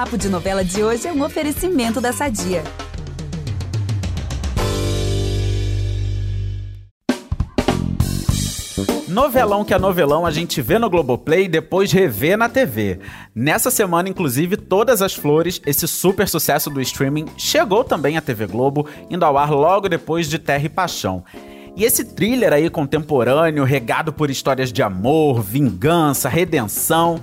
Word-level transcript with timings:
Papo 0.00 0.16
de 0.16 0.30
Novela 0.30 0.64
de 0.64 0.82
hoje 0.82 1.06
é 1.06 1.12
um 1.12 1.22
oferecimento 1.22 2.00
da 2.00 2.10
Sadia. 2.10 2.64
Novelão 9.06 9.62
que 9.62 9.74
é 9.74 9.78
novelão 9.78 10.24
a 10.24 10.30
gente 10.30 10.62
vê 10.62 10.78
no 10.78 10.88
Globoplay 10.88 11.44
e 11.44 11.48
depois 11.48 11.92
revê 11.92 12.34
na 12.34 12.48
TV. 12.48 12.98
Nessa 13.34 13.70
semana, 13.70 14.08
inclusive, 14.08 14.56
Todas 14.56 15.02
as 15.02 15.14
Flores, 15.14 15.60
esse 15.66 15.86
super 15.86 16.26
sucesso 16.26 16.70
do 16.70 16.80
streaming, 16.80 17.26
chegou 17.36 17.84
também 17.84 18.16
à 18.16 18.22
TV 18.22 18.46
Globo, 18.46 18.88
indo 19.10 19.26
ao 19.26 19.36
ar 19.36 19.50
logo 19.50 19.86
depois 19.86 20.30
de 20.30 20.38
Terra 20.38 20.64
e 20.64 20.70
Paixão. 20.70 21.22
E 21.76 21.84
esse 21.84 22.04
thriller 22.04 22.54
aí 22.54 22.70
contemporâneo, 22.70 23.64
regado 23.64 24.14
por 24.14 24.30
histórias 24.30 24.72
de 24.72 24.82
amor, 24.82 25.42
vingança, 25.42 26.26
redenção, 26.26 27.20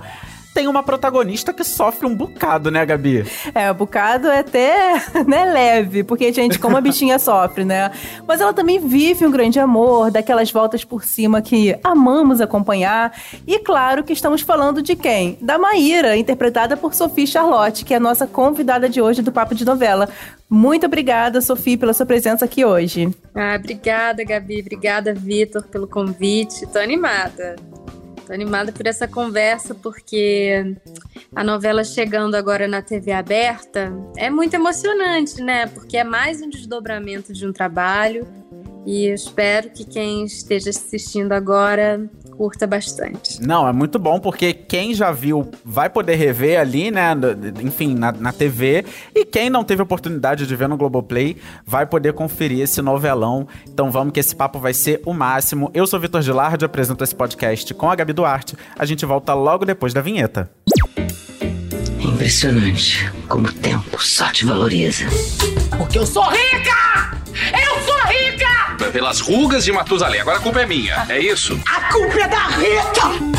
tem 0.58 0.66
uma 0.66 0.82
protagonista 0.82 1.52
que 1.52 1.62
sofre 1.62 2.04
um 2.04 2.12
bocado, 2.12 2.68
né, 2.68 2.84
Gabi? 2.84 3.24
É, 3.54 3.70
o 3.70 3.74
bocado 3.74 4.26
é 4.26 4.40
até 4.40 4.94
né, 5.24 5.44
leve, 5.44 6.02
porque, 6.02 6.32
gente, 6.32 6.58
como 6.58 6.76
a 6.76 6.80
bichinha 6.80 7.16
sofre, 7.20 7.64
né? 7.64 7.92
Mas 8.26 8.40
ela 8.40 8.52
também 8.52 8.80
vive 8.80 9.24
um 9.24 9.30
grande 9.30 9.60
amor, 9.60 10.10
daquelas 10.10 10.50
voltas 10.50 10.82
por 10.82 11.04
cima 11.04 11.40
que 11.40 11.78
amamos 11.84 12.40
acompanhar. 12.40 13.16
E 13.46 13.60
claro 13.60 14.02
que 14.02 14.12
estamos 14.12 14.40
falando 14.40 14.82
de 14.82 14.96
quem? 14.96 15.38
Da 15.40 15.58
Maíra, 15.58 16.16
interpretada 16.16 16.76
por 16.76 16.92
Sophie 16.92 17.28
Charlotte, 17.28 17.84
que 17.84 17.94
é 17.94 17.98
a 17.98 18.00
nossa 18.00 18.26
convidada 18.26 18.88
de 18.88 19.00
hoje 19.00 19.22
do 19.22 19.30
Papo 19.30 19.54
de 19.54 19.64
Novela. 19.64 20.08
Muito 20.50 20.86
obrigada, 20.86 21.40
Sofia, 21.40 21.78
pela 21.78 21.92
sua 21.92 22.04
presença 22.04 22.44
aqui 22.44 22.64
hoje. 22.64 23.14
Ah, 23.32 23.54
obrigada, 23.56 24.24
Gabi. 24.24 24.60
Obrigada, 24.60 25.14
Vitor, 25.14 25.62
pelo 25.68 25.86
convite. 25.86 26.66
Tô 26.66 26.80
animada. 26.80 27.54
Tô 28.28 28.34
animada 28.34 28.70
por 28.70 28.86
essa 28.86 29.08
conversa, 29.08 29.74
porque 29.74 30.76
a 31.34 31.42
novela 31.42 31.82
chegando 31.82 32.34
agora 32.34 32.68
na 32.68 32.82
TV 32.82 33.10
aberta 33.10 33.90
é 34.18 34.28
muito 34.28 34.52
emocionante, 34.52 35.40
né? 35.40 35.66
Porque 35.66 35.96
é 35.96 36.04
mais 36.04 36.42
um 36.42 36.50
desdobramento 36.50 37.32
de 37.32 37.46
um 37.46 37.54
trabalho. 37.54 38.28
E 38.84 39.06
espero 39.06 39.70
que 39.70 39.82
quem 39.82 40.26
esteja 40.26 40.68
assistindo 40.68 41.32
agora 41.32 42.06
curta 42.38 42.68
bastante. 42.68 43.42
Não, 43.42 43.66
é 43.66 43.72
muito 43.72 43.98
bom 43.98 44.20
porque 44.20 44.52
quem 44.52 44.94
já 44.94 45.10
viu 45.10 45.50
vai 45.64 45.90
poder 45.90 46.14
rever 46.14 46.60
ali, 46.60 46.88
né? 46.88 47.10
Enfim, 47.60 47.96
na, 47.96 48.12
na 48.12 48.32
TV. 48.32 48.84
E 49.12 49.24
quem 49.24 49.50
não 49.50 49.64
teve 49.64 49.82
oportunidade 49.82 50.46
de 50.46 50.54
ver 50.54 50.68
no 50.68 50.76
Globoplay 50.76 51.36
vai 51.66 51.84
poder 51.84 52.12
conferir 52.12 52.60
esse 52.60 52.80
novelão. 52.80 53.48
Então 53.68 53.90
vamos 53.90 54.12
que 54.12 54.20
esse 54.20 54.36
papo 54.36 54.60
vai 54.60 54.72
ser 54.72 55.02
o 55.04 55.12
máximo. 55.12 55.68
Eu 55.74 55.84
sou 55.84 55.98
Vitor 55.98 56.22
Gilardi, 56.22 56.64
apresento 56.64 57.02
esse 57.02 57.14
podcast 57.14 57.74
com 57.74 57.90
a 57.90 57.96
Gabi 57.96 58.12
Duarte. 58.12 58.56
A 58.78 58.86
gente 58.86 59.04
volta 59.04 59.34
logo 59.34 59.64
depois 59.64 59.92
da 59.92 60.00
vinheta. 60.00 60.48
Impressionante 61.98 63.10
como 63.28 63.48
o 63.48 63.52
tempo 63.52 64.00
só 64.00 64.30
te 64.30 64.46
valoriza. 64.46 65.06
Porque 65.76 65.98
eu 65.98 66.06
sou 66.06 66.22
rica! 66.22 67.18
Eu 67.34 67.36
sou 67.36 67.56
rica! 67.56 67.67
Pelas 68.92 69.20
rugas 69.20 69.64
de 69.64 69.72
Matusalém. 69.72 70.20
Agora 70.20 70.38
a 70.38 70.40
culpa 70.40 70.60
é 70.60 70.66
minha, 70.66 71.06
é 71.08 71.20
isso? 71.20 71.60
A 71.66 71.92
culpa 71.92 72.20
é 72.20 72.28
da 72.28 72.46
Rita! 72.48 73.38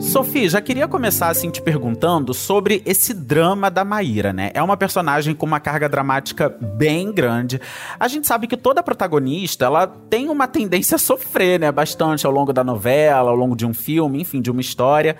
Sofia, 0.00 0.48
já 0.48 0.60
queria 0.60 0.88
começar 0.88 1.28
assim 1.28 1.50
te 1.50 1.62
perguntando 1.62 2.34
sobre 2.34 2.82
esse 2.84 3.14
drama 3.14 3.70
da 3.70 3.84
Maíra, 3.84 4.32
né? 4.32 4.50
É 4.54 4.60
uma 4.60 4.76
personagem 4.76 5.36
com 5.36 5.46
uma 5.46 5.60
carga 5.60 5.88
dramática 5.88 6.52
bem 6.60 7.12
grande. 7.12 7.60
A 7.98 8.08
gente 8.08 8.26
sabe 8.26 8.48
que 8.48 8.56
toda 8.56 8.82
protagonista, 8.82 9.66
ela 9.66 9.86
tem 9.86 10.28
uma 10.28 10.48
tendência 10.48 10.96
a 10.96 10.98
sofrer, 10.98 11.60
né, 11.60 11.70
bastante 11.70 12.26
ao 12.26 12.32
longo 12.32 12.52
da 12.52 12.64
novela, 12.64 13.30
ao 13.30 13.36
longo 13.36 13.54
de 13.54 13.64
um 13.64 13.72
filme, 13.72 14.20
enfim, 14.20 14.42
de 14.42 14.50
uma 14.50 14.60
história. 14.60 15.16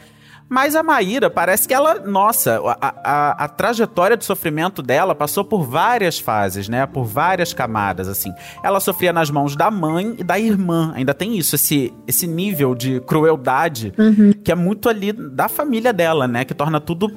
Mas 0.50 0.74
a 0.74 0.82
Maíra 0.82 1.30
parece 1.30 1.68
que 1.68 1.72
ela, 1.72 2.00
nossa, 2.00 2.60
a, 2.80 2.94
a, 3.04 3.44
a, 3.44 3.48
trajetória 3.48 4.16
de 4.16 4.24
sofrimento 4.24 4.82
dela 4.82 5.14
passou 5.14 5.44
por 5.44 5.62
várias 5.62 6.18
fases, 6.18 6.68
né? 6.68 6.84
Por 6.86 7.04
várias 7.04 7.54
camadas, 7.54 8.08
assim. 8.08 8.32
Ela 8.60 8.80
sofria 8.80 9.12
nas 9.12 9.30
mãos 9.30 9.54
da 9.54 9.70
mãe 9.70 10.16
e 10.18 10.24
da 10.24 10.40
irmã. 10.40 10.92
Ainda 10.96 11.14
tem 11.14 11.38
isso, 11.38 11.54
esse, 11.54 11.94
esse 12.04 12.26
nível 12.26 12.74
de 12.74 12.98
crueldade 13.02 13.92
uhum. 13.96 14.32
que 14.32 14.50
é 14.50 14.56
muito 14.56 14.88
ali 14.88 15.12
da 15.12 15.48
família 15.48 15.92
dela, 15.92 16.26
né? 16.26 16.44
Que 16.44 16.52
torna 16.52 16.80
tudo 16.80 17.16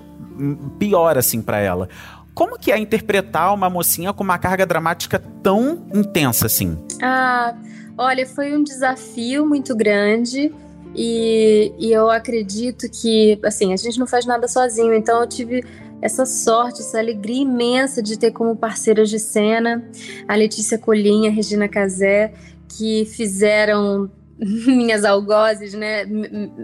pior, 0.78 1.18
assim, 1.18 1.42
para 1.42 1.58
ela. 1.58 1.90
Como 2.36 2.60
que 2.60 2.72
é 2.72 2.78
interpretar 2.78 3.52
uma 3.52 3.68
mocinha 3.68 4.14
com 4.14 4.24
uma 4.24 4.38
carga 4.38 4.64
dramática 4.64 5.18
tão 5.42 5.88
intensa, 5.92 6.46
assim? 6.46 6.78
Ah, 7.02 7.56
olha, 7.98 8.28
foi 8.28 8.56
um 8.56 8.64
desafio 8.64 9.44
muito 9.44 9.76
grande. 9.76 10.54
E, 10.96 11.74
e 11.80 11.92
eu 11.92 12.10
acredito 12.10 12.90
que, 12.90 13.40
assim, 13.44 13.74
a 13.74 13.78
gente 13.78 14.00
não 14.00 14.08
faz 14.08 14.26
nada 14.26 14.48
sozinho, 14.48 14.94
então 14.94 15.22
eu 15.22 15.28
tive 15.28 15.64
essa 16.02 16.26
sorte, 16.26 16.82
essa 16.82 17.00
alegria 17.00 17.42
imensa 17.42 18.04
de 18.04 18.20
ter 18.20 18.32
como 18.32 18.56
parceiras 18.56 19.10
de 19.10 19.20
cena 19.20 19.84
a 20.28 20.36
Letícia 20.36 20.78
Colinha, 20.78 21.30
a 21.30 21.34
Regina 21.34 21.68
Casé, 21.68 22.34
que 22.68 23.06
fizeram 23.06 24.12
minhas 24.38 25.06
algozes, 25.06 25.74
né? 25.74 26.06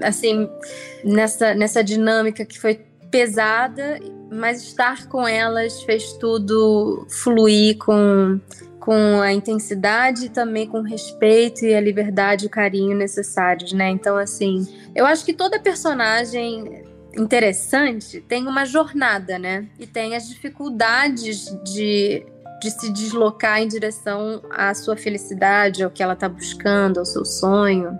Assim, 0.04 0.50
nessa, 1.04 1.54
nessa 1.54 1.84
dinâmica 1.84 2.46
que 2.46 2.60
foi 2.60 2.82
pesada, 3.10 4.00
mas 4.30 4.62
estar 4.62 5.08
com 5.08 5.28
elas 5.28 5.82
fez 5.84 6.14
tudo 6.14 7.08
fluir 7.10 7.78
com 7.78 8.40
com 8.80 9.22
a 9.22 9.34
intensidade 9.34 10.26
e 10.26 10.30
também 10.30 10.68
com 10.68 10.80
o 10.80 10.84
respeito 10.84 11.66
e 11.66 11.74
a 11.74 11.82
liberdade 11.82 12.46
e 12.46 12.48
o 12.48 12.50
carinho 12.50 12.98
necessários, 12.98 13.74
né? 13.74 13.90
Então, 13.90 14.18
assim, 14.18 14.68
eu 14.96 15.06
acho 15.06 15.26
que 15.26 15.34
toda 15.34 15.60
personagem 15.60 16.84
interessante 17.18 18.22
tem 18.22 18.48
uma 18.48 18.66
jornada, 18.66 19.38
né? 19.38 19.68
E 19.80 19.86
tem 19.86 20.16
as 20.16 20.28
dificuldades 20.28 21.46
de, 21.64 22.26
de 22.62 22.72
se 22.72 22.92
deslocar 22.92 23.62
em 23.62 23.68
direção 23.68 24.42
à 24.52 24.74
sua 24.74 24.96
felicidade, 24.96 25.84
ao 25.84 25.90
que 25.90 26.02
ela 26.02 26.14
está 26.14 26.30
buscando, 26.30 27.00
ao 27.00 27.06
seu 27.06 27.26
sonho. 27.26 28.00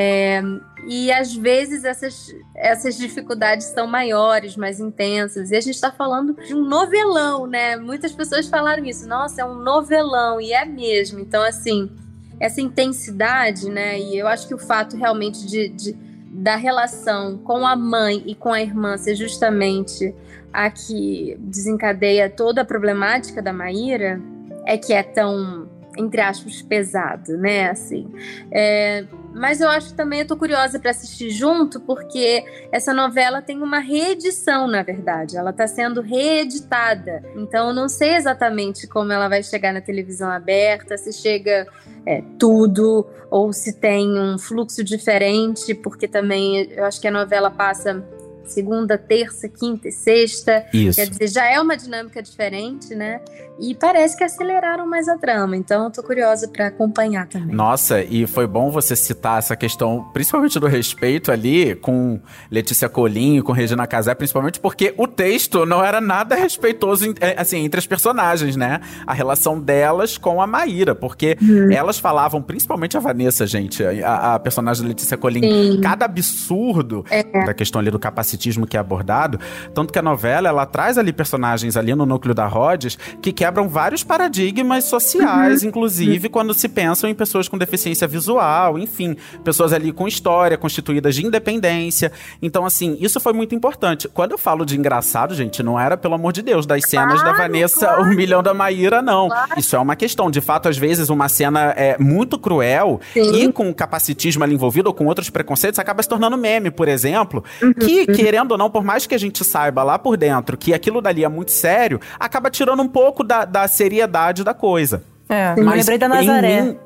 É, 0.00 0.40
e 0.86 1.10
às 1.10 1.34
vezes 1.34 1.82
essas, 1.82 2.32
essas 2.54 2.96
dificuldades 2.96 3.66
são 3.66 3.84
maiores, 3.84 4.56
mais 4.56 4.78
intensas. 4.78 5.50
E 5.50 5.56
a 5.56 5.60
gente 5.60 5.74
está 5.74 5.90
falando 5.90 6.34
de 6.34 6.54
um 6.54 6.64
novelão, 6.64 7.48
né? 7.48 7.74
Muitas 7.74 8.12
pessoas 8.12 8.46
falaram 8.46 8.84
isso. 8.84 9.08
Nossa, 9.08 9.42
é 9.42 9.44
um 9.44 9.56
novelão. 9.56 10.40
E 10.40 10.52
é 10.52 10.64
mesmo. 10.64 11.18
Então, 11.18 11.42
assim, 11.42 11.90
essa 12.38 12.60
intensidade, 12.60 13.68
né? 13.68 13.98
E 13.98 14.16
eu 14.16 14.28
acho 14.28 14.46
que 14.46 14.54
o 14.54 14.58
fato 14.58 14.96
realmente 14.96 15.44
de, 15.44 15.68
de 15.68 15.98
da 16.30 16.54
relação 16.54 17.36
com 17.38 17.66
a 17.66 17.74
mãe 17.74 18.22
e 18.24 18.36
com 18.36 18.52
a 18.52 18.62
irmã 18.62 18.96
ser 18.96 19.16
justamente 19.16 20.14
a 20.52 20.70
que 20.70 21.36
desencadeia 21.40 22.30
toda 22.30 22.60
a 22.60 22.64
problemática 22.64 23.42
da 23.42 23.52
Maíra 23.52 24.20
é 24.64 24.78
que 24.78 24.92
é 24.92 25.02
tão 25.02 25.67
entre 25.98 26.20
aspas, 26.20 26.62
pesado, 26.62 27.36
né? 27.36 27.70
Assim. 27.70 28.08
É, 28.50 29.04
mas 29.34 29.60
eu 29.60 29.68
acho 29.68 29.88
que 29.88 29.94
também 29.94 30.20
eu 30.20 30.26
tô 30.26 30.36
curiosa 30.36 30.78
para 30.78 30.92
assistir 30.92 31.30
junto, 31.30 31.80
porque 31.80 32.44
essa 32.70 32.94
novela 32.94 33.42
tem 33.42 33.60
uma 33.60 33.80
reedição, 33.80 34.66
na 34.66 34.82
verdade. 34.82 35.36
Ela 35.36 35.50
está 35.50 35.66
sendo 35.66 36.00
reeditada. 36.00 37.22
Então 37.36 37.68
eu 37.68 37.74
não 37.74 37.88
sei 37.88 38.14
exatamente 38.14 38.86
como 38.86 39.12
ela 39.12 39.28
vai 39.28 39.42
chegar 39.42 39.74
na 39.74 39.80
televisão 39.80 40.30
aberta, 40.30 40.96
se 40.96 41.12
chega 41.12 41.66
é, 42.06 42.22
tudo, 42.38 43.06
ou 43.30 43.52
se 43.52 43.72
tem 43.72 44.18
um 44.18 44.38
fluxo 44.38 44.82
diferente, 44.84 45.74
porque 45.74 46.06
também 46.06 46.70
eu 46.70 46.84
acho 46.84 47.00
que 47.00 47.08
a 47.08 47.12
novela 47.12 47.50
passa 47.50 48.02
segunda, 48.48 48.96
terça, 48.96 49.48
quinta 49.48 49.88
e 49.88 49.92
sexta. 49.92 50.66
Isso. 50.72 50.98
Quer 50.98 51.08
dizer, 51.08 51.28
já 51.28 51.46
é 51.46 51.60
uma 51.60 51.76
dinâmica 51.76 52.22
diferente, 52.22 52.94
né? 52.94 53.20
E 53.60 53.74
parece 53.74 54.16
que 54.16 54.22
aceleraram 54.22 54.86
mais 54.86 55.08
a 55.08 55.18
trama. 55.18 55.56
Então, 55.56 55.84
eu 55.84 55.90
tô 55.90 56.02
curiosa 56.02 56.46
para 56.48 56.68
acompanhar 56.68 57.26
também. 57.26 57.54
Nossa, 57.54 58.02
e 58.02 58.26
foi 58.26 58.46
bom 58.46 58.70
você 58.70 58.94
citar 58.94 59.38
essa 59.38 59.56
questão, 59.56 60.08
principalmente 60.12 60.58
do 60.60 60.66
respeito 60.66 61.32
ali 61.32 61.74
com 61.74 62.20
Letícia 62.50 62.88
Colinho, 62.88 63.42
com 63.42 63.52
Regina 63.52 63.86
Casé, 63.86 64.14
principalmente 64.14 64.60
porque 64.60 64.94
o 64.96 65.06
texto 65.06 65.66
não 65.66 65.84
era 65.84 66.00
nada 66.00 66.34
respeitoso 66.36 67.14
é, 67.20 67.40
assim 67.40 67.64
entre 67.64 67.78
as 67.78 67.86
personagens, 67.86 68.56
né? 68.56 68.80
A 69.06 69.12
relação 69.12 69.60
delas 69.60 70.16
com 70.16 70.40
a 70.40 70.46
Maíra, 70.46 70.94
porque 70.94 71.36
hum. 71.42 71.70
elas 71.72 71.98
falavam, 71.98 72.40
principalmente 72.40 72.96
a 72.96 73.00
Vanessa, 73.00 73.46
gente, 73.46 73.82
a, 73.84 74.34
a 74.34 74.38
personagem 74.38 74.82
da 74.82 74.88
Letícia 74.88 75.16
Colinho, 75.16 75.74
Sim. 75.74 75.80
cada 75.80 76.04
absurdo 76.04 77.04
é. 77.10 77.22
da 77.44 77.54
questão 77.54 77.80
ali 77.80 77.90
do 77.90 77.98
capacitismo 77.98 78.66
que 78.66 78.76
é 78.76 78.80
abordado, 78.80 79.40
tanto 79.74 79.92
que 79.92 79.98
a 79.98 80.02
novela 80.02 80.48
ela 80.48 80.66
traz 80.66 80.96
ali 80.96 81.12
personagens 81.12 81.76
ali 81.76 81.94
no 81.94 82.06
núcleo 82.06 82.34
da 82.34 82.46
Rhodes 82.46 82.98
que 83.20 83.32
quebram 83.48 83.66
vários 83.66 84.04
paradigmas 84.04 84.84
sociais, 84.84 85.62
uhum. 85.62 85.68
inclusive 85.68 86.28
quando 86.28 86.52
se 86.52 86.68
pensam 86.68 87.08
em 87.08 87.14
pessoas 87.14 87.48
com 87.48 87.56
deficiência 87.56 88.06
visual, 88.06 88.78
enfim, 88.78 89.16
pessoas 89.42 89.72
ali 89.72 89.90
com 89.90 90.06
história 90.06 90.58
constituídas 90.58 91.14
de 91.14 91.26
independência. 91.26 92.12
Então, 92.42 92.66
assim, 92.66 92.98
isso 93.00 93.18
foi 93.18 93.32
muito 93.32 93.54
importante. 93.54 94.06
Quando 94.08 94.32
eu 94.32 94.38
falo 94.38 94.66
de 94.66 94.76
engraçado, 94.76 95.34
gente, 95.34 95.62
não 95.62 95.80
era 95.80 95.96
pelo 95.96 96.14
amor 96.14 96.32
de 96.34 96.42
Deus 96.42 96.66
das 96.66 96.82
cenas 96.86 97.22
claro, 97.22 97.38
da 97.38 97.42
Vanessa 97.42 97.86
claro. 97.86 98.02
humilhando 98.02 98.50
a 98.50 98.54
Maíra, 98.54 99.00
não. 99.00 99.28
Claro. 99.28 99.58
Isso 99.58 99.74
é 99.74 99.78
uma 99.78 99.96
questão. 99.96 100.30
De 100.30 100.42
fato, 100.42 100.68
às 100.68 100.76
vezes 100.76 101.08
uma 101.08 101.28
cena 101.28 101.72
é 101.74 101.96
muito 101.98 102.38
cruel 102.38 103.00
Sim. 103.14 103.44
e 103.44 103.52
com 103.52 103.72
capacitismo 103.72 104.44
ali 104.44 104.54
envolvido 104.54 104.88
ou 104.88 104.94
com 104.94 105.06
outros 105.06 105.30
preconceitos 105.30 105.78
acaba 105.78 106.02
se 106.02 106.08
tornando 106.08 106.36
meme, 106.36 106.70
por 106.70 106.86
exemplo, 106.86 107.42
uhum, 107.62 107.72
que 107.72 108.00
uhum. 108.00 108.14
querendo 108.14 108.52
ou 108.52 108.58
não, 108.58 108.68
por 108.68 108.84
mais 108.84 109.06
que 109.06 109.14
a 109.14 109.18
gente 109.18 109.42
saiba 109.42 109.82
lá 109.82 109.98
por 109.98 110.18
dentro 110.18 110.58
que 110.58 110.74
aquilo 110.74 111.00
dali 111.00 111.24
é 111.24 111.28
muito 111.28 111.50
sério, 111.50 111.98
acaba 112.18 112.50
tirando 112.50 112.82
um 112.82 112.88
pouco 112.88 113.22
da, 113.24 113.37
da 113.44 113.68
seriedade 113.68 114.44
da 114.44 114.54
coisa. 114.54 115.02
É, 115.28 115.54
mas 115.60 115.76
lembrei 115.80 115.98
da 115.98 116.08
Nazaré. 116.08 116.62
Mim, 116.62 116.78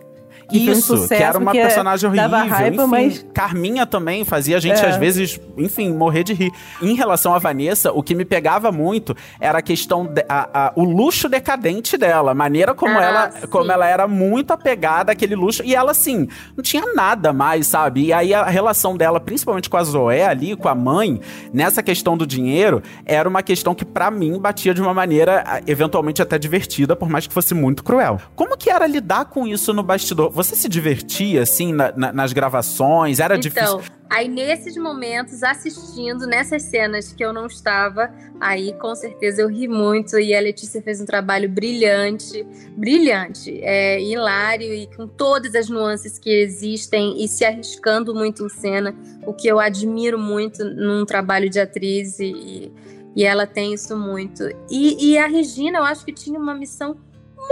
que 0.52 0.70
Isso, 0.70 0.94
um 0.94 1.08
que 1.08 1.14
era 1.14 1.38
uma 1.38 1.50
é 1.50 1.62
personagem 1.62 2.08
horrível. 2.08 2.28
Raiva, 2.30 2.68
enfim, 2.68 2.86
mas... 2.86 3.26
Carminha 3.32 3.86
também 3.86 4.24
fazia 4.24 4.56
a 4.56 4.60
gente, 4.60 4.84
é. 4.84 4.88
às 4.88 4.96
vezes, 4.96 5.40
enfim, 5.56 5.92
morrer 5.92 6.22
de 6.22 6.32
rir. 6.34 6.52
Em 6.80 6.94
relação 6.94 7.34
a 7.34 7.38
Vanessa, 7.38 7.92
o 7.92 8.02
que 8.02 8.14
me 8.14 8.24
pegava 8.24 8.70
muito 8.70 9.16
era 9.40 9.58
a 9.58 9.62
questão, 9.62 10.04
de, 10.04 10.24
a, 10.28 10.66
a, 10.66 10.72
o 10.76 10.84
luxo 10.84 11.28
decadente 11.28 11.96
dela. 11.96 12.32
A 12.32 12.34
maneira 12.34 12.74
como, 12.74 12.98
ah, 12.98 13.02
ela, 13.02 13.30
como 13.48 13.70
ela 13.70 13.86
era 13.86 14.06
muito 14.06 14.52
apegada 14.52 15.12
àquele 15.12 15.34
luxo. 15.34 15.62
E 15.64 15.74
ela, 15.74 15.92
assim, 15.92 16.28
não 16.56 16.62
tinha 16.62 16.84
nada 16.94 17.32
mais, 17.32 17.66
sabe? 17.66 18.06
E 18.06 18.12
aí 18.12 18.34
a 18.34 18.44
relação 18.44 18.96
dela, 18.96 19.18
principalmente 19.18 19.70
com 19.70 19.76
a 19.76 19.84
Zoé 19.84 20.26
ali, 20.26 20.54
com 20.56 20.68
a 20.68 20.74
mãe, 20.74 21.20
nessa 21.52 21.82
questão 21.82 22.16
do 22.16 22.26
dinheiro, 22.26 22.82
era 23.04 23.28
uma 23.28 23.42
questão 23.42 23.74
que, 23.74 23.84
para 23.84 24.10
mim, 24.10 24.38
batia 24.38 24.74
de 24.74 24.82
uma 24.82 24.92
maneira, 24.92 25.62
eventualmente 25.66 26.20
até 26.20 26.38
divertida, 26.38 26.94
por 26.94 27.08
mais 27.08 27.26
que 27.26 27.32
fosse 27.32 27.54
muito 27.54 27.82
cruel. 27.82 28.20
Como 28.34 28.56
que 28.56 28.70
era 28.70 28.86
lidar 28.86 29.26
com 29.26 29.46
isso 29.46 29.72
no 29.72 29.82
bastidor? 29.82 30.30
Você 30.42 30.56
se 30.56 30.68
divertia, 30.68 31.42
assim, 31.42 31.72
na, 31.72 31.92
na, 31.92 32.12
nas 32.12 32.32
gravações? 32.32 33.20
Era 33.20 33.36
então, 33.36 33.40
difícil? 33.40 33.80
Aí, 34.10 34.28
nesses 34.28 34.76
momentos, 34.76 35.44
assistindo, 35.44 36.26
nessas 36.26 36.62
cenas 36.64 37.12
que 37.12 37.24
eu 37.24 37.32
não 37.32 37.46
estava, 37.46 38.12
aí 38.40 38.72
com 38.74 38.92
certeza 38.94 39.40
eu 39.40 39.48
ri 39.48 39.68
muito 39.68 40.18
e 40.18 40.34
a 40.34 40.40
Letícia 40.40 40.82
fez 40.82 41.00
um 41.00 41.06
trabalho 41.06 41.48
brilhante, 41.48 42.44
brilhante, 42.76 43.58
é, 43.62 44.02
hilário 44.02 44.74
e 44.74 44.88
com 44.88 45.06
todas 45.06 45.54
as 45.54 45.68
nuances 45.68 46.18
que 46.18 46.28
existem 46.28 47.22
e 47.22 47.28
se 47.28 47.44
arriscando 47.44 48.12
muito 48.12 48.44
em 48.44 48.48
cena, 48.48 48.94
o 49.24 49.32
que 49.32 49.46
eu 49.46 49.60
admiro 49.60 50.18
muito 50.18 50.64
num 50.64 51.06
trabalho 51.06 51.48
de 51.48 51.60
atriz 51.60 52.18
e, 52.18 52.72
e 53.14 53.24
ela 53.24 53.46
tem 53.46 53.72
isso 53.72 53.96
muito. 53.96 54.42
E, 54.68 55.12
e 55.12 55.18
a 55.18 55.28
Regina, 55.28 55.78
eu 55.78 55.84
acho 55.84 56.04
que 56.04 56.12
tinha 56.12 56.38
uma 56.38 56.54
missão 56.54 56.96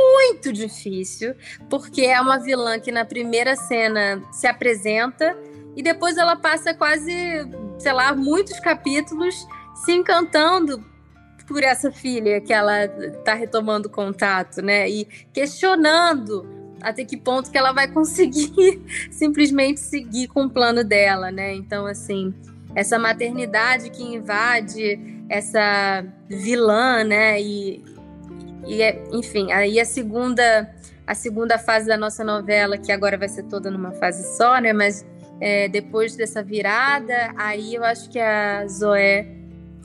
muito 0.00 0.52
difícil, 0.52 1.34
porque 1.68 2.02
é 2.02 2.20
uma 2.20 2.38
vilã 2.38 2.78
que 2.78 2.92
na 2.92 3.04
primeira 3.04 3.56
cena 3.56 4.22
se 4.32 4.46
apresenta 4.46 5.36
e 5.76 5.82
depois 5.82 6.16
ela 6.16 6.36
passa 6.36 6.74
quase, 6.74 7.12
sei 7.78 7.92
lá, 7.92 8.14
muitos 8.14 8.58
capítulos 8.60 9.34
se 9.84 9.92
encantando 9.92 10.84
por 11.46 11.62
essa 11.62 11.90
filha 11.90 12.40
que 12.40 12.52
ela 12.52 12.86
tá 13.24 13.34
retomando 13.34 13.90
contato, 13.90 14.62
né? 14.62 14.88
E 14.88 15.04
questionando 15.32 16.46
até 16.80 17.04
que 17.04 17.16
ponto 17.16 17.50
que 17.50 17.58
ela 17.58 17.72
vai 17.72 17.88
conseguir 17.88 18.80
simplesmente 19.10 19.80
seguir 19.80 20.28
com 20.28 20.44
o 20.44 20.50
plano 20.50 20.82
dela, 20.82 21.30
né? 21.30 21.54
Então, 21.54 21.86
assim, 21.86 22.34
essa 22.74 22.98
maternidade 22.98 23.90
que 23.90 24.02
invade 24.02 25.24
essa 25.28 26.04
vilã, 26.28 27.04
né? 27.04 27.40
E, 27.40 27.84
e 28.66 28.82
é, 28.82 29.02
enfim, 29.12 29.52
aí 29.52 29.80
a 29.80 29.84
segunda 29.84 30.74
a 31.06 31.14
segunda 31.14 31.58
fase 31.58 31.88
da 31.88 31.96
nossa 31.96 32.22
novela, 32.22 32.78
que 32.78 32.92
agora 32.92 33.18
vai 33.18 33.28
ser 33.28 33.42
toda 33.44 33.68
numa 33.68 33.90
fase 33.90 34.36
só, 34.36 34.60
né? 34.60 34.72
Mas 34.72 35.04
é, 35.40 35.68
depois 35.68 36.14
dessa 36.14 36.40
virada, 36.40 37.32
aí 37.36 37.74
eu 37.74 37.82
acho 37.82 38.08
que 38.10 38.18
a 38.18 38.64
Zoé 38.68 39.26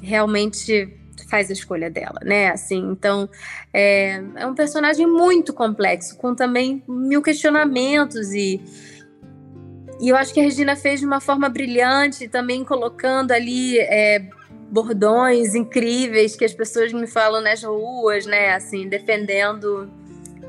realmente 0.03 0.93
faz 1.27 1.49
a 1.49 1.53
escolha 1.53 1.89
dela, 1.89 2.19
né? 2.23 2.49
Assim, 2.49 2.91
então 2.91 3.27
é, 3.73 4.21
é 4.35 4.45
um 4.45 4.53
personagem 4.53 5.07
muito 5.07 5.51
complexo, 5.51 6.15
com 6.17 6.35
também 6.35 6.83
mil 6.87 7.21
questionamentos 7.21 8.31
e 8.31 8.61
e 9.99 10.09
eu 10.09 10.17
acho 10.17 10.33
que 10.33 10.41
a 10.41 10.43
Regina 10.43 10.75
fez 10.75 10.99
de 10.99 11.05
uma 11.05 11.21
forma 11.21 11.47
brilhante, 11.47 12.27
também 12.27 12.65
colocando 12.65 13.31
ali 13.31 13.79
é, 13.79 14.27
bordões 14.75 15.55
incríveis 15.55 16.35
que 16.35 16.43
as 16.43 16.53
pessoas 16.53 16.91
me 16.91 17.07
falam 17.07 17.41
nas 17.41 17.63
ruas, 17.63 18.25
né? 18.25 18.53
Assim, 18.53 18.89
defendendo 18.89 19.89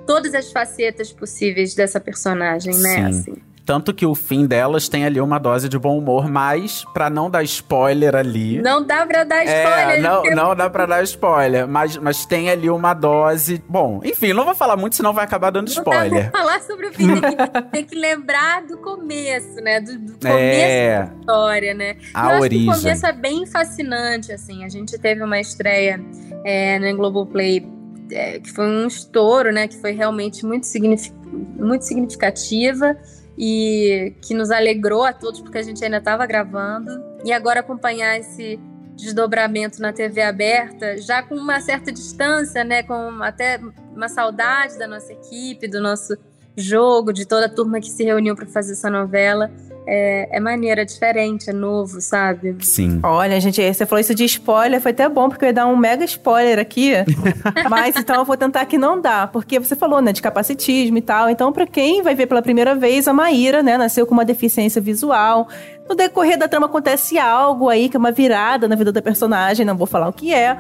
todas 0.05 0.34
as 0.34 0.50
facetas 0.50 1.12
possíveis 1.12 1.76
dessa 1.76 2.00
personagem, 2.00 2.76
né? 2.76 2.96
Sim. 2.96 3.05
Assim. 3.05 3.34
Tanto 3.66 3.92
que 3.92 4.06
o 4.06 4.14
fim 4.14 4.46
delas 4.46 4.88
tem 4.88 5.04
ali 5.04 5.20
uma 5.20 5.40
dose 5.40 5.68
de 5.68 5.76
bom 5.76 5.98
humor, 5.98 6.30
mas 6.30 6.84
para 6.94 7.10
não 7.10 7.28
dar 7.28 7.42
spoiler 7.42 8.14
ali. 8.14 8.62
Não 8.62 8.86
dá 8.86 9.04
pra 9.04 9.24
dar 9.24 9.44
é, 9.44 9.58
spoiler. 9.64 9.98
É, 9.98 10.00
não, 10.00 10.22
não 10.22 10.54
dá 10.54 10.70
pra 10.70 10.86
dar 10.86 11.02
spoiler, 11.02 11.66
mas, 11.66 11.96
mas 11.96 12.24
tem 12.24 12.48
ali 12.48 12.70
uma 12.70 12.94
dose. 12.94 13.60
Bom, 13.68 14.00
enfim, 14.04 14.32
não 14.32 14.44
vou 14.44 14.54
falar 14.54 14.76
muito, 14.76 14.94
senão 14.94 15.12
vai 15.12 15.24
acabar 15.24 15.50
dando 15.50 15.66
spoiler. 15.66 16.10
Não 16.12 16.22
dá 16.22 16.30
pra 16.30 16.40
falar 16.40 16.60
sobre 16.62 16.86
o 16.86 16.92
fim, 16.92 17.08
tem 17.72 17.84
que 17.84 17.96
lembrar 17.96 18.62
do 18.62 18.78
começo, 18.78 19.56
né? 19.56 19.80
Do, 19.80 19.98
do 19.98 20.12
começo 20.12 20.28
é, 20.28 20.98
da 20.98 21.14
história, 21.18 21.74
né? 21.74 21.96
A 22.14 22.34
Eu 22.34 22.40
origem. 22.42 22.70
acho 22.70 22.78
que 22.78 22.78
o 22.78 22.82
começo 22.84 23.06
é 23.06 23.12
bem 23.12 23.46
fascinante, 23.46 24.30
assim. 24.30 24.64
A 24.64 24.68
gente 24.68 24.96
teve 24.96 25.24
uma 25.24 25.40
estreia 25.40 26.00
é, 26.44 26.78
no 26.78 26.96
Globoplay 26.96 27.66
é, 28.12 28.38
que 28.38 28.52
foi 28.52 28.64
um 28.64 28.86
estouro, 28.86 29.50
né? 29.52 29.66
Que 29.66 29.76
foi 29.76 29.90
realmente 29.90 30.46
muito, 30.46 30.66
signific... 30.66 31.12
muito 31.58 31.84
significativa 31.84 32.96
e 33.38 34.14
que 34.22 34.34
nos 34.34 34.50
alegrou 34.50 35.04
a 35.04 35.12
todos 35.12 35.40
porque 35.40 35.58
a 35.58 35.62
gente 35.62 35.84
ainda 35.84 35.98
estava 35.98 36.26
gravando. 36.26 36.90
E 37.24 37.32
agora 37.32 37.60
acompanhar 37.60 38.18
esse 38.18 38.58
desdobramento 38.96 39.80
na 39.80 39.92
TV 39.92 40.22
aberta, 40.22 40.96
já 40.96 41.22
com 41.22 41.34
uma 41.34 41.60
certa 41.60 41.92
distância, 41.92 42.64
né, 42.64 42.82
com 42.82 43.22
até 43.22 43.60
uma 43.94 44.08
saudade 44.08 44.78
da 44.78 44.88
nossa 44.88 45.12
equipe, 45.12 45.68
do 45.68 45.80
nosso 45.82 46.16
jogo, 46.56 47.12
de 47.12 47.26
toda 47.26 47.46
a 47.46 47.48
turma 47.48 47.78
que 47.78 47.90
se 47.90 48.04
reuniu 48.04 48.34
para 48.34 48.46
fazer 48.46 48.72
essa 48.72 48.88
novela 48.88 49.50
é, 49.86 50.28
é 50.36 50.40
maneira, 50.40 50.82
é 50.82 50.84
diferente, 50.84 51.50
é 51.50 51.52
novo, 51.52 52.00
sabe? 52.00 52.56
Sim. 52.60 53.00
Olha, 53.02 53.40
gente, 53.40 53.62
você 53.62 53.86
falou 53.86 54.00
isso 54.00 54.14
de 54.14 54.24
spoiler, 54.24 54.80
foi 54.80 54.90
até 54.90 55.08
bom, 55.08 55.28
porque 55.28 55.44
eu 55.44 55.48
ia 55.48 55.52
dar 55.52 55.66
um 55.66 55.76
mega 55.76 56.04
spoiler 56.04 56.58
aqui. 56.58 56.92
mas 57.70 57.96
então 57.96 58.16
eu 58.16 58.24
vou 58.24 58.36
tentar 58.36 58.64
que 58.66 58.76
não 58.76 59.00
dá, 59.00 59.26
porque 59.26 59.58
você 59.58 59.76
falou, 59.76 60.00
né, 60.02 60.12
de 60.12 60.20
capacitismo 60.20 60.98
e 60.98 61.02
tal. 61.02 61.30
Então, 61.30 61.52
para 61.52 61.66
quem 61.66 62.02
vai 62.02 62.14
ver 62.14 62.26
pela 62.26 62.42
primeira 62.42 62.74
vez, 62.74 63.06
a 63.06 63.12
Maíra, 63.12 63.62
né, 63.62 63.78
nasceu 63.78 64.06
com 64.06 64.14
uma 64.14 64.24
deficiência 64.24 64.80
visual. 64.80 65.48
No 65.88 65.94
decorrer 65.94 66.38
da 66.38 66.48
trama 66.48 66.66
acontece 66.66 67.18
algo 67.18 67.68
aí, 67.68 67.88
que 67.88 67.96
é 67.96 67.98
uma 67.98 68.12
virada 68.12 68.66
na 68.66 68.74
vida 68.74 68.92
da 68.92 69.00
personagem, 69.00 69.64
não 69.64 69.76
vou 69.76 69.86
falar 69.86 70.08
o 70.08 70.12
que 70.12 70.32
é. 70.34 70.58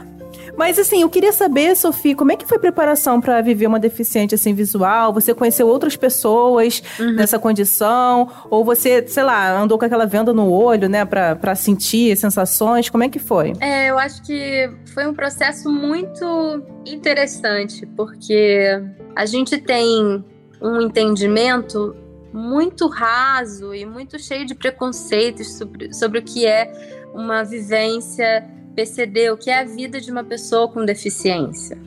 Mas 0.56 0.78
assim, 0.78 1.02
eu 1.02 1.08
queria 1.08 1.32
saber, 1.32 1.76
Sofia, 1.76 2.14
como 2.14 2.32
é 2.32 2.36
que 2.36 2.46
foi 2.46 2.56
a 2.56 2.60
preparação 2.60 3.20
para 3.20 3.40
viver 3.40 3.66
uma 3.66 3.78
deficiente 3.78 4.34
assim 4.34 4.54
visual? 4.54 5.12
Você 5.12 5.34
conheceu 5.34 5.66
outras 5.68 5.96
pessoas 5.96 6.82
uhum. 6.98 7.12
nessa 7.12 7.38
condição? 7.38 8.28
Ou 8.50 8.64
você, 8.64 9.06
sei 9.06 9.22
lá, 9.22 9.58
andou 9.58 9.78
com 9.78 9.84
aquela 9.84 10.06
venda 10.06 10.32
no 10.32 10.50
olho, 10.50 10.88
né, 10.88 11.04
para 11.04 11.54
sentir 11.54 12.16
sensações? 12.16 12.88
Como 12.88 13.04
é 13.04 13.08
que 13.08 13.18
foi? 13.18 13.52
É, 13.60 13.90
eu 13.90 13.98
acho 13.98 14.22
que 14.22 14.70
foi 14.94 15.06
um 15.06 15.14
processo 15.14 15.70
muito 15.70 16.62
interessante, 16.86 17.86
porque 17.96 18.80
a 19.14 19.26
gente 19.26 19.58
tem 19.58 20.24
um 20.60 20.80
entendimento 20.80 21.94
muito 22.36 22.86
raso 22.86 23.74
e 23.74 23.86
muito 23.86 24.18
cheio 24.18 24.44
de 24.44 24.54
preconceitos 24.54 25.54
sobre, 25.54 25.94
sobre 25.94 26.18
o 26.18 26.22
que 26.22 26.46
é 26.46 26.70
uma 27.14 27.42
vivência 27.42 28.46
PCD, 28.74 29.30
o 29.30 29.38
que 29.38 29.50
é 29.50 29.60
a 29.60 29.64
vida 29.64 29.98
de 29.98 30.10
uma 30.10 30.22
pessoa 30.22 30.68
com 30.68 30.84
deficiência. 30.84 31.78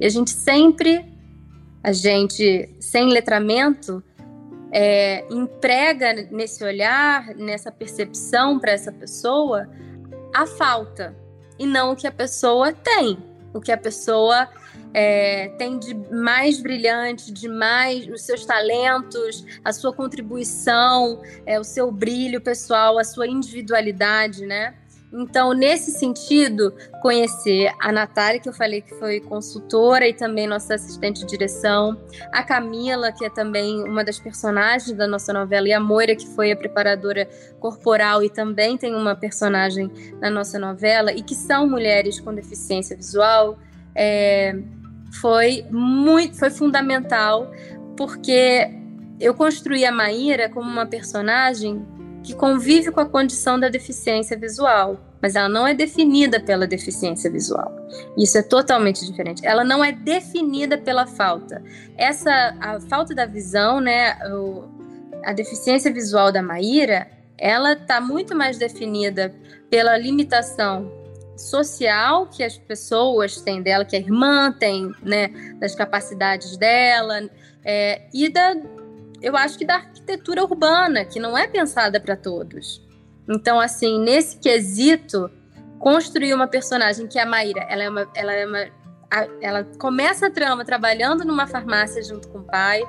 E 0.00 0.06
a 0.06 0.08
gente 0.08 0.30
sempre, 0.30 1.04
a 1.84 1.92
gente 1.92 2.74
sem 2.80 3.10
letramento, 3.10 4.02
é, 4.72 5.26
emprega 5.30 6.26
nesse 6.30 6.64
olhar, 6.64 7.34
nessa 7.36 7.70
percepção 7.70 8.58
para 8.58 8.72
essa 8.72 8.90
pessoa, 8.90 9.68
a 10.34 10.46
falta 10.46 11.14
e 11.58 11.66
não 11.66 11.92
o 11.92 11.96
que 11.96 12.06
a 12.06 12.12
pessoa 12.12 12.72
tem, 12.72 13.18
o 13.52 13.60
que 13.60 13.72
a 13.72 13.76
pessoa 13.76 14.48
é, 14.94 15.48
tem 15.58 15.78
de 15.78 15.94
mais 16.10 16.60
brilhante, 16.60 17.32
de 17.32 17.48
mais 17.48 18.08
os 18.08 18.22
seus 18.22 18.44
talentos, 18.44 19.44
a 19.64 19.72
sua 19.72 19.92
contribuição, 19.92 21.20
é, 21.46 21.58
o 21.58 21.64
seu 21.64 21.90
brilho 21.90 22.40
pessoal, 22.40 22.98
a 22.98 23.04
sua 23.04 23.26
individualidade, 23.26 24.44
né? 24.46 24.74
Então, 25.12 25.54
nesse 25.54 25.90
sentido, 25.90 26.74
conhecer 27.00 27.72
a 27.80 27.90
Natália, 27.90 28.38
que 28.38 28.48
eu 28.48 28.52
falei 28.52 28.82
que 28.82 28.94
foi 28.94 29.20
consultora 29.20 30.06
e 30.06 30.12
também 30.12 30.46
nossa 30.46 30.74
assistente 30.74 31.20
de 31.20 31.26
direção, 31.26 31.98
a 32.30 32.42
Camila, 32.42 33.10
que 33.10 33.24
é 33.24 33.30
também 33.30 33.82
uma 33.84 34.04
das 34.04 34.18
personagens 34.18 34.92
da 34.92 35.06
nossa 35.06 35.32
novela, 35.32 35.66
e 35.66 35.72
a 35.72 35.80
Moira, 35.80 36.14
que 36.14 36.26
foi 36.26 36.52
a 36.52 36.56
preparadora 36.56 37.26
corporal 37.58 38.22
e 38.22 38.28
também 38.28 38.76
tem 38.76 38.94
uma 38.94 39.16
personagem 39.16 39.90
na 40.20 40.28
nossa 40.28 40.58
novela, 40.58 41.10
e 41.10 41.22
que 41.22 41.34
são 41.34 41.66
mulheres 41.66 42.20
com 42.20 42.34
deficiência 42.34 42.94
visual, 42.94 43.58
é, 43.94 44.54
foi 45.12 45.64
muito, 45.70 46.36
foi 46.36 46.50
fundamental, 46.50 47.50
porque 47.96 48.70
eu 49.20 49.34
construí 49.34 49.84
a 49.84 49.92
Maíra 49.92 50.48
como 50.48 50.70
uma 50.70 50.86
personagem 50.86 51.84
que 52.22 52.34
convive 52.34 52.90
com 52.90 53.00
a 53.00 53.06
condição 53.06 53.58
da 53.58 53.68
deficiência 53.68 54.36
visual, 54.36 55.00
mas 55.20 55.34
ela 55.34 55.48
não 55.48 55.66
é 55.66 55.74
definida 55.74 56.38
pela 56.38 56.66
deficiência 56.66 57.30
visual. 57.30 57.74
Isso 58.16 58.38
é 58.38 58.42
totalmente 58.42 59.04
diferente. 59.04 59.44
Ela 59.44 59.64
não 59.64 59.84
é 59.84 59.92
definida 59.92 60.78
pela 60.78 61.06
falta. 61.06 61.62
Essa 61.96 62.54
a 62.60 62.80
falta 62.80 63.14
da 63.14 63.26
visão, 63.26 63.80
né, 63.80 64.16
a 65.24 65.32
deficiência 65.32 65.92
visual 65.92 66.30
da 66.30 66.42
Maíra, 66.42 67.08
ela 67.36 67.72
está 67.72 68.00
muito 68.00 68.34
mais 68.36 68.58
definida 68.58 69.34
pela 69.70 69.96
limitação 69.96 70.97
social 71.38 72.26
que 72.26 72.42
as 72.42 72.58
pessoas 72.58 73.40
têm 73.40 73.62
dela, 73.62 73.84
que 73.84 73.96
a 73.96 73.98
irmã 73.98 74.52
tem, 74.52 74.92
né, 75.02 75.28
das 75.60 75.74
capacidades 75.74 76.56
dela, 76.56 77.28
é, 77.64 78.02
e 78.12 78.28
da, 78.28 78.56
eu 79.22 79.36
acho 79.36 79.56
que 79.56 79.64
da 79.64 79.76
arquitetura 79.76 80.42
urbana, 80.42 81.04
que 81.04 81.20
não 81.20 81.36
é 81.36 81.46
pensada 81.46 82.00
para 82.00 82.16
todos. 82.16 82.82
Então, 83.28 83.60
assim, 83.60 84.00
nesse 84.00 84.38
quesito, 84.38 85.30
construir 85.78 86.34
uma 86.34 86.48
personagem 86.48 87.06
que 87.06 87.18
é 87.18 87.22
a 87.22 87.26
Maíra, 87.26 87.66
ela 87.68 87.82
é 87.84 87.88
uma, 87.88 88.08
ela 88.14 88.32
é 88.32 88.46
uma 88.46 88.78
ela 89.40 89.64
começa 89.78 90.26
a 90.26 90.30
trama 90.30 90.66
trabalhando 90.66 91.24
numa 91.24 91.46
farmácia 91.46 92.02
junto 92.02 92.28
com 92.28 92.40
o 92.40 92.44
pai, 92.44 92.82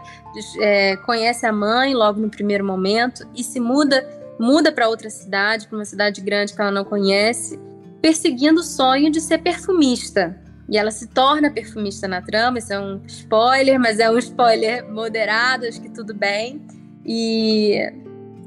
é, 0.59 0.97
conhece 0.97 1.45
a 1.45 1.51
mãe 1.53 1.93
logo 1.93 2.19
no 2.19 2.29
primeiro 2.29 2.65
momento 2.65 3.25
e 3.33 3.41
se 3.41 3.57
muda 3.57 4.05
muda 4.39 4.71
para 4.71 4.87
outra 4.87 5.09
cidade, 5.09 5.67
para 5.67 5.77
uma 5.77 5.85
cidade 5.85 6.21
grande 6.21 6.53
que 6.53 6.61
ela 6.61 6.71
não 6.71 6.85
conhece, 6.85 7.59
perseguindo 8.01 8.61
o 8.61 8.63
sonho 8.63 9.11
de 9.11 9.21
ser 9.21 9.39
perfumista. 9.39 10.39
E 10.69 10.77
ela 10.77 10.91
se 10.91 11.07
torna 11.07 11.49
perfumista 11.49 12.07
na 12.07 12.21
trama, 12.21 12.59
isso 12.59 12.71
é 12.71 12.79
um 12.79 13.01
spoiler, 13.07 13.79
mas 13.79 13.99
é 13.99 14.09
um 14.09 14.17
spoiler 14.19 14.87
moderado, 14.87 15.65
acho 15.65 15.81
que 15.81 15.89
tudo 15.89 16.13
bem. 16.13 16.61
E 17.03 17.91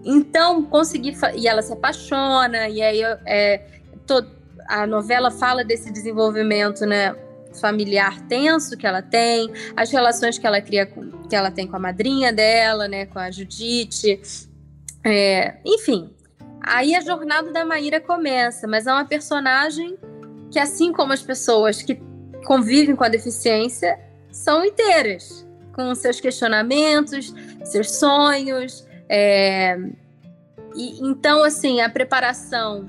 então 0.05 0.63
consegui 0.63 1.15
e 1.35 1.49
ela 1.49 1.63
se 1.63 1.73
apaixona 1.73 2.69
e 2.69 2.83
aí 2.83 3.03
é, 3.25 3.67
todo, 4.07 4.29
a 4.69 4.87
novela 4.87 5.31
fala 5.31 5.65
desse 5.65 5.93
desenvolvimento, 5.93 6.87
né, 6.87 7.15
familiar 7.61 8.21
tenso 8.29 8.77
que 8.77 8.87
ela 8.87 9.03
tem, 9.03 9.51
as 9.77 9.91
relações 9.91 10.39
que 10.39 10.47
ela 10.47 10.61
cria 10.61 10.87
com, 10.87 11.11
que 11.29 11.35
ela 11.35 11.51
tem 11.51 11.67
com 11.67 11.77
a 11.77 11.79
madrinha 11.79 12.33
dela, 12.33 12.89
né, 12.89 13.07
com 13.07 13.19
a 13.19 13.31
Judite, 13.31 14.21
é, 15.05 15.57
enfim. 15.65 16.11
Aí 16.63 16.95
a 16.95 17.01
jornada 17.01 17.51
da 17.51 17.65
Maíra 17.65 18.01
começa, 18.01 18.69
mas 18.69 18.87
é 18.87 18.93
uma 18.93 19.05
personagem 19.05 19.99
que 20.51 20.59
assim 20.59 20.93
como 20.93 21.13
as 21.13 21.23
pessoas 21.23 21.83
que 21.83 22.01
convivem 22.45 22.95
com 22.95 23.05
a 23.05 23.09
deficiência 23.09 23.99
são 24.31 24.65
inteiras, 24.65 25.47
com 25.75 25.95
seus 25.95 26.21
questionamentos, 26.21 27.35
seus 27.65 27.93
sonhos. 27.93 28.87
É... 29.09 29.77
E, 30.75 31.05
então, 31.05 31.43
assim, 31.43 31.81
a 31.81 31.89
preparação 31.89 32.87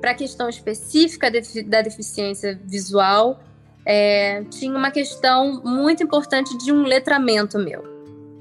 para 0.00 0.10
a 0.10 0.14
questão 0.14 0.48
específica 0.48 1.30
da 1.66 1.80
deficiência 1.80 2.60
visual 2.64 3.40
é, 3.86 4.42
tinha 4.50 4.76
uma 4.76 4.90
questão 4.90 5.62
muito 5.64 6.02
importante 6.02 6.56
de 6.58 6.72
um 6.72 6.82
letramento 6.82 7.58
meu, 7.58 7.82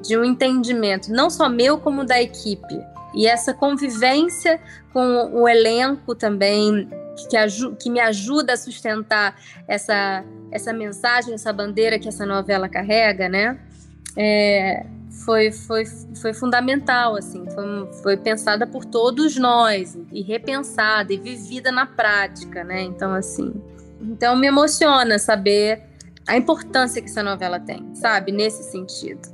de 0.02 0.18
um 0.18 0.24
entendimento, 0.24 1.12
não 1.12 1.30
só 1.30 1.50
meu, 1.50 1.78
como 1.78 2.06
da 2.06 2.22
equipe. 2.22 2.93
E 3.14 3.28
essa 3.28 3.54
convivência 3.54 4.60
com 4.92 5.32
o 5.34 5.48
elenco 5.48 6.16
também, 6.16 6.90
que, 7.16 7.76
que 7.80 7.90
me 7.90 8.00
ajuda 8.00 8.54
a 8.54 8.58
sustentar 8.58 9.36
essa, 9.68 10.24
essa 10.52 10.74
mensagem, 10.74 11.34
essa 11.34 11.54
bandeira 11.54 12.00
que 12.00 12.08
essa 12.08 12.26
novela 12.26 12.68
carrega, 12.68 13.30
né? 13.30 13.60
É, 14.16 14.86
foi, 15.26 15.52
foi, 15.52 15.86
foi 15.86 16.34
fundamental, 16.34 17.16
assim, 17.16 17.46
foi, 17.52 17.94
foi 18.02 18.18
pensada 18.18 18.66
por 18.66 18.84
todos 18.84 19.38
nós 19.38 19.98
e 20.12 20.22
repensada 20.22 21.14
e 21.14 21.18
vivida 21.18 21.72
na 21.72 21.86
prática, 21.86 22.64
né? 22.64 22.82
Então, 22.82 23.14
assim, 23.14 23.54
então 24.02 24.36
me 24.36 24.48
emociona 24.48 25.20
saber 25.20 25.84
a 26.28 26.36
importância 26.36 27.02
que 27.02 27.10
essa 27.10 27.24
novela 27.24 27.60
tem, 27.60 27.94
sabe, 27.96 28.32
nesse 28.32 28.64
sentido. 28.64 29.32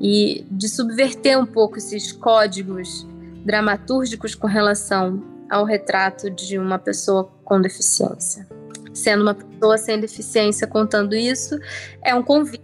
E 0.00 0.46
de 0.50 0.68
subverter 0.68 1.38
um 1.38 1.46
pouco 1.46 1.76
esses 1.76 2.10
códigos 2.12 3.06
dramatúrgicos 3.44 4.34
com 4.34 4.46
relação 4.46 5.22
ao 5.48 5.64
retrato 5.64 6.30
de 6.30 6.58
uma 6.58 6.78
pessoa 6.78 7.30
com 7.44 7.60
deficiência 7.60 8.46
sendo 8.92 9.22
uma 9.22 9.34
pessoa 9.34 9.78
sem 9.78 9.98
deficiência 9.98 10.66
contando 10.66 11.14
isso, 11.14 11.58
é 12.02 12.14
um 12.14 12.22
convite 12.22 12.60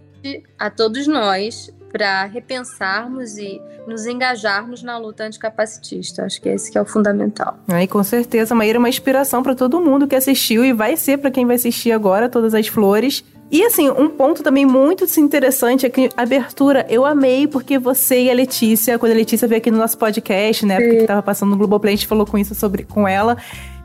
a 0.57 0.69
todos 0.69 1.07
nós 1.07 1.73
para 1.91 2.25
repensarmos 2.25 3.37
e 3.37 3.61
nos 3.87 4.05
engajarmos 4.05 4.83
na 4.83 4.97
luta 4.97 5.23
anticapacitista. 5.23 6.23
Acho 6.23 6.41
que 6.41 6.49
esse 6.49 6.69
que 6.69 6.77
é 6.77 6.81
o 6.81 6.85
fundamental. 6.85 7.57
Aí, 7.67 7.87
com 7.87 8.03
certeza, 8.03 8.53
Maíra 8.53 8.77
é 8.77 8.79
uma 8.79 8.89
inspiração 8.89 9.41
para 9.41 9.55
todo 9.55 9.79
mundo 9.79 10.07
que 10.07 10.15
assistiu 10.15 10.65
e 10.65 10.73
vai 10.73 10.97
ser 10.97 11.17
para 11.17 11.31
quem 11.31 11.45
vai 11.45 11.55
assistir 11.55 11.91
agora 11.91 12.29
Todas 12.29 12.53
as 12.53 12.67
Flores. 12.67 13.23
E 13.49 13.63
assim, 13.63 13.89
um 13.89 14.09
ponto 14.09 14.43
também 14.43 14.65
muito 14.65 15.05
interessante 15.19 15.85
é 15.85 15.89
que 15.89 16.09
a 16.17 16.23
abertura 16.23 16.85
eu 16.89 17.05
amei 17.05 17.47
porque 17.47 17.79
você 17.79 18.23
e 18.23 18.31
a 18.31 18.33
Letícia, 18.33 18.99
quando 18.99 19.13
a 19.13 19.15
Letícia 19.15 19.47
veio 19.47 19.59
aqui 19.59 19.71
no 19.71 19.77
nosso 19.77 19.97
podcast, 19.97 20.65
né, 20.65 20.77
porque 20.79 20.97
estava 20.97 21.23
passando 21.23 21.51
no 21.51 21.57
Globoplay, 21.57 21.93
a 21.93 21.95
gente 21.95 22.07
falou 22.07 22.25
com 22.25 22.37
isso 22.37 22.53
sobre 22.53 22.83
com 22.83 23.07
ela. 23.07 23.37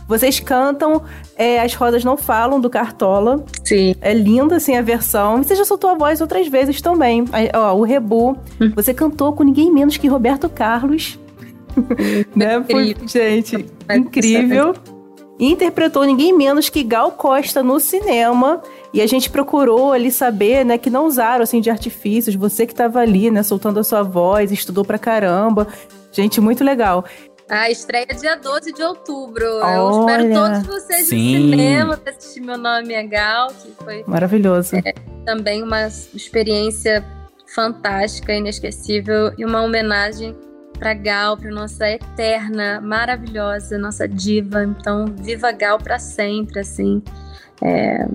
Vocês 0.08 0.40
cantam 0.40 1.02
é, 1.36 1.60
As 1.60 1.74
Rosas 1.74 2.04
Não 2.04 2.16
Falam, 2.16 2.60
do 2.60 2.68
Cartola. 2.68 3.44
Sim. 3.64 3.94
É 4.00 4.12
linda, 4.12 4.56
assim, 4.56 4.76
a 4.76 4.82
versão. 4.82 5.40
E 5.40 5.44
você 5.44 5.54
já 5.54 5.64
soltou 5.64 5.88
a 5.88 5.94
voz 5.94 6.20
outras 6.20 6.48
vezes 6.48 6.82
também. 6.82 7.24
Ó, 7.54 7.74
o 7.74 7.82
Rebu. 7.82 8.36
Hum. 8.60 8.72
Você 8.74 8.92
cantou 8.92 9.32
com 9.32 9.42
ninguém 9.42 9.72
menos 9.72 9.96
que 9.96 10.08
Roberto 10.08 10.48
Carlos. 10.48 11.18
né? 12.36 12.62
Foi, 12.70 12.94
gente, 13.06 13.64
incrível. 13.90 14.74
E 15.38 15.50
interpretou 15.50 16.04
ninguém 16.04 16.36
menos 16.36 16.68
que 16.68 16.82
Gal 16.82 17.12
Costa 17.12 17.62
no 17.62 17.80
cinema. 17.80 18.62
E 18.92 19.00
a 19.00 19.06
gente 19.06 19.30
procurou 19.30 19.92
ali 19.92 20.10
saber, 20.10 20.64
né, 20.64 20.76
que 20.76 20.90
não 20.90 21.06
usaram, 21.06 21.42
assim, 21.42 21.60
de 21.60 21.70
artifícios. 21.70 22.34
Você 22.34 22.66
que 22.66 22.72
estava 22.72 23.00
ali, 23.00 23.30
né, 23.30 23.42
soltando 23.42 23.80
a 23.80 23.84
sua 23.84 24.02
voz, 24.02 24.52
estudou 24.52 24.84
pra 24.84 24.98
caramba. 24.98 25.66
Gente, 26.12 26.40
muito 26.40 26.62
legal. 26.62 27.04
A 27.48 27.70
estreia 27.70 28.06
dia 28.06 28.36
12 28.36 28.72
de 28.72 28.82
outubro. 28.82 29.46
Olha, 29.62 29.74
Eu 29.76 30.00
espero 30.00 30.32
todos 30.32 30.66
vocês 30.66 31.08
sim. 31.08 31.38
no 31.38 31.50
cinema 31.50 31.96
para 31.96 32.12
assistir 32.12 32.40
Meu 32.40 32.56
Nome 32.56 32.94
é 32.94 33.02
Gal, 33.02 33.48
que 33.48 33.72
foi 33.84 34.04
maravilhoso. 34.06 34.76
É, 34.76 34.94
também 35.24 35.62
uma 35.62 35.86
experiência 35.86 37.04
fantástica, 37.54 38.34
inesquecível 38.34 39.32
e 39.36 39.44
uma 39.44 39.62
homenagem 39.62 40.36
para 40.78 40.94
Gal, 40.94 41.36
para 41.36 41.50
nossa 41.50 41.88
eterna, 41.88 42.80
maravilhosa, 42.80 43.78
nossa 43.78 44.08
diva. 44.08 44.64
Então, 44.64 45.06
viva 45.06 45.52
Gal 45.52 45.78
para 45.78 45.98
sempre, 45.98 46.60
assim. 46.60 47.02
É... 47.62 48.06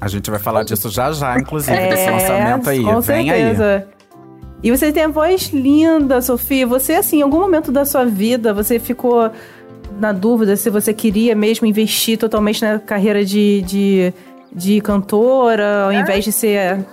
A 0.00 0.08
gente 0.08 0.30
vai 0.30 0.38
falar 0.38 0.62
disso 0.62 0.88
já 0.88 1.10
já, 1.12 1.38
inclusive, 1.38 1.76
é, 1.76 1.88
desse 1.88 2.10
lançamento 2.10 2.70
aí. 2.70 2.84
Com 2.84 3.00
Vem 3.00 3.28
certeza. 3.28 3.86
aí. 3.88 3.98
E 4.62 4.70
você 4.70 4.92
tem 4.92 5.04
a 5.04 5.08
voz 5.08 5.48
linda, 5.48 6.20
Sofia. 6.20 6.66
Você, 6.66 6.94
assim, 6.94 7.18
em 7.18 7.22
algum 7.22 7.38
momento 7.38 7.70
da 7.70 7.84
sua 7.84 8.04
vida, 8.04 8.52
você 8.52 8.78
ficou 8.78 9.30
na 9.98 10.12
dúvida 10.12 10.56
se 10.56 10.70
você 10.70 10.92
queria 10.92 11.34
mesmo 11.34 11.66
investir 11.66 12.18
totalmente 12.18 12.62
na 12.62 12.78
carreira 12.78 13.24
de, 13.24 13.62
de, 13.62 14.14
de 14.52 14.80
cantora, 14.80 15.84
ao 15.84 15.92
invés 15.92 16.24
de 16.24 16.32
ser 16.32 16.84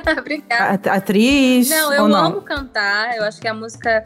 atriz? 0.90 1.68
Não, 1.68 1.92
eu 1.92 2.08
não? 2.08 2.26
amo 2.26 2.42
cantar. 2.42 3.16
Eu 3.16 3.24
acho 3.24 3.40
que 3.40 3.48
a 3.48 3.54
música 3.54 4.02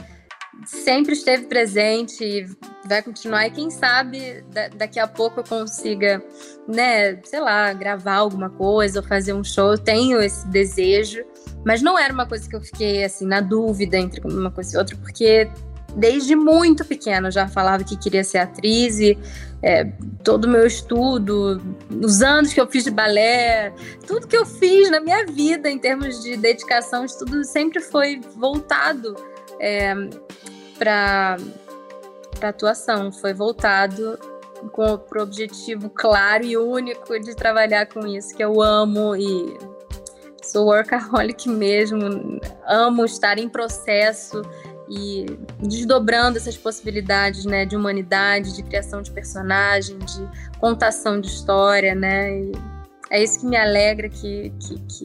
sempre 0.66 1.14
esteve 1.14 1.46
presente 1.46 2.24
e 2.24 2.46
vai 2.86 3.02
continuar. 3.02 3.46
E 3.46 3.50
quem 3.50 3.70
sabe 3.70 4.44
daqui 4.76 4.98
a 4.98 5.06
pouco 5.06 5.40
eu 5.40 5.44
consiga, 5.44 6.22
né, 6.68 7.16
sei 7.24 7.40
lá, 7.40 7.72
gravar 7.72 8.16
alguma 8.16 8.50
coisa 8.50 9.00
ou 9.00 9.06
fazer 9.06 9.32
um 9.32 9.44
show. 9.44 9.72
Eu 9.72 9.78
tenho 9.78 10.20
esse 10.20 10.46
desejo. 10.48 11.24
Mas 11.64 11.80
não 11.80 11.98
era 11.98 12.12
uma 12.12 12.26
coisa 12.26 12.48
que 12.48 12.54
eu 12.54 12.60
fiquei 12.60 13.04
assim 13.04 13.26
na 13.26 13.40
dúvida 13.40 13.96
entre 13.96 14.20
uma 14.26 14.50
coisa 14.50 14.76
e 14.76 14.78
outra, 14.78 14.96
porque 14.96 15.48
desde 15.96 16.36
muito 16.36 16.84
pequena 16.84 17.28
eu 17.28 17.32
já 17.32 17.48
falava 17.48 17.84
que 17.84 17.96
queria 17.96 18.22
ser 18.22 18.38
atriz 18.38 18.98
e 18.98 19.16
é, 19.62 19.84
todo 20.22 20.44
o 20.44 20.48
meu 20.48 20.66
estudo, 20.66 21.62
os 22.02 22.20
anos 22.20 22.52
que 22.52 22.60
eu 22.60 22.66
fiz 22.66 22.84
de 22.84 22.90
balé, 22.90 23.72
tudo 24.06 24.26
que 24.26 24.36
eu 24.36 24.44
fiz 24.44 24.90
na 24.90 25.00
minha 25.00 25.24
vida 25.24 25.70
em 25.70 25.78
termos 25.78 26.22
de 26.22 26.36
dedicação, 26.36 27.04
estudo 27.04 27.42
sempre 27.44 27.80
foi 27.80 28.20
voltado 28.36 29.14
é, 29.58 29.94
para 30.78 31.36
atuação, 32.42 33.12
foi 33.12 33.32
voltado 33.32 34.18
com 34.72 34.82
o 34.82 35.22
objetivo 35.22 35.90
claro 35.90 36.44
e 36.44 36.56
único 36.56 37.18
de 37.18 37.34
trabalhar 37.34 37.86
com 37.86 38.06
isso, 38.06 38.34
que 38.34 38.42
eu 38.42 38.62
amo 38.62 39.14
e 39.14 39.58
sou 40.42 40.66
workaholic 40.66 41.48
mesmo, 41.50 42.40
amo 42.66 43.04
estar 43.04 43.38
em 43.38 43.48
processo 43.48 44.42
e 44.88 45.26
desdobrando 45.60 46.36
essas 46.36 46.56
possibilidades, 46.56 47.44
né, 47.44 47.64
de 47.64 47.76
humanidade, 47.76 48.54
de 48.54 48.62
criação 48.62 49.00
de 49.00 49.10
personagem, 49.10 49.98
de 49.98 50.28
contação 50.58 51.20
de 51.20 51.28
história, 51.28 51.94
né, 51.94 52.30
e 52.30 52.52
é 53.10 53.22
isso 53.22 53.40
que 53.40 53.46
me 53.46 53.56
alegra, 53.56 54.08
que, 54.08 54.52
que, 54.60 54.78
que 54.80 55.04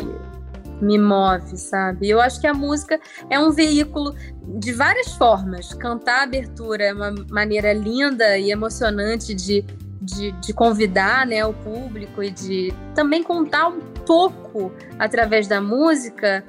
me 0.82 0.98
move, 0.98 1.58
sabe? 1.58 2.10
Eu 2.10 2.22
acho 2.22 2.40
que 2.40 2.48
a 2.48 2.54
música 2.54 3.00
é 3.30 3.40
um 3.40 3.52
veículo 3.52 4.16
de 4.60 4.74
várias 4.74 5.14
formas. 5.14 5.74
Cantar 5.74 6.20
a 6.20 6.24
abertura 6.24 6.86
é 6.86 6.94
uma 6.94 7.14
maneira 7.30 7.74
linda 7.74 8.38
e 8.38 8.52
emocionante 8.52 9.34
de, 9.34 9.64
de, 10.02 10.32
de, 10.32 10.54
convidar 10.54 11.26
né, 11.26 11.46
o 11.46 11.54
público 11.54 12.24
e 12.24 12.32
de 12.32 12.74
também 12.96 13.24
contar 13.24 13.68
um 13.68 13.80
pouco 14.06 14.72
através 14.98 15.48
da 15.48 15.62
música 15.62 16.44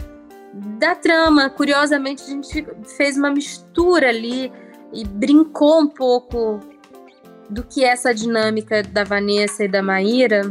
da 0.79 0.95
trama. 0.95 1.51
Curiosamente, 1.51 2.23
a 2.23 2.27
gente 2.27 2.67
fez 2.97 3.17
uma 3.17 3.31
mistura 3.31 4.09
ali 4.09 4.53
e 4.93 5.05
brincou 5.05 5.81
um 5.81 5.89
pouco 5.89 6.61
do 7.49 7.65
que 7.65 7.85
é 7.85 7.89
essa 7.89 8.15
dinâmica 8.15 8.83
da 8.83 9.03
Vanessa 9.03 9.65
e 9.65 9.69
da 9.69 9.83
Maíra 9.83 10.43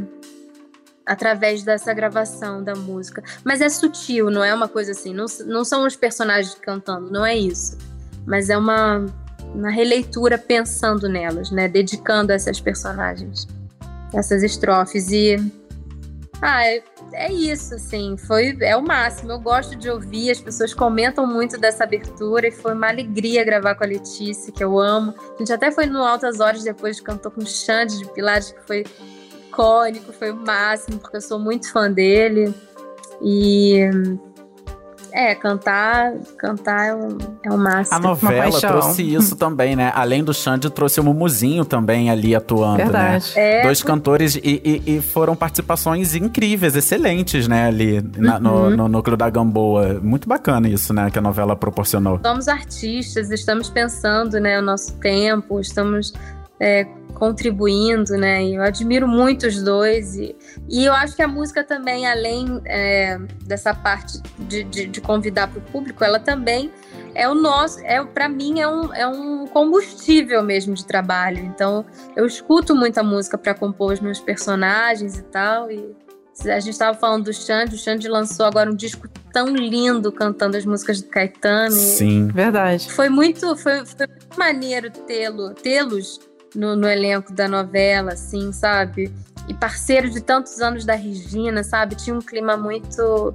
através 1.09 1.63
dessa 1.63 1.91
gravação 1.91 2.63
da 2.63 2.75
música. 2.75 3.23
Mas 3.43 3.61
é 3.61 3.67
sutil, 3.67 4.29
não 4.29 4.43
é 4.43 4.53
uma 4.53 4.67
coisa 4.67 4.91
assim. 4.91 5.11
Não, 5.11 5.25
não 5.47 5.65
são 5.65 5.85
os 5.87 5.95
personagens 5.95 6.53
cantando, 6.53 7.09
não 7.11 7.25
é 7.25 7.35
isso. 7.35 7.75
Mas 8.27 8.47
é 8.47 8.55
uma, 8.55 9.03
uma 9.55 9.71
releitura 9.71 10.37
pensando 10.37 11.09
nelas, 11.09 11.49
né? 11.49 11.67
Dedicando 11.67 12.31
a 12.31 12.35
essas 12.35 12.61
personagens, 12.61 13.47
essas 14.13 14.43
estrofes. 14.43 15.09
E. 15.09 15.37
Ah, 16.39 16.63
é, 16.63 16.83
é 17.13 17.33
isso, 17.33 17.73
assim. 17.73 18.15
Foi, 18.15 18.55
é 18.61 18.77
o 18.77 18.83
máximo. 18.83 19.31
Eu 19.31 19.39
gosto 19.39 19.75
de 19.75 19.89
ouvir, 19.89 20.29
as 20.29 20.39
pessoas 20.39 20.75
comentam 20.75 21.25
muito 21.25 21.57
dessa 21.57 21.85
abertura 21.85 22.49
e 22.49 22.51
foi 22.51 22.75
uma 22.75 22.87
alegria 22.87 23.43
gravar 23.43 23.73
com 23.73 23.83
a 23.83 23.87
Letícia, 23.87 24.53
que 24.53 24.63
eu 24.63 24.79
amo. 24.79 25.15
A 25.33 25.39
gente 25.39 25.51
até 25.51 25.71
foi 25.71 25.87
no 25.87 26.03
Altas 26.03 26.39
Horas 26.39 26.63
depois, 26.63 27.01
cantou 27.01 27.31
com 27.31 27.41
o 27.41 27.47
Xande 27.47 27.97
de 27.97 28.05
Pilares, 28.13 28.51
que 28.51 28.61
foi 28.67 28.85
icônico, 29.59 30.13
foi 30.13 30.31
o 30.31 30.35
máximo, 30.35 30.97
porque 30.99 31.17
eu 31.17 31.21
sou 31.21 31.37
muito 31.37 31.71
fã 31.71 31.91
dele. 31.91 32.53
E 33.21 33.89
é, 35.11 35.35
cantar, 35.35 36.13
cantar 36.37 36.87
é 36.87 36.95
um, 36.95 37.17
é 37.43 37.51
um 37.51 37.57
máximo. 37.57 37.97
A 37.97 37.99
novela 37.99 38.61
trouxe 38.61 39.13
isso 39.13 39.35
também, 39.35 39.75
né? 39.75 39.91
Além 39.93 40.23
do 40.23 40.33
Xande, 40.33 40.69
trouxe 40.69 41.01
o 41.01 41.03
Mumuzinho 41.03 41.65
também 41.65 42.09
ali 42.09 42.33
atuando, 42.33 42.77
né? 42.77 42.83
Verdade. 42.85 43.33
né? 43.35 43.59
É, 43.59 43.63
Dois 43.63 43.83
cantores 43.83 44.35
e, 44.35 44.41
e, 44.43 44.95
e, 44.95 45.01
foram 45.01 45.35
participações 45.35 46.15
incríveis, 46.15 46.75
excelentes, 46.75 47.47
né? 47.47 47.67
Ali 47.67 48.01
na, 48.15 48.35
uhum. 48.35 48.41
no, 48.41 48.69
no 48.77 48.87
núcleo 48.87 49.17
da 49.17 49.29
Gamboa. 49.29 49.99
Muito 50.01 50.29
bacana 50.29 50.69
isso, 50.69 50.93
né? 50.93 51.11
Que 51.11 51.19
a 51.19 51.21
novela 51.21 51.55
proporcionou. 51.55 52.19
Somos 52.23 52.47
artistas, 52.47 53.29
estamos 53.29 53.69
pensando, 53.69 54.39
né? 54.39 54.59
O 54.59 54.61
nosso 54.61 54.93
tempo, 54.99 55.59
estamos 55.59 56.13
é, 56.59 56.85
contribuindo, 57.13 58.17
né? 58.17 58.43
E 58.43 58.55
eu 58.55 58.61
admiro 58.61 59.07
muito 59.07 59.45
os 59.45 59.61
dois. 59.61 60.15
E, 60.15 60.35
e 60.69 60.85
eu 60.85 60.93
acho 60.93 61.15
que 61.15 61.21
a 61.21 61.27
música 61.27 61.63
também, 61.63 62.07
além 62.07 62.61
é, 62.65 63.17
dessa 63.45 63.73
parte 63.73 64.21
de, 64.39 64.63
de, 64.63 64.85
de 64.87 65.01
convidar 65.01 65.47
para 65.47 65.59
o 65.59 65.61
público, 65.61 66.03
ela 66.03 66.19
também 66.19 66.71
é 67.13 67.27
o 67.27 67.35
nosso, 67.35 67.79
é 67.83 68.03
para 68.03 68.29
mim 68.29 68.59
é 68.59 68.67
um, 68.67 68.93
é 68.93 69.07
um 69.07 69.47
combustível 69.47 70.41
mesmo 70.41 70.73
de 70.73 70.85
trabalho. 70.85 71.39
Então 71.39 71.85
eu 72.15 72.25
escuto 72.25 72.75
muita 72.75 73.03
música 73.03 73.37
para 73.37 73.53
compor 73.53 73.93
os 73.93 73.99
meus 73.99 74.19
personagens 74.19 75.17
e 75.17 75.23
tal. 75.23 75.69
E 75.69 75.95
a 76.45 76.59
gente 76.59 76.69
estava 76.73 76.97
falando 76.97 77.25
do 77.25 77.33
Xande, 77.33 77.75
o 77.75 77.77
Xande 77.77 78.07
lançou 78.07 78.45
agora 78.45 78.71
um 78.71 78.75
disco 78.75 79.09
tão 79.33 79.47
lindo 79.47 80.09
cantando 80.11 80.55
as 80.55 80.65
músicas 80.65 81.01
do 81.01 81.09
Caetano. 81.09 81.71
Sim, 81.71 82.27
verdade. 82.27 82.89
Foi 82.91 83.09
muito, 83.09 83.57
foi, 83.57 83.85
foi 83.85 84.07
muito 84.07 84.39
maneiro 84.39 84.89
tê-lo, 84.89 85.53
tê-los 85.53 86.28
no, 86.55 86.75
no 86.75 86.87
elenco 86.87 87.33
da 87.33 87.47
novela, 87.47 88.13
assim, 88.13 88.51
sabe? 88.51 89.11
E 89.47 89.53
parceiro 89.53 90.09
de 90.09 90.21
tantos 90.21 90.61
anos 90.61 90.85
da 90.85 90.95
Regina, 90.95 91.63
sabe? 91.63 91.95
Tinha 91.95 92.15
um 92.15 92.21
clima 92.21 92.55
muito 92.55 93.33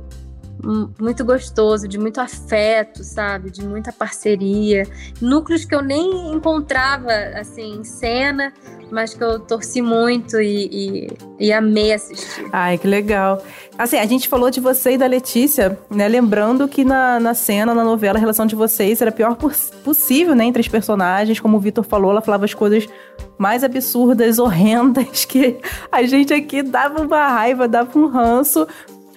muito 1.00 1.24
gostoso, 1.24 1.86
de 1.86 1.98
muito 1.98 2.20
afeto, 2.20 3.02
sabe? 3.02 3.50
De 3.50 3.64
muita 3.64 3.92
parceria. 3.92 4.86
Núcleos 5.20 5.64
que 5.64 5.74
eu 5.74 5.82
nem 5.82 6.32
encontrava, 6.32 7.12
assim, 7.34 7.80
em 7.80 7.84
cena, 7.84 8.52
mas 8.90 9.14
que 9.14 9.22
eu 9.22 9.40
torci 9.40 9.82
muito 9.82 10.40
e, 10.40 10.68
e, 10.70 11.46
e, 11.46 11.52
amei 11.52 11.92
assistir. 11.92 12.46
Ai, 12.52 12.78
que 12.78 12.86
legal. 12.86 13.42
Assim, 13.76 13.98
a 13.98 14.06
gente 14.06 14.28
falou 14.28 14.50
de 14.50 14.60
você 14.60 14.92
e 14.92 14.98
da 14.98 15.06
Letícia, 15.06 15.78
né? 15.90 16.06
Lembrando 16.06 16.68
que 16.68 16.84
na, 16.84 17.18
na 17.18 17.34
cena, 17.34 17.74
na 17.74 17.82
novela, 17.82 18.18
a 18.18 18.20
relação 18.20 18.46
de 18.46 18.54
vocês 18.54 19.00
era 19.00 19.10
a 19.10 19.12
pior 19.12 19.36
possível, 19.82 20.34
né? 20.34 20.44
Entre 20.44 20.60
as 20.60 20.68
personagens. 20.68 21.40
Como 21.40 21.56
o 21.56 21.60
Vitor 21.60 21.84
falou, 21.84 22.12
ela 22.12 22.22
falava 22.22 22.44
as 22.44 22.54
coisas 22.54 22.88
mais 23.36 23.64
absurdas, 23.64 24.38
horrendas, 24.38 25.24
que 25.26 25.58
a 25.90 26.04
gente 26.04 26.32
aqui 26.32 26.62
dava 26.62 27.02
uma 27.02 27.28
raiva, 27.28 27.66
dava 27.66 27.98
um 27.98 28.06
ranço. 28.06 28.66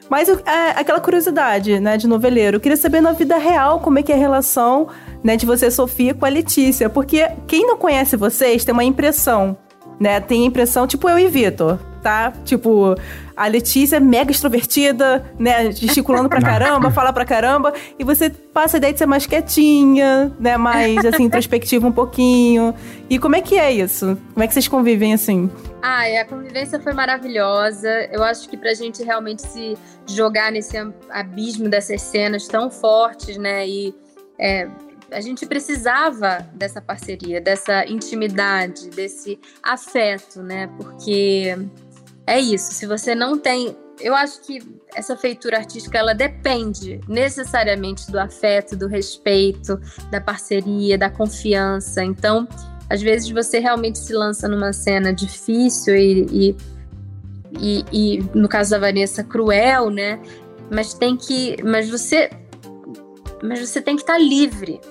Mas 0.09 0.29
é, 0.29 0.71
aquela 0.75 0.99
curiosidade, 0.99 1.79
né, 1.79 1.97
de 1.97 2.07
noveleiro. 2.07 2.57
Eu 2.57 2.61
queria 2.61 2.77
saber 2.77 3.01
na 3.01 3.11
vida 3.11 3.37
real 3.37 3.79
como 3.79 3.99
é 3.99 4.03
que 4.03 4.11
é 4.11 4.15
a 4.15 4.19
relação, 4.19 4.87
né, 5.23 5.35
de 5.35 5.45
você, 5.45 5.69
Sofia, 5.69 6.13
com 6.13 6.25
a 6.25 6.29
Letícia. 6.29 6.89
Porque 6.89 7.27
quem 7.47 7.65
não 7.65 7.77
conhece 7.77 8.15
vocês 8.15 8.63
tem 8.63 8.73
uma 8.73 8.83
impressão, 8.83 9.57
né? 9.99 10.19
Tem 10.19 10.43
a 10.43 10.45
impressão, 10.45 10.87
tipo 10.87 11.09
eu 11.09 11.19
e 11.19 11.27
Vitor, 11.27 11.79
tá? 12.07 12.31
Tipo, 12.45 12.95
a 13.35 13.47
Letícia 13.47 13.97
é 13.97 13.99
mega 13.99 14.31
extrovertida, 14.31 15.29
né? 15.37 15.73
Gesticulando 15.73 16.29
pra 16.29 16.39
caramba, 16.41 16.89
fala 16.89 17.11
pra 17.11 17.25
caramba. 17.25 17.73
E 17.99 18.03
você 18.05 18.29
passa 18.29 18.77
a 18.77 18.79
ideia 18.79 18.93
de 18.93 18.99
ser 18.99 19.05
mais 19.05 19.25
quietinha, 19.25 20.31
né? 20.39 20.55
Mais, 20.55 21.05
assim, 21.05 21.23
introspectiva 21.27 21.85
um 21.85 21.91
pouquinho. 21.91 22.73
E 23.09 23.19
como 23.19 23.35
é 23.35 23.41
que 23.41 23.59
é 23.59 23.73
isso? 23.73 24.17
Como 24.33 24.41
é 24.41 24.47
que 24.47 24.53
vocês 24.53 24.69
convivem 24.69 25.13
assim? 25.13 25.51
Ah, 25.81 26.03
a 26.21 26.23
convivência 26.23 26.79
foi 26.79 26.93
maravilhosa. 26.93 27.89
Eu 28.09 28.23
acho 28.23 28.47
que 28.47 28.55
pra 28.55 28.73
gente 28.73 29.03
realmente 29.03 29.41
se 29.41 29.77
jogar 30.07 30.49
nesse 30.49 30.77
abismo 31.09 31.67
dessas 31.67 32.01
cenas 32.01 32.47
tão 32.47 32.71
fortes, 32.71 33.35
né? 33.35 33.67
E 33.67 33.93
é, 34.39 34.69
a 35.11 35.21
gente 35.21 35.45
precisava 35.45 36.47
dessa 36.53 36.81
parceria, 36.81 37.39
dessa 37.39 37.85
intimidade, 37.85 38.89
desse 38.89 39.39
afeto, 39.61 40.41
né? 40.41 40.69
Porque 40.77 41.55
é 42.27 42.41
isso, 42.41 42.73
se 42.73 42.85
você 42.85 43.15
não 43.15 43.39
tem. 43.39 43.75
Eu 44.01 44.13
acho 44.13 44.41
que 44.41 44.59
essa 44.93 45.15
feitura 45.15 45.57
artística 45.57 45.97
ela 45.97 46.13
depende 46.13 46.99
necessariamente 47.07 48.11
do 48.11 48.19
afeto, 48.19 48.75
do 48.75 48.85
respeito, 48.85 49.79
da 50.11 50.19
parceria, 50.19 50.97
da 50.97 51.09
confiança. 51.09 52.03
Então, 52.03 52.45
às 52.89 53.01
vezes 53.01 53.29
você 53.29 53.59
realmente 53.59 53.97
se 53.97 54.13
lança 54.13 54.47
numa 54.47 54.73
cena 54.73 55.13
difícil 55.13 55.95
e, 55.95 56.27
e, 56.29 56.55
e, 57.61 57.85
e 57.91 58.23
no 58.35 58.49
caso 58.49 58.71
da 58.71 58.79
Vanessa, 58.79 59.23
cruel, 59.23 59.89
né? 59.89 60.21
Mas 60.69 60.93
tem 60.93 61.15
que. 61.15 61.55
Mas 61.63 61.89
você. 61.89 62.29
Mas 63.41 63.59
você 63.61 63.81
tem 63.81 63.95
que 63.95 64.01
estar 64.01 64.17
livre 64.17 64.81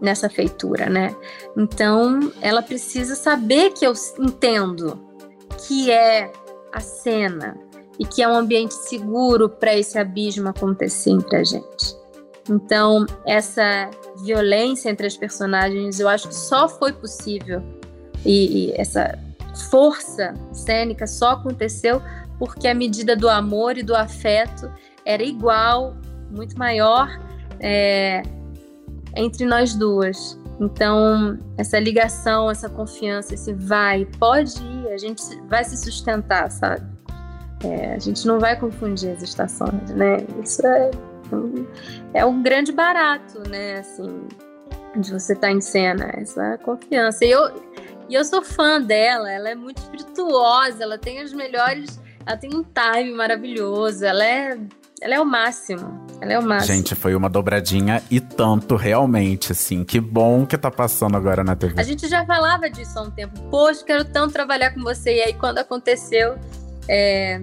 nessa 0.00 0.30
feitura, 0.30 0.88
né? 0.88 1.14
Então, 1.56 2.32
ela 2.40 2.62
precisa 2.62 3.16
saber 3.16 3.72
que 3.72 3.84
eu 3.84 3.94
entendo 4.20 5.02
que 5.66 5.90
é 5.90 6.30
a 6.74 6.80
cena 6.80 7.56
e 7.98 8.04
que 8.04 8.22
é 8.22 8.28
um 8.28 8.36
ambiente 8.36 8.74
seguro 8.74 9.48
para 9.48 9.74
esse 9.74 9.96
abismo 9.98 10.48
acontecer 10.48 11.10
entre 11.10 11.36
a 11.36 11.44
gente. 11.44 11.96
Então, 12.50 13.06
essa 13.24 13.88
violência 14.22 14.90
entre 14.90 15.06
as 15.06 15.16
personagens, 15.16 16.00
eu 16.00 16.08
acho 16.08 16.28
que 16.28 16.34
só 16.34 16.68
foi 16.68 16.92
possível 16.92 17.62
e, 18.24 18.68
e 18.68 18.72
essa 18.76 19.18
força 19.70 20.34
cênica 20.52 21.06
só 21.06 21.30
aconteceu 21.30 22.02
porque 22.38 22.66
a 22.66 22.74
medida 22.74 23.14
do 23.14 23.28
amor 23.28 23.78
e 23.78 23.82
do 23.82 23.94
afeto 23.94 24.70
era 25.04 25.22
igual, 25.22 25.96
muito 26.30 26.58
maior, 26.58 27.08
é, 27.60 28.22
entre 29.16 29.46
nós 29.46 29.74
duas. 29.74 30.38
Então, 30.60 31.38
essa 31.58 31.78
ligação, 31.78 32.50
essa 32.50 32.68
confiança, 32.68 33.34
esse 33.34 33.52
vai, 33.52 34.06
pode 34.18 34.62
ir, 34.62 34.88
a 34.88 34.98
gente 34.98 35.22
vai 35.48 35.64
se 35.64 35.76
sustentar, 35.76 36.50
sabe? 36.50 36.84
É, 37.64 37.94
a 37.94 37.98
gente 37.98 38.26
não 38.26 38.38
vai 38.38 38.58
confundir 38.58 39.10
as 39.10 39.22
estações, 39.22 39.90
né? 39.90 40.18
Isso 40.42 40.64
é 40.66 40.90
é 42.12 42.24
um 42.24 42.42
grande 42.42 42.72
barato, 42.72 43.48
né? 43.48 43.78
Assim, 43.78 44.26
de 44.96 45.12
você 45.12 45.32
estar 45.32 45.48
tá 45.48 45.52
em 45.52 45.60
cena, 45.60 46.10
essa 46.14 46.58
confiança. 46.58 47.24
E 47.24 47.30
eu, 47.30 47.50
e 48.08 48.14
eu 48.14 48.24
sou 48.24 48.42
fã 48.42 48.80
dela, 48.80 49.30
ela 49.30 49.48
é 49.48 49.54
muito 49.54 49.78
espirituosa, 49.78 50.82
ela 50.82 50.98
tem 50.98 51.20
as 51.20 51.32
melhores. 51.32 52.00
Ela 52.26 52.36
tem 52.36 52.50
um 52.54 52.62
time 52.62 53.12
maravilhoso, 53.14 54.04
ela 54.04 54.24
é 54.24 54.58
ela 55.04 55.16
é 55.16 55.20
o 55.20 55.26
máximo. 55.26 56.02
Ela 56.18 56.32
é 56.32 56.38
o 56.38 56.42
máximo. 56.42 56.74
Gente, 56.74 56.94
foi 56.94 57.14
uma 57.14 57.28
dobradinha 57.28 58.02
e 58.10 58.20
tanto, 58.20 58.74
realmente, 58.74 59.52
assim. 59.52 59.84
Que 59.84 60.00
bom 60.00 60.46
que 60.46 60.56
tá 60.56 60.70
passando 60.70 61.14
agora 61.14 61.44
na 61.44 61.54
TV. 61.54 61.78
A 61.78 61.82
gente 61.82 62.08
já 62.08 62.24
falava 62.24 62.70
disso 62.70 62.98
há 62.98 63.02
um 63.02 63.10
tempo. 63.10 63.38
Poxa, 63.50 63.84
quero 63.84 64.06
tanto 64.06 64.32
trabalhar 64.32 64.70
com 64.72 64.80
você. 64.80 65.16
E 65.16 65.22
aí, 65.24 65.34
quando 65.34 65.58
aconteceu, 65.58 66.36
é, 66.88 67.42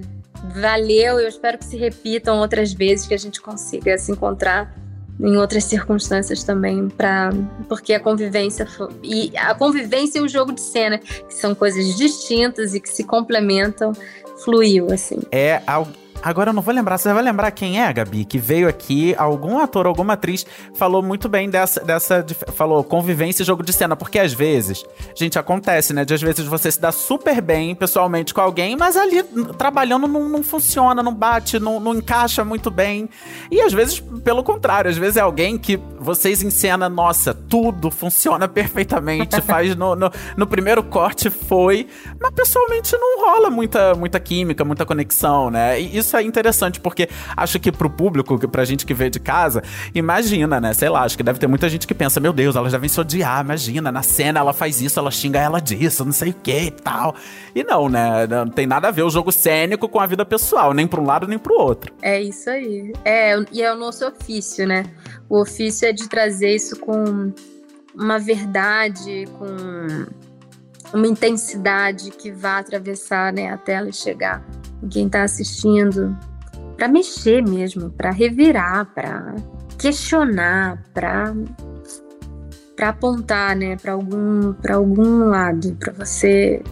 valeu. 0.55 1.19
Eu 1.19 1.27
espero 1.27 1.59
que 1.59 1.65
se 1.65 1.77
repitam 1.77 2.39
outras 2.39 2.73
vezes, 2.73 3.05
que 3.05 3.13
a 3.13 3.19
gente 3.19 3.39
consiga 3.39 3.95
se 3.95 4.11
encontrar 4.11 4.73
em 5.19 5.37
outras 5.37 5.65
circunstâncias 5.65 6.43
também, 6.43 6.89
para 6.89 7.29
porque 7.69 7.93
a 7.93 7.99
convivência 7.99 8.67
e 9.03 9.31
a 9.37 9.53
convivência 9.53 10.17
e 10.17 10.23
o 10.23 10.27
jogo 10.27 10.51
de 10.51 10.61
cena, 10.61 10.97
que 10.97 11.35
são 11.35 11.53
coisas 11.53 11.95
distintas 11.95 12.73
e 12.73 12.79
que 12.79 12.89
se 12.89 13.03
complementam, 13.03 13.93
fluiu 14.43 14.91
assim. 14.91 15.19
É 15.31 15.61
Agora 16.23 16.51
eu 16.51 16.53
não 16.53 16.61
vou 16.61 16.73
lembrar, 16.73 16.97
você 16.97 17.11
vai 17.11 17.23
lembrar 17.23 17.51
quem 17.51 17.81
é, 17.81 17.91
Gabi? 17.91 18.25
Que 18.25 18.37
veio 18.37 18.67
aqui, 18.67 19.15
algum 19.17 19.57
ator, 19.59 19.87
alguma 19.87 20.13
atriz 20.13 20.45
falou 20.75 21.01
muito 21.01 21.27
bem 21.27 21.49
dessa, 21.49 21.79
dessa 21.81 22.25
falou 22.53 22.83
convivência 22.83 23.41
e 23.41 23.45
jogo 23.45 23.63
de 23.63 23.73
cena, 23.73 23.95
porque 23.95 24.19
às 24.19 24.33
vezes, 24.33 24.85
gente, 25.15 25.39
acontece, 25.39 25.93
né? 25.93 26.05
De 26.05 26.13
às 26.13 26.21
vezes 26.21 26.45
você 26.45 26.71
se 26.71 26.79
dá 26.79 26.91
super 26.91 27.41
bem 27.41 27.73
pessoalmente 27.73 28.33
com 28.33 28.41
alguém, 28.41 28.75
mas 28.75 28.95
ali 28.95 29.23
trabalhando 29.57 30.07
não, 30.07 30.29
não 30.29 30.43
funciona, 30.43 31.01
não 31.01 31.13
bate, 31.13 31.59
não, 31.59 31.79
não 31.79 31.95
encaixa 31.95 32.45
muito 32.45 32.69
bem. 32.69 33.09
E 33.49 33.59
às 33.61 33.73
vezes, 33.73 33.99
pelo 34.23 34.43
contrário, 34.43 34.91
às 34.91 34.97
vezes 34.97 35.17
é 35.17 35.21
alguém 35.21 35.57
que 35.57 35.79
vocês 35.99 36.43
em 36.43 36.49
cena, 36.49 36.87
nossa, 36.87 37.33
tudo 37.33 37.89
funciona 37.89 38.47
perfeitamente, 38.47 39.41
faz 39.41 39.75
no, 39.75 39.95
no, 39.95 40.11
no 40.37 40.47
primeiro 40.47 40.83
corte 40.83 41.29
foi, 41.29 41.87
mas 42.19 42.31
pessoalmente 42.31 42.95
não 42.95 43.25
rola 43.25 43.49
muita, 43.49 43.95
muita 43.95 44.19
química, 44.19 44.63
muita 44.63 44.85
conexão, 44.85 45.49
né? 45.49 45.79
E 45.79 45.97
isso 45.97 46.10
é 46.17 46.23
interessante, 46.23 46.79
porque 46.79 47.09
acho 47.35 47.59
que 47.59 47.71
pro 47.71 47.89
público, 47.89 48.47
pra 48.47 48.65
gente 48.65 48.85
que 48.85 48.93
vê 48.93 49.09
de 49.09 49.19
casa, 49.19 49.63
imagina, 49.93 50.59
né? 50.59 50.73
Sei 50.73 50.89
lá, 50.89 51.03
acho 51.03 51.17
que 51.17 51.23
deve 51.23 51.39
ter 51.39 51.47
muita 51.47 51.69
gente 51.69 51.87
que 51.87 51.93
pensa, 51.93 52.19
meu 52.19 52.33
Deus, 52.33 52.55
elas 52.55 52.71
devem 52.71 52.89
se 52.89 52.99
odiar, 52.99 53.43
imagina, 53.43 53.91
na 53.91 54.03
cena 54.03 54.39
ela 54.39 54.53
faz 54.53 54.81
isso, 54.81 54.99
ela 54.99 55.11
xinga 55.11 55.39
ela 55.39 55.59
disso, 55.59 56.05
não 56.05 56.11
sei 56.11 56.31
o 56.31 56.35
que 56.35 56.59
e 56.59 56.71
tal. 56.71 57.15
E 57.55 57.63
não, 57.63 57.89
né? 57.89 58.27
Não 58.27 58.47
tem 58.47 58.65
nada 58.65 58.87
a 58.87 58.91
ver 58.91 59.03
o 59.03 59.09
jogo 59.09 59.31
cênico 59.31 59.87
com 59.87 59.99
a 59.99 60.07
vida 60.07 60.25
pessoal, 60.25 60.73
nem 60.73 60.87
pra 60.87 61.01
um 61.01 61.05
lado 61.05 61.27
nem 61.27 61.37
pro 61.37 61.55
outro. 61.55 61.93
É 62.01 62.21
isso 62.21 62.49
aí. 62.49 62.93
É, 63.03 63.35
e 63.51 63.61
é 63.61 63.73
o 63.73 63.77
nosso 63.77 64.05
ofício, 64.07 64.67
né? 64.67 64.85
O 65.29 65.41
ofício 65.41 65.87
é 65.87 65.91
de 65.91 66.07
trazer 66.07 66.55
isso 66.55 66.79
com 66.79 67.31
uma 67.95 68.17
verdade, 68.17 69.27
com 69.37 70.05
uma 70.93 71.07
intensidade 71.07 72.11
que 72.11 72.31
vá 72.31 72.59
atravessar 72.59 73.31
né, 73.31 73.51
a 73.51 73.57
tela 73.57 73.89
e 73.89 73.93
chegar 73.93 74.43
quem 74.89 75.05
está 75.05 75.23
assistindo, 75.23 76.17
para 76.75 76.87
mexer 76.87 77.43
mesmo, 77.43 77.91
para 77.91 78.11
revirar, 78.11 78.85
para 78.93 79.35
questionar, 79.77 80.83
para 80.93 81.33
para 82.75 82.89
apontar, 82.89 83.55
né, 83.55 83.75
para 83.75 83.93
algum 83.93 84.53
para 84.53 84.75
algum 84.75 85.25
lado, 85.25 85.75
para 85.79 85.93
você, 85.93 86.63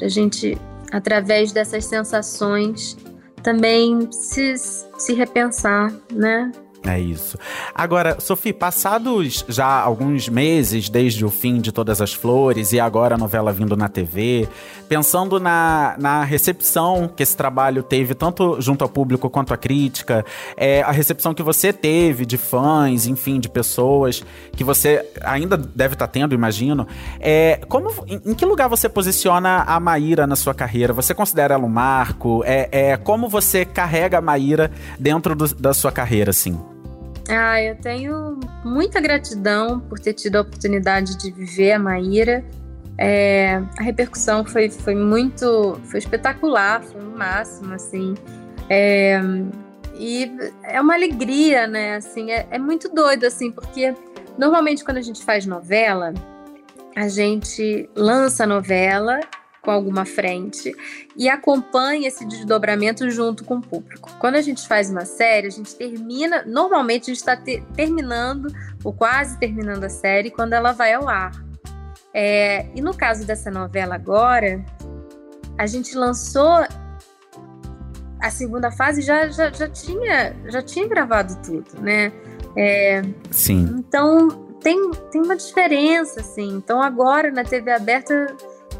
a 0.00 0.08
gente 0.08 0.56
através 0.92 1.50
dessas 1.52 1.84
sensações 1.84 2.96
também 3.42 4.08
se, 4.12 4.54
se 4.56 5.12
repensar, 5.14 5.92
né? 6.12 6.52
É 6.84 6.98
isso. 6.98 7.38
Agora, 7.72 8.16
Sophie, 8.18 8.52
passados 8.52 9.44
já 9.48 9.66
alguns 9.66 10.28
meses 10.28 10.88
desde 10.88 11.24
o 11.24 11.30
fim 11.30 11.60
de 11.60 11.70
Todas 11.70 12.00
as 12.00 12.12
Flores 12.12 12.72
e 12.72 12.80
agora 12.80 13.14
a 13.14 13.18
novela 13.18 13.52
vindo 13.52 13.76
na 13.76 13.88
TV, 13.88 14.48
pensando 14.88 15.38
na, 15.38 15.94
na 15.96 16.24
recepção 16.24 17.08
que 17.08 17.22
esse 17.22 17.36
trabalho 17.36 17.84
teve, 17.84 18.14
tanto 18.14 18.60
junto 18.60 18.82
ao 18.82 18.88
público 18.88 19.30
quanto 19.30 19.54
à 19.54 19.56
crítica, 19.56 20.24
é, 20.56 20.82
a 20.82 20.90
recepção 20.90 21.32
que 21.32 21.42
você 21.42 21.72
teve 21.72 22.26
de 22.26 22.36
fãs, 22.36 23.06
enfim, 23.06 23.38
de 23.38 23.48
pessoas, 23.48 24.24
que 24.50 24.64
você 24.64 25.08
ainda 25.22 25.56
deve 25.56 25.94
estar 25.94 26.08
tá 26.08 26.12
tendo, 26.12 26.34
imagino. 26.34 26.86
É, 27.20 27.60
como, 27.68 27.90
em, 28.08 28.20
em, 28.26 28.34
que 28.34 28.44
lugar 28.44 28.68
você 28.68 28.88
posiciona 28.88 29.62
a 29.62 29.78
Maíra 29.78 30.26
na 30.26 30.34
sua 30.34 30.52
carreira? 30.52 30.92
Você 30.92 31.14
considera 31.14 31.54
ela 31.54 31.64
um 31.64 31.68
marco? 31.68 32.42
É, 32.44 32.68
é 32.72 32.96
como 32.96 33.28
você 33.28 33.64
carrega 33.64 34.18
a 34.18 34.20
Maíra 34.20 34.68
dentro 34.98 35.36
do, 35.36 35.46
da 35.54 35.72
sua 35.72 35.92
carreira, 35.92 36.30
assim? 36.30 36.71
Ah, 37.28 37.62
eu 37.62 37.76
tenho 37.76 38.38
muita 38.64 39.00
gratidão 39.00 39.80
por 39.80 39.98
ter 39.98 40.12
tido 40.12 40.36
a 40.36 40.40
oportunidade 40.40 41.16
de 41.16 41.30
viver 41.30 41.72
a 41.72 41.78
Maíra. 41.78 42.44
É, 42.98 43.62
a 43.78 43.82
repercussão 43.82 44.44
foi, 44.44 44.68
foi 44.68 44.94
muito, 44.94 45.80
foi 45.84 45.98
espetacular, 45.98 46.82
foi 46.82 47.00
o 47.00 47.16
máximo, 47.16 47.74
assim. 47.74 48.14
É, 48.68 49.20
e 49.94 50.30
é 50.64 50.80
uma 50.80 50.94
alegria, 50.94 51.66
né? 51.66 51.96
Assim, 51.96 52.30
é, 52.30 52.46
é 52.50 52.58
muito 52.58 52.88
doido, 52.88 53.24
assim, 53.24 53.50
porque 53.50 53.94
normalmente 54.36 54.84
quando 54.84 54.98
a 54.98 55.02
gente 55.02 55.24
faz 55.24 55.46
novela, 55.46 56.12
a 56.96 57.08
gente 57.08 57.88
lança 57.94 58.44
a 58.44 58.46
novela 58.46 59.20
com 59.62 59.70
alguma 59.70 60.04
frente 60.04 60.74
e 61.16 61.28
acompanha 61.28 62.08
esse 62.08 62.26
desdobramento 62.26 63.08
junto 63.10 63.44
com 63.44 63.56
o 63.56 63.60
público. 63.60 64.10
Quando 64.18 64.34
a 64.34 64.42
gente 64.42 64.66
faz 64.66 64.90
uma 64.90 65.04
série, 65.04 65.46
a 65.46 65.50
gente 65.50 65.74
termina, 65.76 66.42
normalmente 66.44 67.04
a 67.04 67.14
gente 67.14 67.18
está 67.18 67.36
te, 67.36 67.62
terminando 67.74 68.52
ou 68.82 68.92
quase 68.92 69.38
terminando 69.38 69.84
a 69.84 69.88
série 69.88 70.30
quando 70.30 70.52
ela 70.52 70.72
vai 70.72 70.92
ao 70.92 71.08
ar. 71.08 71.32
É, 72.12 72.66
e 72.74 72.82
no 72.82 72.94
caso 72.94 73.24
dessa 73.24 73.50
novela 73.50 73.94
agora, 73.94 74.62
a 75.56 75.66
gente 75.66 75.96
lançou 75.96 76.66
a 78.20 78.30
segunda 78.30 78.70
fase 78.70 79.00
já, 79.00 79.28
já, 79.28 79.50
já 79.50 79.68
tinha 79.68 80.34
já 80.46 80.62
tinha 80.62 80.86
gravado 80.88 81.36
tudo, 81.42 81.80
né? 81.80 82.12
É, 82.56 83.02
Sim. 83.30 83.76
Então 83.78 84.28
tem, 84.60 84.90
tem 85.10 85.22
uma 85.22 85.36
diferença, 85.36 86.20
assim. 86.20 86.48
Então 86.54 86.82
agora 86.82 87.30
na 87.30 87.44
TV 87.44 87.70
aberta 87.70 88.26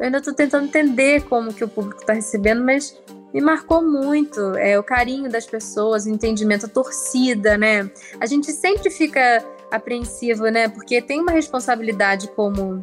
eu 0.03 0.07
ainda 0.07 0.19
estou 0.19 0.35
tentando 0.35 0.65
entender 0.65 1.23
como 1.29 1.55
que 1.55 1.63
o 1.63 1.69
público 1.69 2.01
está 2.01 2.13
recebendo, 2.13 2.65
mas 2.65 3.01
me 3.33 3.41
marcou 3.41 3.81
muito 3.81 4.41
é, 4.57 4.77
o 4.77 4.83
carinho 4.83 5.31
das 5.31 5.47
pessoas, 5.47 6.07
o 6.07 6.11
entendimento, 6.11 6.67
a 6.67 6.69
torcida, 6.69 7.57
né? 7.57 7.89
A 8.19 8.27
gente 8.27 8.51
sempre 8.51 8.91
fica 8.91 9.45
apreensivo, 9.71 10.43
né? 10.49 10.69
Porque 10.69 11.01
tem 11.01 11.21
uma 11.21 11.31
responsabilidade 11.31 12.27
como 12.35 12.83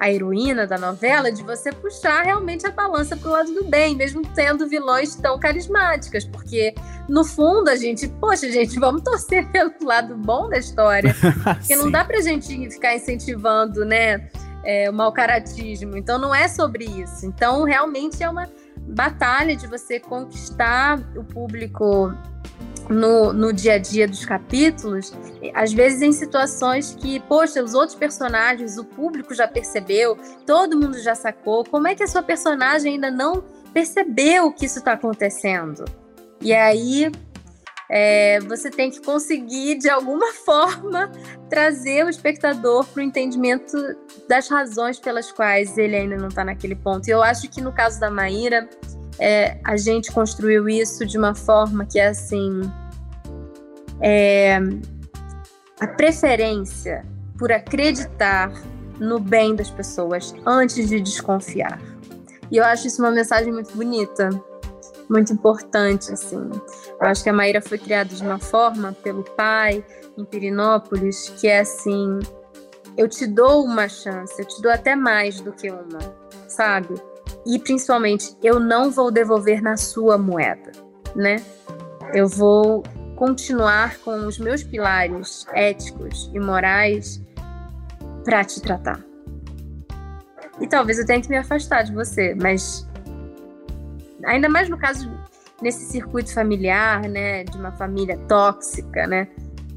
a 0.00 0.10
heroína 0.10 0.66
da 0.66 0.76
novela 0.76 1.30
de 1.30 1.44
você 1.44 1.70
puxar 1.70 2.24
realmente 2.24 2.66
a 2.66 2.72
balança 2.72 3.16
pro 3.16 3.30
lado 3.30 3.54
do 3.54 3.64
bem, 3.66 3.94
mesmo 3.94 4.22
tendo 4.34 4.68
vilões 4.68 5.14
tão 5.14 5.38
carismáticas, 5.38 6.24
porque 6.24 6.74
no 7.08 7.24
fundo 7.24 7.70
a 7.70 7.76
gente, 7.76 8.08
poxa, 8.08 8.50
gente, 8.50 8.76
vamos 8.80 9.02
torcer 9.02 9.48
pelo 9.52 9.72
lado 9.82 10.16
bom 10.16 10.48
da 10.48 10.58
história, 10.58 11.14
porque 11.60 11.76
não 11.76 11.92
dá 11.92 12.04
pra 12.04 12.20
gente 12.20 12.68
ficar 12.70 12.96
incentivando, 12.96 13.84
né? 13.84 14.28
É, 14.66 14.90
o 14.90 14.92
mau 14.92 15.12
caratismo. 15.12 15.96
Então 15.96 16.18
não 16.18 16.34
é 16.34 16.48
sobre 16.48 16.84
isso. 16.84 17.24
Então 17.24 17.62
realmente 17.62 18.22
é 18.22 18.28
uma 18.28 18.48
batalha 18.88 19.56
de 19.56 19.66
você 19.66 19.98
conquistar 19.98 20.98
o 21.16 21.24
público 21.24 22.12
no, 22.90 23.32
no 23.32 23.52
dia 23.52 23.74
a 23.74 23.78
dia 23.78 24.06
dos 24.06 24.24
capítulos, 24.24 25.12
às 25.54 25.72
vezes 25.72 26.02
em 26.02 26.12
situações 26.12 26.94
que, 26.94 27.18
poxa, 27.20 27.62
os 27.62 27.74
outros 27.74 27.96
personagens, 27.96 28.78
o 28.78 28.84
público 28.84 29.34
já 29.34 29.48
percebeu, 29.48 30.16
todo 30.46 30.78
mundo 30.78 30.98
já 31.00 31.14
sacou. 31.14 31.64
Como 31.64 31.88
é 31.88 31.94
que 31.94 32.02
a 32.02 32.06
sua 32.06 32.22
personagem 32.22 32.94
ainda 32.94 33.10
não 33.10 33.42
percebeu 33.72 34.52
que 34.52 34.66
isso 34.66 34.78
está 34.78 34.92
acontecendo? 34.92 35.84
E 36.40 36.52
aí 36.52 37.10
é, 37.88 38.40
você 38.40 38.70
tem 38.70 38.90
que 38.90 39.00
conseguir, 39.00 39.78
de 39.78 39.88
alguma 39.88 40.32
forma, 40.44 41.10
trazer 41.48 42.04
o 42.04 42.08
espectador 42.08 42.84
para 42.86 43.00
o 43.00 43.04
entendimento 43.04 43.76
das 44.28 44.48
razões 44.48 44.98
pelas 44.98 45.30
quais 45.30 45.76
ele 45.78 45.96
ainda 45.96 46.16
não 46.16 46.28
está 46.28 46.44
naquele 46.44 46.74
ponto. 46.74 47.06
E 47.08 47.10
eu 47.10 47.22
acho 47.22 47.48
que 47.48 47.60
no 47.60 47.72
caso 47.72 48.00
da 48.00 48.10
Maíra, 48.10 48.68
é, 49.18 49.58
a 49.64 49.76
gente 49.76 50.12
construiu 50.12 50.68
isso 50.68 51.06
de 51.06 51.16
uma 51.16 51.34
forma 51.34 51.86
que 51.86 51.98
é 51.98 52.08
assim. 52.08 52.60
É, 54.00 54.58
a 55.80 55.86
preferência 55.86 57.04
por 57.38 57.52
acreditar 57.52 58.50
no 58.98 59.18
bem 59.18 59.54
das 59.54 59.70
pessoas 59.70 60.34
antes 60.44 60.88
de 60.88 61.00
desconfiar. 61.00 61.80
E 62.50 62.56
eu 62.56 62.64
acho 62.64 62.86
isso 62.86 63.02
uma 63.02 63.10
mensagem 63.10 63.52
muito 63.52 63.76
bonita 63.76 64.30
muito 65.08 65.32
importante, 65.32 66.12
assim. 66.12 66.50
Eu 67.00 67.06
acho 67.06 67.22
que 67.22 67.30
a 67.30 67.32
Maíra 67.32 67.60
foi 67.60 67.78
criada 67.78 68.14
de 68.14 68.22
uma 68.22 68.38
forma 68.38 68.92
pelo 69.02 69.22
pai 69.22 69.84
em 70.16 70.24
Pirinópolis 70.24 71.28
que 71.38 71.46
é 71.46 71.60
assim, 71.60 72.18
eu 72.96 73.08
te 73.08 73.26
dou 73.26 73.64
uma 73.64 73.88
chance, 73.88 74.34
eu 74.40 74.46
te 74.46 74.60
dou 74.62 74.72
até 74.72 74.96
mais 74.96 75.40
do 75.40 75.52
que 75.52 75.70
uma, 75.70 75.98
sabe? 76.48 76.94
E 77.44 77.58
principalmente, 77.58 78.36
eu 78.42 78.58
não 78.58 78.90
vou 78.90 79.10
devolver 79.10 79.62
na 79.62 79.76
sua 79.76 80.16
moeda, 80.16 80.72
né? 81.14 81.36
Eu 82.14 82.26
vou 82.26 82.82
continuar 83.14 83.98
com 83.98 84.26
os 84.26 84.38
meus 84.38 84.62
pilares 84.62 85.46
éticos 85.52 86.30
e 86.34 86.40
morais 86.40 87.22
para 88.24 88.44
te 88.44 88.60
tratar. 88.60 89.00
E 90.60 90.66
talvez 90.66 90.98
eu 90.98 91.06
tenha 91.06 91.20
que 91.20 91.28
me 91.28 91.36
afastar 91.36 91.82
de 91.82 91.92
você, 91.94 92.34
mas 92.34 92.88
ainda 94.24 94.48
mais 94.48 94.68
no 94.68 94.78
caso 94.78 95.10
nesse 95.60 95.86
circuito 95.86 96.32
familiar, 96.32 97.02
né, 97.08 97.44
de 97.44 97.56
uma 97.56 97.72
família 97.72 98.18
tóxica, 98.28 99.06
né, 99.06 99.26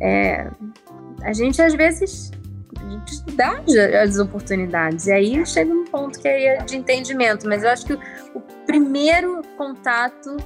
é, 0.01 0.49
a 1.23 1.33
gente 1.33 1.61
às 1.61 1.73
vezes 1.73 2.31
a 2.77 2.89
gente 2.89 3.35
dá 3.35 3.61
as 4.01 4.17
oportunidades. 4.17 5.07
E 5.07 5.11
aí 5.11 5.45
chega 5.45 5.71
um 5.71 5.85
ponto 5.85 6.19
que 6.19 6.27
é 6.27 6.57
de 6.57 6.77
entendimento, 6.77 7.47
mas 7.47 7.63
eu 7.63 7.69
acho 7.69 7.85
que 7.85 7.93
o, 7.93 7.99
o 8.35 8.41
primeiro 8.65 9.41
contato 9.57 10.37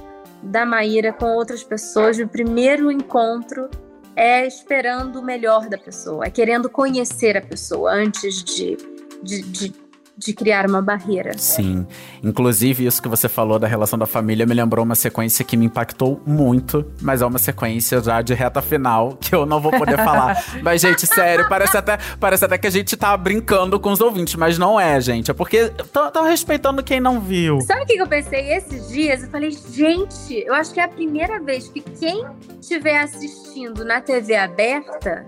da 0.42 0.66
Maíra 0.66 1.12
com 1.12 1.26
outras 1.26 1.62
pessoas, 1.62 2.18
o 2.18 2.28
primeiro 2.28 2.90
encontro 2.90 3.68
é 4.16 4.46
esperando 4.46 5.20
o 5.20 5.22
melhor 5.22 5.68
da 5.68 5.78
pessoa, 5.78 6.26
é 6.26 6.30
querendo 6.30 6.68
conhecer 6.68 7.36
a 7.36 7.40
pessoa 7.40 7.92
antes 7.92 8.44
de, 8.44 8.76
de, 9.22 9.42
de 9.42 9.83
de 10.16 10.32
criar 10.32 10.66
uma 10.68 10.80
barreira. 10.80 11.36
Sim. 11.36 11.86
Inclusive, 12.22 12.86
isso 12.86 13.02
que 13.02 13.08
você 13.08 13.28
falou 13.28 13.58
da 13.58 13.66
relação 13.66 13.98
da 13.98 14.06
família 14.06 14.46
me 14.46 14.54
lembrou 14.54 14.84
uma 14.84 14.94
sequência 14.94 15.44
que 15.44 15.56
me 15.56 15.66
impactou 15.66 16.20
muito, 16.24 16.86
mas 17.00 17.20
é 17.20 17.26
uma 17.26 17.38
sequência 17.38 18.00
já 18.00 18.22
de 18.22 18.32
reta 18.32 18.62
final 18.62 19.16
que 19.20 19.34
eu 19.34 19.44
não 19.44 19.60
vou 19.60 19.72
poder 19.72 19.96
falar. 19.96 20.42
Mas, 20.62 20.80
gente, 20.80 21.06
sério, 21.06 21.48
parece 21.48 21.76
até, 21.76 21.98
parece 22.18 22.44
até 22.44 22.56
que 22.56 22.66
a 22.66 22.70
gente 22.70 22.96
tá 22.96 23.16
brincando 23.16 23.78
com 23.78 23.90
os 23.90 24.00
ouvintes, 24.00 24.34
mas 24.34 24.58
não 24.58 24.78
é, 24.78 25.00
gente. 25.00 25.30
É 25.30 25.34
porque 25.34 25.70
tô 25.92 26.22
respeitando 26.22 26.82
quem 26.82 27.00
não 27.00 27.20
viu. 27.20 27.60
Sabe 27.62 27.82
o 27.82 27.86
que 27.86 27.96
eu 27.96 28.06
pensei 28.06 28.52
esses 28.52 28.88
dias? 28.88 29.22
Eu 29.22 29.30
falei, 29.30 29.50
gente, 29.50 30.34
eu 30.46 30.54
acho 30.54 30.72
que 30.72 30.80
é 30.80 30.84
a 30.84 30.88
primeira 30.88 31.40
vez 31.40 31.68
que 31.68 31.80
quem 31.80 32.24
estiver 32.60 32.98
assistindo 32.98 33.84
na 33.84 34.00
TV 34.00 34.36
aberta 34.36 35.26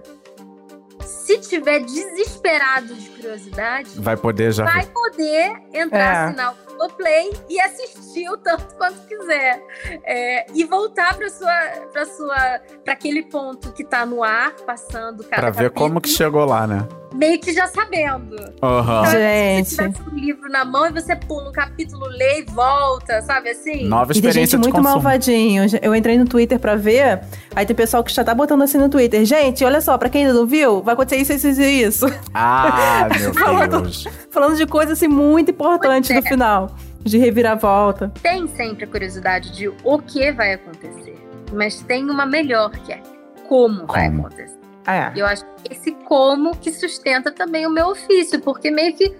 se 1.07 1.38
tiver 1.38 1.81
desesperado 1.81 2.95
de 2.95 3.09
curiosidade, 3.11 3.90
vai 3.97 4.16
poder 4.16 4.53
já 4.53 4.64
vai 4.64 4.87
poder 4.87 5.62
entrar, 5.73 5.99
é. 5.99 6.27
assinar 6.27 6.55
o 6.81 6.89
Play 6.89 7.33
e 7.49 7.61
assistir 7.61 8.29
o 8.31 8.37
tanto 8.37 8.75
quanto 8.77 9.01
quiser. 9.07 9.62
É, 10.05 10.47
e 10.55 10.65
voltar 10.65 11.17
para 11.17 11.29
sua 11.31 11.53
para 11.93 12.07
sua 12.07 12.61
para 12.85 12.93
aquele 12.93 13.23
ponto 13.23 13.73
que 13.73 13.85
tá 13.85 14.05
no 14.05 14.23
ar, 14.23 14.53
passando 14.67 15.25
cada 15.25 15.37
Para 15.37 15.51
ver 15.51 15.71
como 15.71 16.01
que 16.01 16.09
chegou 16.09 16.45
lá, 16.45 16.67
né? 16.67 16.87
meio 17.17 17.41
que 17.41 17.53
já 17.53 17.67
sabendo. 17.67 18.37
Uhum. 18.37 18.81
Então, 18.81 19.07
gente. 19.11 19.71
Se 19.71 19.77
tivesse 19.77 20.03
um 20.03 20.15
livro 20.15 20.49
na 20.51 20.65
mão 20.65 20.87
e 20.87 20.93
você 20.93 21.17
pula 21.17 21.49
um 21.49 21.53
capítulo, 21.53 22.07
lê 22.07 22.41
e 22.41 22.45
volta, 22.45 23.23
sabe 23.23 23.51
assim? 23.51 23.87
Nova 23.87 24.12
experiência 24.12 24.19
e 24.19 24.43
tem 24.43 24.45
gente 24.45 24.57
muito 24.59 24.75
consumo. 24.75 25.03
malvadinho. 25.03 25.65
Eu 25.83 25.95
entrei 25.95 26.19
no 26.19 26.27
Twitter 26.27 26.59
pra 26.59 26.77
ver, 26.77 27.23
aí 27.55 27.67
tem 27.67 27.75
pessoal 27.75 28.05
que 28.05 28.12
já 28.12 28.23
tá 28.23 28.35
botando 28.35 28.62
assim 28.62 28.79
no 28.79 28.89
Twitter. 28.89 29.25
Gente, 29.25 29.65
olha 29.65 29.81
só, 29.81 29.97
pra 29.99 30.09
quem 30.09 30.23
ainda 30.23 30.35
não 30.35 30.47
viu, 30.47 30.83
vai 30.83 30.95
acontecer 30.95 31.35
isso, 31.35 31.49
isso 31.49 31.61
e 31.61 31.83
isso. 31.83 32.07
Ah, 32.35 33.09
meu 33.19 33.33
falando, 33.35 33.83
Deus. 33.83 34.07
falando 34.31 34.57
de 34.57 34.67
coisas 34.67 34.93
assim 34.93 35.09
muito 35.09 35.51
importantes 35.51 36.11
no 36.11 36.19
é. 36.19 36.23
final. 36.23 36.66
De 37.07 37.19
reviravolta. 37.19 38.12
Tem 38.21 38.47
sempre 38.49 38.85
a 38.85 38.88
curiosidade 38.88 39.53
de 39.53 39.69
o 39.69 39.99
que 39.99 40.33
vai 40.33 40.55
acontecer. 40.55 41.16
Mas 41.53 41.81
tem 41.83 42.11
uma 42.11 42.27
melhor, 42.27 42.71
que 42.71 42.92
é 42.92 43.01
como, 43.49 43.87
como? 43.87 43.92
vai 43.92 44.09
acontecer. 44.09 44.59
É. 44.87 45.12
Eu 45.14 45.25
acho 45.25 45.45
que 45.45 45.73
esse 45.73 45.92
como 45.92 46.57
que 46.57 46.73
sustenta 46.73 47.31
também 47.31 47.66
o 47.66 47.71
meu 47.71 47.88
ofício, 47.88 48.40
porque 48.40 48.71
meio 48.71 48.95
que. 48.97 49.14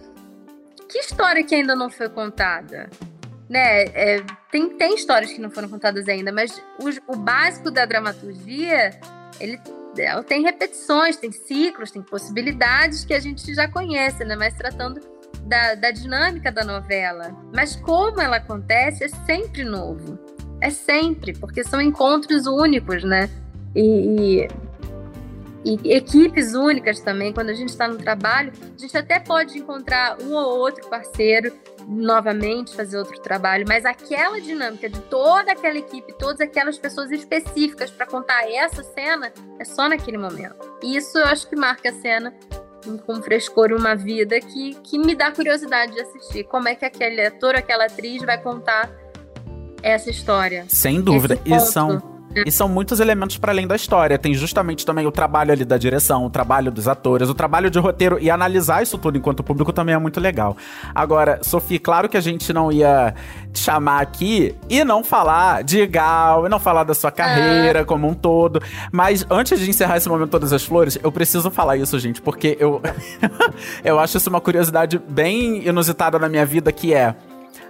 Que 0.89 0.99
história 0.99 1.43
que 1.45 1.55
ainda 1.55 1.75
não 1.75 1.89
foi 1.89 2.09
contada? 2.09 2.89
Né? 3.49 3.85
É, 3.87 4.23
tem, 4.51 4.69
tem 4.77 4.95
histórias 4.95 5.33
que 5.33 5.41
não 5.41 5.51
foram 5.51 5.69
contadas 5.69 6.09
ainda, 6.09 6.33
mas 6.33 6.61
o, 6.81 7.13
o 7.13 7.17
básico 7.17 7.71
da 7.71 7.85
dramaturgia, 7.85 8.91
ele 9.41 9.61
é, 9.99 10.23
tem 10.23 10.43
repetições, 10.43 11.17
tem 11.17 11.33
ciclos, 11.33 11.91
tem 11.91 12.03
possibilidades 12.03 13.05
que 13.05 13.15
a 13.15 13.21
gente 13.21 13.55
já 13.55 13.69
conhece, 13.69 14.25
né? 14.25 14.37
Mas 14.37 14.55
tratando 14.55 15.01
da, 15.47 15.75
da 15.75 15.91
dinâmica 15.91 16.51
da 16.51 16.65
novela. 16.65 17.35
Mas 17.55 17.77
como 17.77 18.21
ela 18.21 18.37
acontece 18.37 19.05
é 19.05 19.09
sempre 19.09 19.65
novo. 19.65 20.19
É 20.61 20.71
sempre, 20.71 21.33
porque 21.35 21.63
são 21.63 21.81
encontros 21.81 22.47
únicos, 22.47 23.05
né? 23.05 23.29
E, 23.75 24.45
e 24.45 24.49
e 25.67 25.93
equipes 25.93 26.55
únicas 26.55 27.01
também. 27.01 27.33
Quando 27.33 27.51
a 27.51 27.55
gente 27.55 27.71
está 27.71 27.89
no 27.89 27.99
trabalho, 27.99 28.53
a 28.63 28.81
gente 28.81 28.97
até 28.97 29.19
pode 29.19 29.59
encontrar 29.59 30.17
um 30.23 30.33
ou 30.33 30.59
outro 30.59 30.89
parceiro 30.89 31.53
novamente 31.89 32.75
fazer 32.75 32.99
outro 32.99 33.21
trabalho, 33.21 33.65
mas 33.69 33.85
aquela 33.85 34.41
dinâmica 34.41 34.89
de 34.89 35.01
toda 35.03 35.53
aquela 35.53 35.79
equipe, 35.79 36.13
todas 36.19 36.41
aquelas 36.41 36.79
pessoas 36.79 37.13
específicas 37.13 37.91
para 37.91 38.07
contar 38.07 38.51
essa 38.51 38.83
cena 38.83 39.33
é 39.59 39.65
só 39.65 39.89
naquele 39.89 40.19
momento. 40.19 40.57
Isso 40.83 41.17
eu 41.19 41.25
acho 41.27 41.49
que 41.49 41.55
marca 41.55 41.91
a 41.91 41.93
cena 41.93 42.35
com 43.07 43.23
frescor 43.23 43.73
uma 43.73 43.95
vida 43.95 44.41
que, 44.41 44.75
que 44.83 44.99
me 44.99 45.15
dá 45.15 45.31
curiosidade 45.31 45.93
de 45.93 46.01
assistir. 46.01 46.45
Como 46.45 46.69
é 46.69 46.75
que 46.75 46.85
aquele 46.85 47.21
ator, 47.21 47.55
aquela 47.55 47.87
atriz 47.87 48.23
vai 48.23 48.41
contar 48.41 48.91
essa 49.83 50.11
história? 50.11 50.65
Sem 50.69 51.01
dúvida. 51.01 51.39
E 51.45 51.59
são 51.61 52.16
e 52.45 52.51
são 52.51 52.69
muitos 52.69 53.01
elementos 53.01 53.37
para 53.39 53.53
além 53.53 53.67
da 53.67 53.77
história. 53.77 54.19
Tem 54.19 54.35
justamente 54.35 54.85
também 54.85 55.07
o 55.07 55.11
trabalho 55.11 55.53
ali 55.53 55.65
da 55.65 55.79
direção, 55.79 56.25
o 56.25 56.31
trabalho 56.31 56.71
dos 56.71 56.89
atores, 56.89 57.29
o 57.29 57.35
trabalho 57.35 57.71
de 57.71 57.79
roteiro 57.79 58.19
e 58.21 58.31
analisar 58.31 58.83
isso 58.83 58.99
tudo 58.99 59.17
enquanto 59.17 59.43
público 59.43 59.73
também 59.73 59.95
é 59.95 59.99
muito 59.99 60.21
legal. 60.21 60.57
Agora, 60.95 61.41
Sofia, 61.43 61.79
claro 61.79 62.09
que 62.09 62.17
a 62.17 62.21
gente 62.21 62.53
não 62.53 62.71
ia 62.71 63.15
te 63.53 63.61
chamar 63.61 64.01
aqui 64.01 64.55
e 64.69 64.85
não 64.85 65.03
falar 65.03 65.63
de 65.63 65.87
Gal, 65.87 66.47
e 66.47 66.49
não 66.49 66.59
falar 66.59 66.85
da 66.85 66.95
sua 66.95 67.11
carreira 67.11 67.85
como 67.85 68.09
um 68.09 68.15
todo. 68.15 68.61
Mas 68.93 69.27
antes 69.31 69.59
de 69.61 69.71
encerrar 69.71 69.97
esse 69.97 70.09
momento 70.09 70.31
Todas 70.31 70.53
as 70.53 70.65
Flores, 70.65 70.99
eu 71.03 71.11
preciso 71.11 71.51
falar 71.51 71.77
isso, 71.77 71.99
gente, 71.99 72.21
porque 72.21 72.57
eu, 72.61 72.83
eu 73.85 73.99
acho 73.99 74.19
isso 74.19 74.29
uma 74.29 74.41
curiosidade 74.41 75.01
bem 75.09 75.67
inusitada 75.67 76.19
na 76.19 76.29
minha 76.29 76.45
vida, 76.45 76.71
que 76.71 76.93
é. 76.93 77.15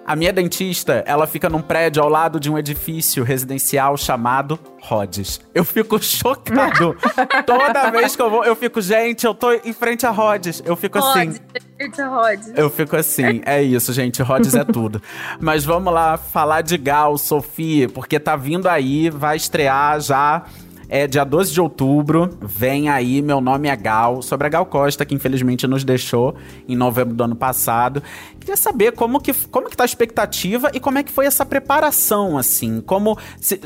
A 0.07 0.15
minha 0.15 0.33
dentista, 0.33 1.03
ela 1.05 1.27
fica 1.27 1.49
num 1.51 1.61
prédio 1.61 2.01
ao 2.01 2.09
lado 2.09 2.39
de 2.39 2.49
um 2.49 2.57
edifício 2.57 3.25
residencial 3.25 3.97
chamado 3.97 4.57
Rhodes. 4.81 5.41
Eu 5.53 5.65
fico 5.65 5.99
chocado. 6.01 6.97
Toda 7.45 7.91
vez 7.91 8.15
que 8.15 8.23
eu 8.23 8.31
vou, 8.31 8.45
eu 8.45 8.55
fico, 8.55 8.81
gente, 8.81 9.27
eu 9.27 9.35
tô 9.35 9.53
em 9.53 9.73
frente 9.73 10.07
a 10.07 10.11
Rhodes. 10.11 10.63
Eu 10.65 10.77
fico 10.77 11.01
Rhodes, 11.01 11.41
assim. 11.41 12.03
Rhodes. 12.03 12.53
Eu 12.55 12.71
fico 12.71 12.95
assim, 12.95 13.43
é 13.45 13.61
isso, 13.61 13.93
gente. 13.93 14.23
Rhodes 14.23 14.55
é 14.55 14.63
tudo. 14.63 15.03
Mas 15.41 15.65
vamos 15.65 15.93
lá 15.93 16.17
falar 16.17 16.61
de 16.61 16.79
Gal, 16.79 17.19
Sofia, 17.19 17.89
porque 17.89 18.21
tá 18.21 18.37
vindo 18.37 18.69
aí, 18.69 19.11
vai 19.11 19.37
estrear 19.37 20.01
já 20.01 20.45
é 20.89 21.07
dia 21.07 21.25
12 21.25 21.53
de 21.53 21.61
outubro, 21.61 22.37
vem 22.41 22.89
aí 22.89 23.21
Meu 23.23 23.41
Nome 23.41 23.69
é 23.69 23.77
Gal, 23.77 24.23
sobre 24.23 24.47
a 24.47 24.51
Gal 24.51 24.67
Costa, 24.67 25.05
que 25.05 25.15
infelizmente 25.15 25.67
nos 25.67 25.85
deixou 25.85 26.35
em 26.69 26.77
novembro 26.77 27.15
do 27.15 27.25
ano 27.25 27.37
passado. 27.37 28.03
Queria 28.39 28.57
saber 28.57 28.93
como 28.93 29.21
que, 29.21 29.33
como 29.49 29.69
que 29.69 29.77
tá 29.77 29.85
a 29.85 29.87
expectativa 29.87 30.71
e 30.73 30.81
como 30.81 30.99
é 30.99 31.03
que 31.03 31.13
foi 31.13 31.27
essa 31.27 31.45
preparação, 31.45 32.39
assim. 32.39 32.81
Como 32.81 33.19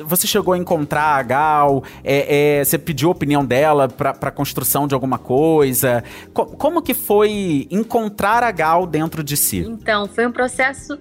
você 0.06 0.26
chegou 0.26 0.54
a 0.54 0.58
encontrar 0.58 1.18
a 1.18 1.22
Gal, 1.22 1.84
é, 2.02 2.58
é, 2.58 2.64
você 2.64 2.78
pediu 2.78 3.08
a 3.08 3.12
opinião 3.12 3.44
dela 3.44 3.88
pra, 3.88 4.14
pra 4.14 4.30
construção 4.30 4.86
de 4.86 4.94
alguma 4.94 5.18
coisa. 5.18 6.02
Co 6.32 6.46
como 6.46 6.82
que 6.82 6.94
foi 6.94 7.66
encontrar 7.70 8.42
a 8.42 8.50
Gal 8.50 8.86
dentro 8.86 9.22
de 9.22 9.36
si? 9.36 9.58
Então, 9.58 10.08
foi 10.08 10.26
um 10.26 10.32
processo 10.32 10.98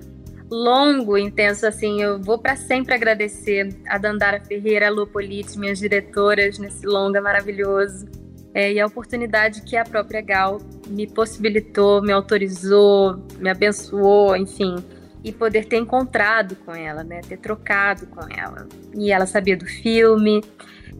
longo, 0.49 1.17
intenso, 1.17 1.67
assim, 1.67 2.01
eu 2.01 2.19
vou 2.19 2.39
para 2.39 2.55
sempre 2.55 2.93
agradecer 2.93 3.69
a 3.87 3.97
Dandara 3.97 4.39
Ferreira, 4.43 4.87
a 4.87 4.89
Lu 4.89 5.05
Politi, 5.05 5.59
minhas 5.59 5.79
diretoras 5.79 6.57
nesse 6.57 6.85
longa 6.85 7.21
maravilhoso, 7.21 8.07
é, 8.53 8.73
e 8.73 8.79
a 8.79 8.85
oportunidade 8.85 9.61
que 9.61 9.77
a 9.77 9.83
própria 9.83 10.21
Gal 10.21 10.59
me 10.87 11.05
possibilitou, 11.05 12.01
me 12.01 12.11
autorizou, 12.11 13.23
me 13.37 13.49
abençoou, 13.49 14.35
enfim, 14.35 14.75
e 15.23 15.31
poder 15.31 15.65
ter 15.65 15.77
encontrado 15.77 16.55
com 16.55 16.73
ela, 16.73 17.03
né, 17.03 17.21
ter 17.21 17.37
trocado 17.37 18.07
com 18.07 18.21
ela. 18.33 18.67
E 18.95 19.11
ela 19.11 19.27
sabia 19.27 19.55
do 19.55 19.65
filme, 19.65 20.43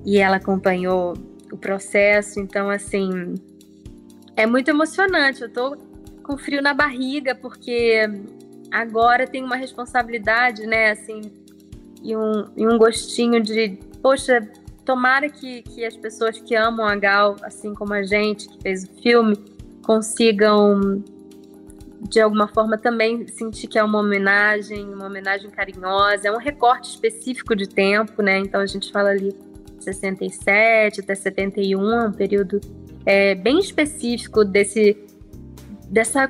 e 0.06 0.20
ela 0.20 0.38
acompanhou 0.38 1.18
o 1.52 1.58
processo, 1.58 2.40
então, 2.40 2.70
assim, 2.70 3.34
é 4.36 4.46
muito 4.46 4.70
emocionante, 4.70 5.42
eu 5.42 5.50
tô 5.50 5.76
com 6.24 6.38
frio 6.38 6.62
na 6.62 6.76
barriga, 6.76 7.34
porque 7.34 8.08
agora 8.72 9.28
tem 9.28 9.44
uma 9.44 9.56
responsabilidade, 9.56 10.66
né, 10.66 10.92
assim, 10.92 11.22
e 12.04 12.16
um, 12.16 12.46
e 12.56 12.68
um 12.68 12.78
gostinho 12.78 13.42
de, 13.42 13.78
poxa, 14.02 14.42
tomara 14.86 15.30
que, 15.30 15.62
que 15.64 15.86
as 15.86 15.96
pessoas 15.96 16.40
que 16.40 16.56
amam 16.56 16.86
a 16.86 16.96
Gal, 16.96 17.36
assim 17.44 17.74
como 17.74 17.94
a 17.94 18.04
gente 18.04 18.48
que 18.48 18.62
fez 18.62 18.84
o 18.86 19.02
filme, 19.02 19.38
consigam 19.84 21.04
de 22.02 22.22
alguma 22.22 22.48
forma 22.48 22.78
também 22.78 23.28
sentir 23.28 23.68
que 23.68 23.78
é 23.78 23.84
uma 23.84 24.00
homenagem, 24.00 24.86
uma 24.94 25.08
homenagem 25.08 25.50
carinhosa, 25.50 26.28
é 26.28 26.32
um 26.32 26.38
recorte 26.38 26.90
específico 26.90 27.56
de 27.56 27.68
tempo, 27.68 28.22
né? 28.22 28.40
Então 28.40 28.62
a 28.62 28.66
gente 28.66 28.92
fala 28.92 29.10
ali 29.10 29.36
67 29.80 31.02
até 31.02 31.14
71, 31.14 32.08
um 32.08 32.12
período 32.12 32.62
é, 33.06 33.36
bem 33.36 33.60
específico 33.60 34.46
desse 34.46 34.98
dessa 35.90 36.30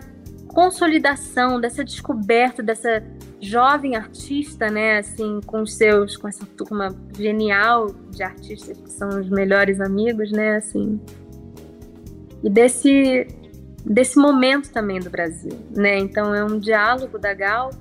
consolidação, 0.49 1.61
dessa 1.61 1.83
descoberta 1.83 2.61
dessa 2.61 3.03
jovem 3.39 3.95
artista, 3.95 4.69
né, 4.69 4.97
assim, 4.97 5.39
com 5.45 5.61
os 5.61 5.75
seus, 5.75 6.17
com 6.17 6.27
essa 6.27 6.45
turma 6.45 6.93
genial 7.17 7.87
de 8.11 8.21
artistas 8.21 8.77
que 8.77 8.91
são 8.91 9.07
os 9.09 9.29
melhores 9.29 9.79
amigos, 9.79 10.31
né, 10.31 10.57
assim, 10.57 10.99
e 12.43 12.49
desse 12.49 13.27
desse 13.85 14.19
momento 14.19 14.71
também 14.71 14.99
do 14.99 15.09
Brasil, 15.09 15.57
né? 15.75 15.97
Então 15.97 16.35
é 16.35 16.43
um 16.43 16.59
diálogo 16.59 17.17
da 17.17 17.33
Gal 17.33 17.71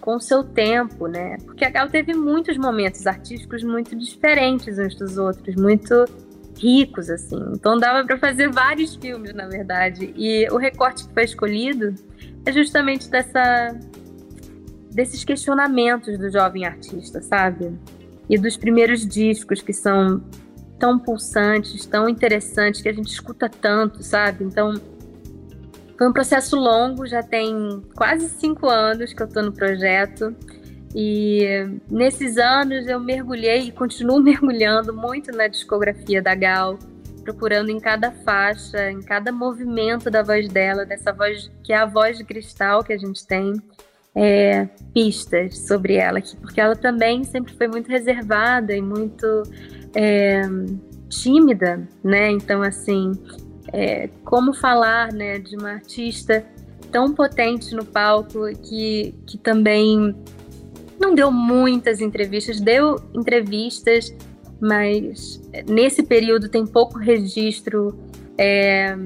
com 0.00 0.16
o 0.16 0.20
seu 0.20 0.44
tempo, 0.44 1.06
né? 1.06 1.36
Porque 1.44 1.64
a 1.64 1.70
Gal 1.70 1.88
teve 1.88 2.14
muitos 2.14 2.56
momentos 2.56 3.06
artísticos 3.06 3.62
muito 3.62 3.96
diferentes 3.96 4.78
uns 4.78 4.94
dos 4.94 5.18
outros, 5.18 5.56
muito 5.56 6.04
ricos 6.56 7.10
assim. 7.10 7.38
Então 7.52 7.76
dava 7.76 8.06
para 8.06 8.16
fazer 8.16 8.50
vários 8.50 8.94
filmes, 8.94 9.34
na 9.34 9.48
verdade. 9.48 10.14
E 10.16 10.48
o 10.50 10.56
recorte 10.56 11.06
que 11.06 11.12
foi 11.12 11.24
escolhido 11.24 11.94
é 12.44 12.52
justamente 12.52 13.08
dessa 13.08 13.76
desses 14.90 15.22
questionamentos 15.24 16.18
do 16.18 16.30
jovem 16.30 16.64
artista, 16.64 17.22
sabe? 17.22 17.78
E 18.28 18.36
dos 18.36 18.56
primeiros 18.56 19.06
discos 19.06 19.62
que 19.62 19.72
são 19.72 20.22
tão 20.78 20.98
pulsantes, 20.98 21.86
tão 21.86 22.08
interessantes, 22.08 22.80
que 22.80 22.88
a 22.88 22.92
gente 22.92 23.08
escuta 23.08 23.48
tanto, 23.48 24.02
sabe? 24.02 24.44
Então, 24.44 24.74
foi 25.96 26.08
um 26.08 26.12
processo 26.12 26.56
longo, 26.56 27.06
já 27.06 27.22
tem 27.22 27.82
quase 27.94 28.28
cinco 28.30 28.66
anos 28.68 29.12
que 29.12 29.22
eu 29.22 29.26
estou 29.26 29.42
no 29.42 29.52
projeto. 29.52 30.34
E 30.94 31.44
nesses 31.88 32.36
anos 32.36 32.88
eu 32.88 32.98
mergulhei 32.98 33.68
e 33.68 33.70
continuo 33.70 34.18
mergulhando 34.22 34.92
muito 34.94 35.30
na 35.30 35.46
discografia 35.46 36.20
da 36.20 36.34
Gal, 36.34 36.78
procurando 37.32 37.70
em 37.70 37.78
cada 37.78 38.10
faixa, 38.10 38.90
em 38.90 39.00
cada 39.00 39.30
movimento 39.30 40.10
da 40.10 40.22
voz 40.22 40.48
dela, 40.48 40.84
dessa 40.84 41.12
voz 41.12 41.50
que 41.62 41.72
é 41.72 41.76
a 41.76 41.86
voz 41.86 42.18
de 42.18 42.24
cristal 42.24 42.82
que 42.82 42.92
a 42.92 42.98
gente 42.98 43.24
tem, 43.24 43.54
é, 44.14 44.66
pistas 44.92 45.58
sobre 45.58 45.94
ela, 45.94 46.20
porque 46.40 46.60
ela 46.60 46.74
também 46.74 47.22
sempre 47.22 47.54
foi 47.54 47.68
muito 47.68 47.88
reservada 47.88 48.74
e 48.74 48.82
muito 48.82 49.44
é, 49.94 50.42
tímida, 51.08 51.88
né? 52.02 52.28
Então, 52.32 52.60
assim, 52.62 53.12
é, 53.72 54.08
como 54.24 54.52
falar, 54.52 55.12
né, 55.12 55.38
de 55.38 55.56
uma 55.56 55.74
artista 55.74 56.44
tão 56.90 57.14
potente 57.14 57.72
no 57.72 57.84
palco 57.84 58.40
que, 58.64 59.14
que 59.24 59.38
também 59.38 60.12
não 60.98 61.14
deu 61.14 61.30
muitas 61.30 62.00
entrevistas, 62.00 62.60
deu 62.60 62.96
entrevistas, 63.14 64.12
mas 64.60 65.40
nesse 65.66 66.02
período 66.02 66.48
tem 66.48 66.66
pouco 66.66 66.98
registro 66.98 67.98
é, 68.36 68.96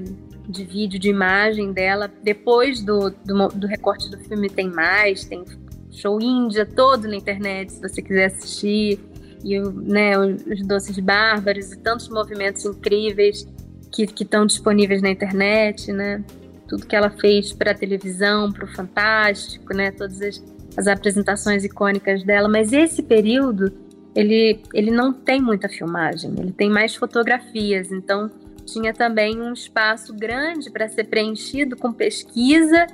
de 0.49 0.65
vídeo, 0.65 0.99
de 0.99 1.09
imagem 1.09 1.73
dela. 1.73 2.11
Depois 2.23 2.83
do, 2.83 3.11
do, 3.11 3.49
do, 3.49 3.67
recorte 3.67 4.11
do 4.11 4.19
filme 4.19 4.49
tem 4.49 4.69
mais, 4.69 5.25
tem 5.25 5.45
show 5.91 6.21
índia 6.21 6.67
todo 6.67 7.07
na 7.09 7.17
internet, 7.17 7.73
se 7.73 7.81
você 7.81 8.03
quiser 8.03 8.27
assistir 8.27 8.99
e 9.45 9.61
né, 9.61 10.19
os 10.19 10.67
doces 10.67 10.99
bárbaros 10.99 11.73
e 11.73 11.79
tantos 11.79 12.09
movimentos 12.09 12.65
incríveis 12.65 13.47
que 13.93 14.23
estão 14.23 14.45
disponíveis 14.45 15.01
na 15.01 15.11
internet, 15.11 15.93
né? 15.93 16.25
Tudo 16.67 16.87
que 16.87 16.97
ela 16.97 17.11
fez 17.11 17.53
para 17.53 17.71
a 17.71 17.75
televisão, 17.75 18.51
para 18.51 18.65
o 18.65 18.69
Fantástico, 18.69 19.73
né? 19.73 19.93
Todas 19.93 20.21
as, 20.21 20.43
as, 20.77 20.87
apresentações 20.89 21.63
icônicas 21.63 22.25
dela. 22.25 22.49
Mas 22.49 22.73
esse 22.73 23.03
período, 23.03 23.73
ele, 24.15 24.61
ele 24.73 24.91
não 24.91 25.13
tem 25.13 25.41
muita 25.41 25.69
filmagem, 25.69 26.33
ele 26.39 26.53
tem 26.53 26.71
mais 26.71 26.95
fotografias. 26.95 27.91
Então, 27.91 28.31
tinha 28.65 28.95
também 28.95 29.41
um 29.41 29.53
espaço 29.53 30.15
grande 30.15 30.71
para 30.71 30.89
ser 30.89 31.05
preenchido 31.05 31.77
com 31.77 31.93
pesquisa 31.93 32.87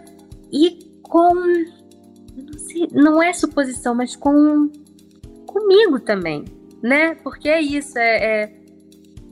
e 0.51 0.79
com. 1.03 1.35
Não, 1.35 2.59
sei, 2.59 2.89
não 2.93 3.23
é 3.23 3.33
suposição, 3.33 3.95
mas 3.95 4.17
com 4.17 4.71
comigo 5.47 5.99
também, 5.99 6.45
né? 6.83 7.15
Porque 7.17 7.49
é 7.49 7.61
isso, 7.61 7.99
é, 7.99 8.43
é 8.43 8.61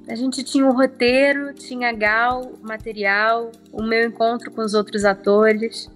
a 0.09 0.15
gente 0.15 0.43
tinha 0.43 0.65
o 0.65 0.69
um 0.69 0.73
roteiro, 0.73 1.53
tinha 1.53 1.93
Gal, 1.93 2.55
material, 2.63 3.53
o 3.71 3.83
meu 3.83 4.09
encontro 4.09 4.51
com 4.51 4.63
os 4.63 4.73
outros 4.73 5.05
atores, 5.05 5.89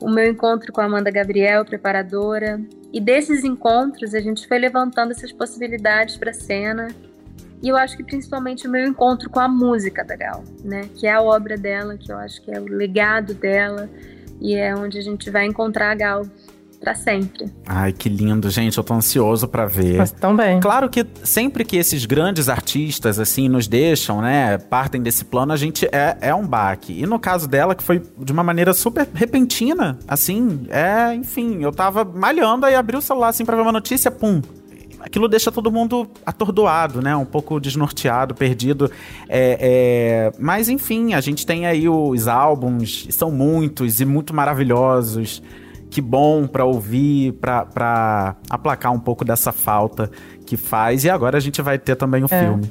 o 0.00 0.10
meu 0.10 0.30
encontro 0.30 0.72
com 0.72 0.80
a 0.80 0.84
Amanda 0.84 1.10
Gabriel, 1.10 1.64
preparadora. 1.64 2.60
E 2.92 3.00
desses 3.00 3.44
encontros 3.44 4.14
a 4.14 4.20
gente 4.20 4.48
foi 4.48 4.58
levantando 4.58 5.12
essas 5.12 5.32
possibilidades 5.32 6.16
para 6.16 6.30
a 6.30 6.34
cena. 6.34 6.88
E 7.62 7.68
eu 7.68 7.76
acho 7.76 7.96
que 7.96 8.02
principalmente 8.02 8.66
o 8.66 8.70
meu 8.70 8.86
encontro 8.86 9.28
com 9.28 9.38
a 9.38 9.46
música 9.46 10.02
da 10.02 10.16
Gal, 10.16 10.42
né? 10.64 10.88
Que 10.96 11.06
é 11.06 11.12
a 11.12 11.20
obra 11.20 11.56
dela, 11.56 11.96
que 11.96 12.10
eu 12.10 12.16
acho 12.16 12.40
que 12.42 12.50
é 12.50 12.58
o 12.58 12.64
legado 12.64 13.34
dela 13.34 13.88
e 14.40 14.54
é 14.54 14.74
onde 14.74 14.98
a 14.98 15.02
gente 15.02 15.28
vai 15.28 15.44
encontrar 15.44 15.90
a 15.90 15.94
Gal 15.94 16.22
para 16.80 16.94
sempre. 16.94 17.52
Ai, 17.66 17.92
que 17.92 18.08
lindo, 18.08 18.48
gente. 18.48 18.78
Eu 18.78 18.82
tô 18.82 18.94
ansioso 18.94 19.46
para 19.46 19.66
ver. 19.66 19.98
Mas 19.98 20.10
também. 20.10 20.58
Claro 20.60 20.88
que 20.88 21.06
sempre 21.22 21.62
que 21.62 21.76
esses 21.76 22.06
grandes 22.06 22.48
artistas, 22.48 23.18
assim, 23.18 23.48
nos 23.48 23.68
deixam, 23.68 24.22
né, 24.22 24.56
partem 24.56 25.02
desse 25.02 25.24
plano, 25.24 25.52
a 25.52 25.56
gente 25.56 25.86
é, 25.92 26.16
é 26.20 26.34
um 26.34 26.46
baque. 26.46 26.98
E 26.98 27.06
no 27.06 27.18
caso 27.18 27.46
dela, 27.46 27.74
que 27.74 27.82
foi 27.82 28.02
de 28.18 28.32
uma 28.32 28.42
maneira 28.42 28.72
super 28.72 29.06
repentina, 29.12 29.98
assim, 30.08 30.66
é, 30.70 31.14
enfim, 31.14 31.62
eu 31.62 31.70
tava 31.70 32.02
malhando, 32.02 32.64
aí 32.64 32.74
abri 32.74 32.96
o 32.96 33.02
celular, 33.02 33.28
assim, 33.28 33.44
pra 33.44 33.56
ver 33.56 33.62
uma 33.62 33.72
notícia, 33.72 34.10
pum, 34.10 34.40
aquilo 35.00 35.28
deixa 35.28 35.52
todo 35.52 35.70
mundo 35.70 36.08
atordoado, 36.24 37.02
né? 37.02 37.14
Um 37.14 37.26
pouco 37.26 37.60
desnorteado, 37.60 38.34
perdido. 38.34 38.90
É, 39.28 40.30
é... 40.30 40.32
Mas 40.38 40.70
enfim, 40.70 41.12
a 41.12 41.20
gente 41.20 41.44
tem 41.44 41.66
aí 41.66 41.88
os 41.88 42.26
álbuns, 42.26 43.06
são 43.10 43.30
muitos 43.30 44.00
e 44.00 44.06
muito 44.06 44.34
maravilhosos 44.34 45.42
que 45.90 46.00
bom 46.00 46.46
para 46.46 46.64
ouvir, 46.64 47.32
para 47.32 48.36
aplacar 48.48 48.92
um 48.92 49.00
pouco 49.00 49.24
dessa 49.24 49.52
falta 49.52 50.10
que 50.46 50.56
faz. 50.56 51.04
E 51.04 51.10
agora 51.10 51.36
a 51.36 51.40
gente 51.40 51.60
vai 51.60 51.78
ter 51.78 51.96
também 51.96 52.22
o 52.22 52.28
é. 52.30 52.40
filme. 52.40 52.70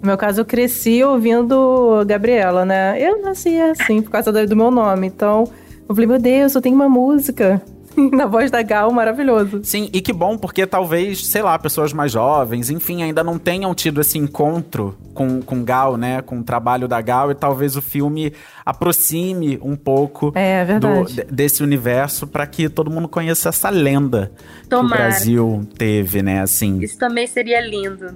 No 0.00 0.08
meu 0.08 0.16
caso, 0.16 0.40
eu 0.40 0.44
cresci 0.44 1.02
ouvindo 1.02 2.04
Gabriela, 2.06 2.64
né? 2.64 3.00
Eu 3.00 3.22
nasci 3.22 3.58
assim, 3.60 4.02
por 4.02 4.10
causa 4.10 4.32
do 4.46 4.56
meu 4.56 4.70
nome. 4.70 5.06
Então, 5.06 5.44
eu 5.88 5.94
falei, 5.94 6.06
meu 6.06 6.18
Deus, 6.18 6.54
eu 6.54 6.60
tenho 6.60 6.74
uma 6.74 6.88
música. 6.88 7.62
na 8.12 8.26
voz 8.26 8.50
da 8.50 8.62
Gal, 8.62 8.92
maravilhoso. 8.92 9.60
Sim, 9.62 9.88
e 9.92 10.00
que 10.00 10.12
bom, 10.12 10.36
porque 10.36 10.66
talvez, 10.66 11.26
sei 11.26 11.42
lá, 11.42 11.58
pessoas 11.58 11.92
mais 11.92 12.12
jovens, 12.12 12.70
enfim, 12.70 13.02
ainda 13.02 13.24
não 13.24 13.38
tenham 13.38 13.74
tido 13.74 14.00
esse 14.00 14.18
encontro 14.18 14.96
com, 15.14 15.40
com 15.40 15.64
Gal, 15.64 15.96
né? 15.96 16.20
Com 16.22 16.40
o 16.40 16.44
trabalho 16.44 16.86
da 16.86 17.00
Gal, 17.00 17.30
e 17.30 17.34
talvez 17.34 17.76
o 17.76 17.82
filme 17.82 18.32
aproxime 18.64 19.58
um 19.62 19.76
pouco 19.76 20.32
é, 20.34 20.66
é 20.68 20.78
do, 20.78 21.04
desse 21.30 21.62
universo 21.62 22.26
para 22.26 22.46
que 22.46 22.68
todo 22.68 22.90
mundo 22.90 23.08
conheça 23.08 23.48
essa 23.48 23.70
lenda 23.70 24.30
Tomara. 24.68 24.88
que 24.88 24.94
o 24.94 24.96
Brasil 24.96 25.68
teve, 25.76 26.22
né? 26.22 26.40
Assim. 26.40 26.80
Isso 26.80 26.98
também 26.98 27.26
seria 27.26 27.60
lindo. 27.60 28.14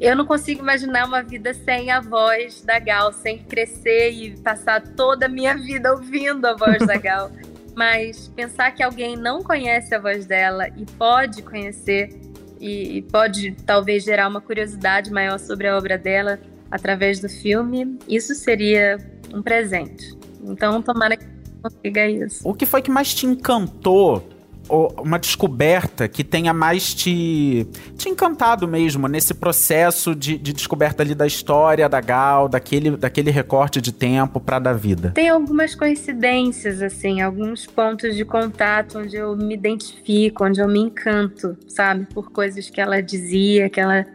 Eu 0.00 0.16
não 0.16 0.24
consigo 0.24 0.62
imaginar 0.62 1.06
uma 1.06 1.22
vida 1.22 1.52
sem 1.52 1.90
a 1.90 2.00
voz 2.00 2.62
da 2.62 2.78
Gal, 2.78 3.12
sem 3.12 3.38
crescer 3.38 4.10
e 4.10 4.36
passar 4.38 4.80
toda 4.80 5.26
a 5.26 5.28
minha 5.28 5.54
vida 5.54 5.92
ouvindo 5.92 6.46
a 6.46 6.54
voz 6.54 6.78
da 6.86 6.96
Gal. 6.96 7.30
Mas 7.76 8.28
pensar 8.28 8.70
que 8.72 8.82
alguém 8.82 9.14
não 9.14 9.42
conhece 9.42 9.94
a 9.94 9.98
voz 9.98 10.24
dela 10.24 10.68
e 10.68 10.86
pode 10.86 11.42
conhecer 11.42 12.18
e 12.58 13.02
pode 13.10 13.52
talvez 13.66 14.04
gerar 14.04 14.28
uma 14.28 14.40
curiosidade 14.40 15.10
maior 15.10 15.38
sobre 15.38 15.68
a 15.68 15.76
obra 15.76 15.96
dela 15.96 16.38
através 16.70 17.20
do 17.20 17.28
filme, 17.28 17.98
isso 18.08 18.34
seria 18.34 18.98
um 19.34 19.42
presente. 19.42 20.16
Então, 20.42 20.80
tomara 20.80 21.16
que 21.16 21.26
consiga 21.62 22.08
isso. 22.08 22.48
O 22.48 22.54
que 22.54 22.64
foi 22.64 22.80
que 22.80 22.90
mais 22.90 23.14
te 23.14 23.26
encantou 23.26 24.26
uma 24.70 25.18
descoberta 25.18 26.08
que 26.08 26.22
tenha 26.22 26.52
mais 26.52 26.94
te, 26.94 27.66
te 27.96 28.08
encantado 28.08 28.68
mesmo 28.68 29.08
nesse 29.08 29.34
processo 29.34 30.14
de, 30.14 30.38
de 30.38 30.52
descoberta 30.52 31.02
ali 31.02 31.14
da 31.14 31.26
história 31.26 31.88
da 31.88 32.00
Gal, 32.00 32.48
daquele, 32.48 32.96
daquele 32.96 33.30
recorte 33.30 33.80
de 33.80 33.92
tempo 33.92 34.40
para 34.40 34.58
da 34.58 34.72
vida? 34.72 35.10
Tem 35.14 35.28
algumas 35.28 35.74
coincidências, 35.74 36.80
assim, 36.80 37.20
alguns 37.20 37.66
pontos 37.66 38.14
de 38.14 38.24
contato 38.24 38.98
onde 38.98 39.16
eu 39.16 39.36
me 39.36 39.54
identifico, 39.54 40.44
onde 40.44 40.60
eu 40.60 40.68
me 40.68 40.78
encanto, 40.78 41.56
sabe? 41.68 42.06
Por 42.14 42.30
coisas 42.30 42.70
que 42.70 42.80
ela 42.80 43.00
dizia, 43.00 43.68
que 43.68 43.80
ela 43.80 44.06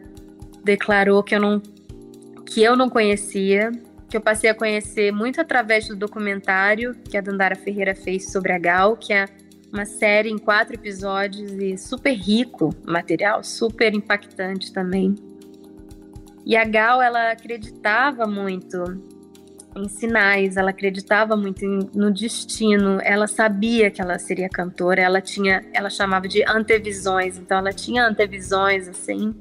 declarou 0.63 1.21
que 1.21 1.35
eu 1.35 1.39
não, 1.39 1.61
que 2.45 2.63
eu 2.63 2.75
não 2.75 2.89
conhecia 2.89 3.71
que 4.07 4.17
eu 4.17 4.21
passei 4.21 4.49
a 4.49 4.55
conhecer 4.55 5.11
muito 5.11 5.41
através 5.41 5.87
do 5.87 5.95
documentário 5.95 6.95
que 7.09 7.17
a 7.17 7.21
Dandara 7.21 7.55
Ferreira 7.55 7.95
fez 7.95 8.31
sobre 8.31 8.53
a 8.53 8.59
Gal, 8.59 8.95
que 8.95 9.11
é 9.11 9.25
uma 9.75 9.85
série 9.85 10.29
em 10.29 10.37
quatro 10.37 10.73
episódios 10.73 11.51
e 11.51 11.77
super 11.77 12.13
rico 12.13 12.73
material, 12.87 13.43
super 13.43 13.93
impactante 13.93 14.71
também. 14.71 15.13
E 16.45 16.55
a 16.55 16.63
Gal, 16.63 17.01
ela 17.01 17.31
acreditava 17.31 18.25
muito 18.25 18.83
em 19.75 19.89
sinais, 19.89 20.55
ela 20.55 20.69
acreditava 20.69 21.35
muito 21.35 21.65
em, 21.65 21.89
no 21.93 22.09
destino, 22.09 22.99
ela 23.03 23.27
sabia 23.27 23.91
que 23.91 24.01
ela 24.01 24.17
seria 24.17 24.47
cantora, 24.47 25.01
ela 25.01 25.19
tinha, 25.19 25.65
ela 25.73 25.89
chamava 25.89 26.25
de 26.29 26.41
antevisões, 26.47 27.37
então 27.37 27.57
ela 27.57 27.73
tinha 27.73 28.07
antevisões 28.07 28.87
assim, 28.87 29.35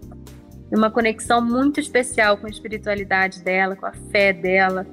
uma 0.73 0.91
conexão 0.91 1.41
muito 1.41 1.79
especial 1.79 2.37
com 2.37 2.49
a 2.49 2.51
espiritualidade 2.51 3.41
dela, 3.43 3.77
com 3.77 3.87
a 3.87 3.93
fé 3.93 4.33
dela 4.33 4.85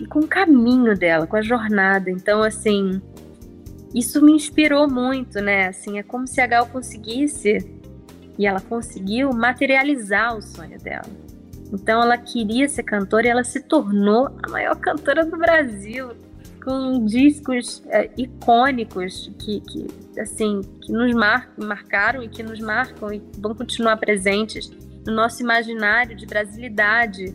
e 0.00 0.06
com 0.06 0.20
o 0.20 0.26
caminho 0.26 0.96
dela, 0.96 1.26
com 1.26 1.36
a 1.36 1.42
jornada. 1.42 2.10
Então, 2.10 2.42
assim, 2.42 3.02
isso 3.94 4.22
me 4.24 4.32
inspirou 4.32 4.88
muito, 4.88 5.40
né? 5.40 5.68
Assim, 5.68 5.98
é 5.98 6.02
como 6.02 6.26
se 6.26 6.40
a 6.40 6.46
Gal 6.46 6.66
conseguisse 6.66 7.58
e 8.38 8.46
ela 8.46 8.60
conseguiu 8.60 9.32
materializar 9.32 10.36
o 10.36 10.42
sonho 10.42 10.78
dela. 10.78 11.06
Então 11.72 12.02
ela 12.02 12.16
queria 12.16 12.68
ser 12.68 12.82
cantora 12.82 13.26
e 13.26 13.30
ela 13.30 13.44
se 13.44 13.60
tornou 13.60 14.30
a 14.42 14.50
maior 14.50 14.76
cantora 14.76 15.24
do 15.24 15.36
Brasil, 15.36 16.10
com 16.64 17.04
discos 17.04 17.82
é, 17.88 18.10
icônicos 18.16 19.30
que, 19.38 19.60
que, 19.60 19.86
assim, 20.20 20.60
que 20.82 20.92
nos 20.92 21.14
mar 21.14 21.50
marcaram 21.56 22.22
e 22.22 22.28
que 22.28 22.42
nos 22.42 22.60
marcam 22.60 23.12
e 23.12 23.22
vão 23.38 23.54
continuar 23.54 23.96
presentes 23.96 24.70
no 25.06 25.14
nosso 25.14 25.42
imaginário 25.42 26.14
de 26.16 26.26
brasilidade 26.26 27.34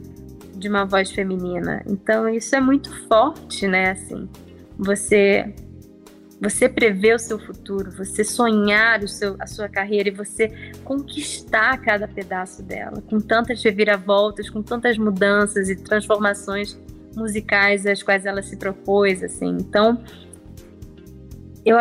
de 0.56 0.70
uma 0.70 0.86
voz 0.86 1.12
feminina. 1.12 1.82
Então 1.88 2.30
isso 2.30 2.56
é 2.56 2.62
muito 2.62 2.92
forte, 3.08 3.68
né? 3.68 3.92
Assim, 3.92 4.30
você 4.78 5.54
você 6.44 6.68
prever 6.68 7.16
o 7.16 7.20
seu 7.20 7.40
futuro, 7.40 7.90
você 7.90 8.22
sonhar 8.22 9.02
o 9.02 9.08
seu, 9.08 9.38
a 9.40 9.48
sua 9.48 9.70
carreira 9.70 10.10
e 10.10 10.12
você 10.12 10.50
conquistar 10.84 11.78
cada 11.78 12.06
pedaço 12.06 12.62
dela, 12.62 13.02
com 13.10 13.18
tantas 13.18 13.64
reviravoltas, 13.64 14.50
com 14.50 14.62
tantas 14.62 14.98
mudanças 14.98 15.70
e 15.70 15.76
transformações 15.78 16.78
musicais 17.16 17.86
às 17.86 18.04
quais 18.04 18.26
ela 18.26 18.42
se 18.42 18.58
propôs, 18.58 19.24
assim. 19.24 19.56
Então, 19.58 20.04
eu, 21.66 21.78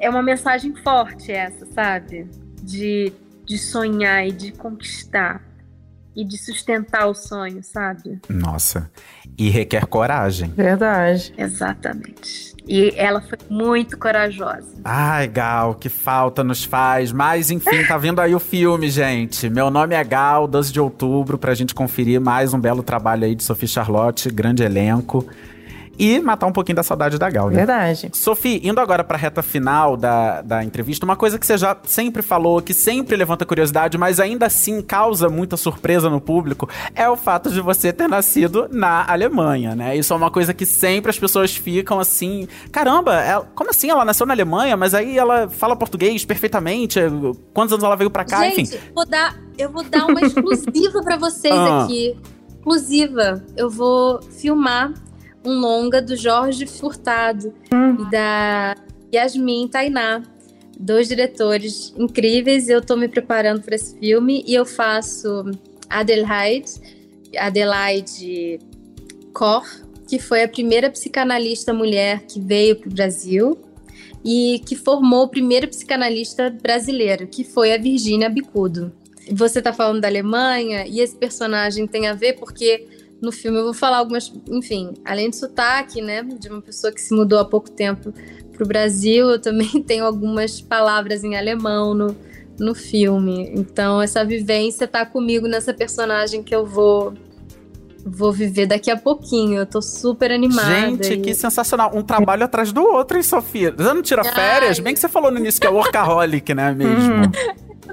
é 0.00 0.08
uma 0.08 0.22
mensagem 0.22 0.74
forte 0.76 1.30
essa, 1.30 1.66
sabe? 1.66 2.30
De, 2.62 3.12
de 3.44 3.58
sonhar 3.58 4.26
e 4.26 4.32
de 4.32 4.52
conquistar 4.52 5.44
e 6.16 6.24
de 6.24 6.38
sustentar 6.38 7.06
o 7.06 7.14
sonho, 7.14 7.62
sabe? 7.62 8.18
Nossa. 8.28 8.90
E 9.36 9.50
requer 9.50 9.84
coragem. 9.86 10.48
Verdade. 10.56 11.34
Exatamente. 11.36 12.56
E 12.66 12.92
ela 12.96 13.20
foi 13.20 13.38
muito 13.50 13.98
corajosa. 13.98 14.66
Ai, 14.82 15.28
Gal, 15.28 15.74
que 15.74 15.90
falta 15.90 16.42
nos 16.42 16.64
faz. 16.64 17.12
Mas, 17.12 17.50
enfim, 17.50 17.84
tá 17.86 17.98
vindo 17.98 18.20
aí 18.20 18.34
o 18.34 18.40
filme, 18.40 18.88
gente. 18.88 19.50
Meu 19.50 19.70
nome 19.70 19.94
é 19.94 20.02
Gal, 20.02 20.48
12 20.48 20.72
de 20.72 20.80
outubro, 20.80 21.36
pra 21.36 21.54
gente 21.54 21.74
conferir 21.74 22.20
mais 22.20 22.54
um 22.54 22.58
belo 22.58 22.82
trabalho 22.82 23.24
aí 23.24 23.34
de 23.34 23.44
Sophie 23.44 23.68
Charlotte, 23.68 24.30
grande 24.30 24.62
elenco 24.62 25.24
e 25.98 26.20
matar 26.20 26.46
um 26.46 26.52
pouquinho 26.52 26.76
da 26.76 26.82
saudade 26.82 27.18
da 27.18 27.28
Gal, 27.30 27.48
né? 27.48 27.56
Verdade. 27.56 28.10
Sophie, 28.12 28.60
indo 28.62 28.80
agora 28.80 29.02
pra 29.02 29.16
reta 29.16 29.42
final 29.42 29.96
da, 29.96 30.42
da 30.42 30.64
entrevista, 30.64 31.04
uma 31.04 31.16
coisa 31.16 31.38
que 31.38 31.46
você 31.46 31.56
já 31.56 31.76
sempre 31.84 32.22
falou, 32.22 32.60
que 32.60 32.74
sempre 32.74 33.16
levanta 33.16 33.44
curiosidade, 33.44 33.96
mas 33.96 34.20
ainda 34.20 34.46
assim 34.46 34.82
causa 34.82 35.28
muita 35.28 35.56
surpresa 35.56 36.10
no 36.10 36.20
público, 36.20 36.68
é 36.94 37.08
o 37.08 37.16
fato 37.16 37.50
de 37.50 37.60
você 37.60 37.92
ter 37.92 38.08
nascido 38.08 38.68
na 38.70 39.10
Alemanha, 39.10 39.74
né? 39.74 39.96
Isso 39.96 40.12
é 40.12 40.16
uma 40.16 40.30
coisa 40.30 40.52
que 40.52 40.66
sempre 40.66 41.10
as 41.10 41.18
pessoas 41.18 41.54
ficam 41.54 41.98
assim, 41.98 42.48
caramba, 42.70 43.14
ela, 43.14 43.44
é, 43.44 43.46
como 43.54 43.70
assim 43.70 43.90
ela 43.90 44.04
nasceu 44.04 44.26
na 44.26 44.34
Alemanha, 44.34 44.76
mas 44.76 44.94
aí 44.94 45.18
ela 45.18 45.48
fala 45.48 45.76
português 45.76 46.24
perfeitamente, 46.24 47.00
quantos 47.52 47.72
anos 47.72 47.84
ela 47.84 47.96
veio 47.96 48.10
pra 48.10 48.24
cá, 48.24 48.42
Gente, 48.44 48.62
enfim. 48.62 48.78
Vou 48.94 49.06
dar, 49.06 49.36
eu 49.58 49.70
vou 49.70 49.82
dar 49.82 50.06
uma 50.06 50.20
exclusiva 50.24 51.02
para 51.02 51.16
vocês 51.16 51.54
ah. 51.54 51.84
aqui. 51.84 52.16
Exclusiva. 52.58 53.44
Eu 53.56 53.70
vou 53.70 54.20
filmar 54.22 54.92
um 55.46 55.60
longa 55.60 56.02
do 56.02 56.16
Jorge 56.16 56.66
Furtado 56.66 57.54
hum. 57.72 58.02
e 58.02 58.10
da 58.10 58.74
Yasmin 59.14 59.68
Tainá, 59.68 60.22
dois 60.78 61.08
diretores 61.08 61.94
incríveis. 61.96 62.68
Eu 62.68 62.80
estou 62.80 62.96
me 62.96 63.08
preparando 63.08 63.62
para 63.62 63.76
esse 63.76 63.96
filme 63.98 64.44
e 64.46 64.54
eu 64.54 64.66
faço 64.66 65.44
Adelaide, 65.88 66.72
Adelaide 67.38 68.58
Cor, 69.32 69.64
que 70.08 70.18
foi 70.18 70.42
a 70.42 70.48
primeira 70.48 70.90
psicanalista 70.90 71.72
mulher 71.72 72.22
que 72.26 72.40
veio 72.40 72.76
para 72.76 72.88
o 72.88 72.92
Brasil 72.92 73.58
e 74.24 74.60
que 74.66 74.74
formou 74.74 75.24
o 75.24 75.28
primeiro 75.28 75.68
psicanalista 75.68 76.50
brasileiro, 76.50 77.28
que 77.28 77.44
foi 77.44 77.72
a 77.72 77.78
Virginia 77.78 78.28
Bicudo. 78.28 78.92
Você 79.30 79.58
está 79.58 79.72
falando 79.72 80.00
da 80.00 80.08
Alemanha 80.08 80.86
e 80.86 81.00
esse 81.00 81.16
personagem 81.16 81.86
tem 81.86 82.08
a 82.08 82.14
ver 82.14 82.34
porque 82.34 82.86
no 83.20 83.32
filme 83.32 83.58
eu 83.58 83.64
vou 83.64 83.74
falar 83.74 83.98
algumas, 83.98 84.32
enfim, 84.48 84.94
além 85.04 85.30
de 85.30 85.36
sotaque, 85.36 86.02
né, 86.02 86.22
de 86.22 86.48
uma 86.48 86.60
pessoa 86.60 86.92
que 86.92 87.00
se 87.00 87.14
mudou 87.14 87.38
há 87.38 87.44
pouco 87.44 87.70
tempo 87.70 88.12
para 88.52 88.64
o 88.64 88.66
Brasil, 88.66 89.30
eu 89.30 89.40
também 89.40 89.68
tenho 89.82 90.04
algumas 90.04 90.60
palavras 90.60 91.24
em 91.24 91.36
alemão 91.36 91.94
no, 91.94 92.16
no 92.58 92.74
filme. 92.74 93.50
Então 93.54 94.00
essa 94.00 94.24
vivência 94.24 94.86
tá 94.86 95.04
comigo 95.04 95.46
nessa 95.46 95.72
personagem 95.72 96.42
que 96.42 96.54
eu 96.54 96.64
vou 96.64 97.14
vou 98.08 98.32
viver 98.32 98.66
daqui 98.66 98.88
a 98.88 98.96
pouquinho. 98.96 99.58
Eu 99.58 99.66
tô 99.66 99.82
super 99.82 100.30
animada. 100.30 100.68
Gente, 100.68 101.12
e... 101.14 101.20
que 101.20 101.34
sensacional. 101.34 101.90
Um 101.92 102.02
trabalho 102.02 102.44
atrás 102.44 102.72
do 102.72 102.80
outro, 102.80 103.16
hein, 103.16 103.22
Sofia? 103.22 103.74
Você 103.76 103.92
não 103.92 104.00
tira 104.00 104.22
férias? 104.22 104.78
Ai. 104.78 104.84
Bem 104.84 104.94
que 104.94 105.00
você 105.00 105.08
falou 105.08 105.32
no 105.32 105.40
início 105.40 105.60
que 105.60 105.66
é 105.66 105.70
workaholic, 105.70 106.54
né, 106.54 106.70
mesmo? 106.72 107.32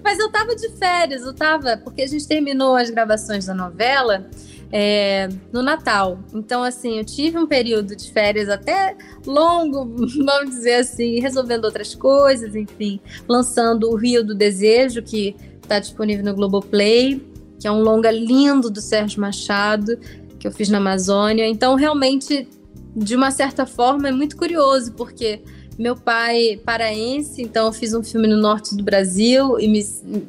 Mas 0.03 0.19
eu 0.19 0.31
tava 0.31 0.55
de 0.55 0.69
férias, 0.77 1.23
eu 1.23 1.33
tava, 1.33 1.77
porque 1.77 2.03
a 2.03 2.07
gente 2.07 2.27
terminou 2.27 2.75
as 2.75 2.91
gravações 2.91 3.47
da 3.47 3.55
novela 3.55 4.29
é, 4.75 5.29
no 5.51 5.61
Natal. 5.61 6.17
Então, 6.33 6.63
assim, 6.63 6.97
eu 6.97 7.05
tive 7.05 7.37
um 7.37 7.45
período 7.45 7.95
de 7.95 8.11
férias 8.11 8.49
até 8.49 8.97
longo, 9.23 9.85
vamos 10.25 10.49
dizer 10.49 10.73
assim, 10.79 11.19
resolvendo 11.19 11.65
outras 11.65 11.93
coisas, 11.93 12.55
enfim, 12.55 12.99
lançando 13.29 13.91
o 13.91 13.95
Rio 13.95 14.25
do 14.25 14.33
Desejo, 14.33 15.03
que 15.03 15.35
está 15.61 15.77
disponível 15.77 16.25
no 16.25 16.33
Globoplay, 16.33 17.23
que 17.59 17.67
é 17.67 17.71
um 17.71 17.83
longa 17.83 18.09
lindo 18.09 18.71
do 18.71 18.81
Sérgio 18.81 19.21
Machado, 19.21 19.95
que 20.39 20.47
eu 20.47 20.51
fiz 20.51 20.69
na 20.69 20.79
Amazônia. 20.79 21.47
Então, 21.47 21.75
realmente, 21.75 22.49
de 22.95 23.15
uma 23.15 23.29
certa 23.29 23.67
forma, 23.67 24.09
é 24.09 24.11
muito 24.11 24.35
curioso, 24.35 24.93
porque 24.93 25.43
meu 25.77 25.95
pai 25.95 26.59
paraense, 26.63 27.41
então 27.41 27.67
eu 27.67 27.73
fiz 27.73 27.93
um 27.93 28.03
filme 28.03 28.27
no 28.27 28.37
norte 28.37 28.75
do 28.75 28.83
Brasil 28.83 29.59
e 29.59 29.67
me, 29.67 29.83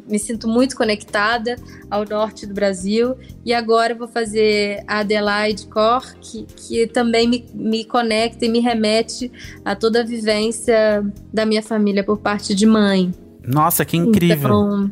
me 0.09 0.19
sinto 0.19 0.49
muito 0.49 0.77
conectada 0.77 1.57
ao 1.91 2.05
norte 2.05 2.47
do 2.47 2.55
Brasil. 2.55 3.17
E 3.45 3.53
agora 3.53 3.95
vou 3.95 4.09
fazer 4.09 4.83
a 4.87 5.01
Adelaide 5.01 5.67
Cor, 5.67 6.15
que, 6.21 6.45
que 6.45 6.87
também 6.87 7.29
me, 7.29 7.45
me 7.55 7.85
conecta 7.85 8.45
e 8.45 8.49
me 8.49 8.61
remete 8.61 9.31
a 9.65 9.77
toda 9.77 10.01
a 10.01 10.05
vivência 10.05 11.05
da 11.33 11.45
minha 11.45 11.63
família 11.63 12.03
por 12.03 12.19
parte 12.19 12.55
de 12.55 12.67
mãe. 12.67 13.13
Nossa, 13.47 13.85
que 13.85 13.97
incrível! 13.97 14.37
Então, 14.37 14.91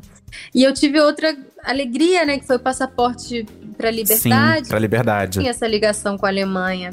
e 0.55 0.63
eu 0.63 0.73
tive 0.73 1.01
outra 1.01 1.37
alegria, 1.65 2.25
né, 2.25 2.39
que 2.39 2.47
foi 2.47 2.57
o 2.57 2.61
passaporte 2.61 3.47
para 3.77 3.91
liberdade. 3.91 4.65
Sim, 4.65 4.71
para 4.71 4.79
liberdade. 4.79 5.39
Tinha 5.39 5.51
essa 5.51 5.67
ligação 5.67 6.17
com 6.17 6.27
a 6.27 6.29
Alemanha. 6.29 6.91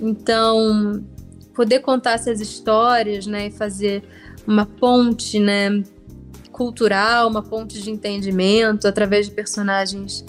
Então, 0.00 1.02
poder 1.56 1.80
contar 1.80 2.12
essas 2.12 2.40
histórias, 2.40 3.26
né, 3.26 3.46
e 3.46 3.50
fazer 3.50 4.04
uma 4.46 4.66
ponte, 4.66 5.40
né, 5.40 5.82
cultural, 6.52 7.28
uma 7.28 7.42
ponte 7.42 7.82
de 7.82 7.90
entendimento 7.90 8.86
através 8.86 9.26
de 9.26 9.32
personagens 9.32 10.24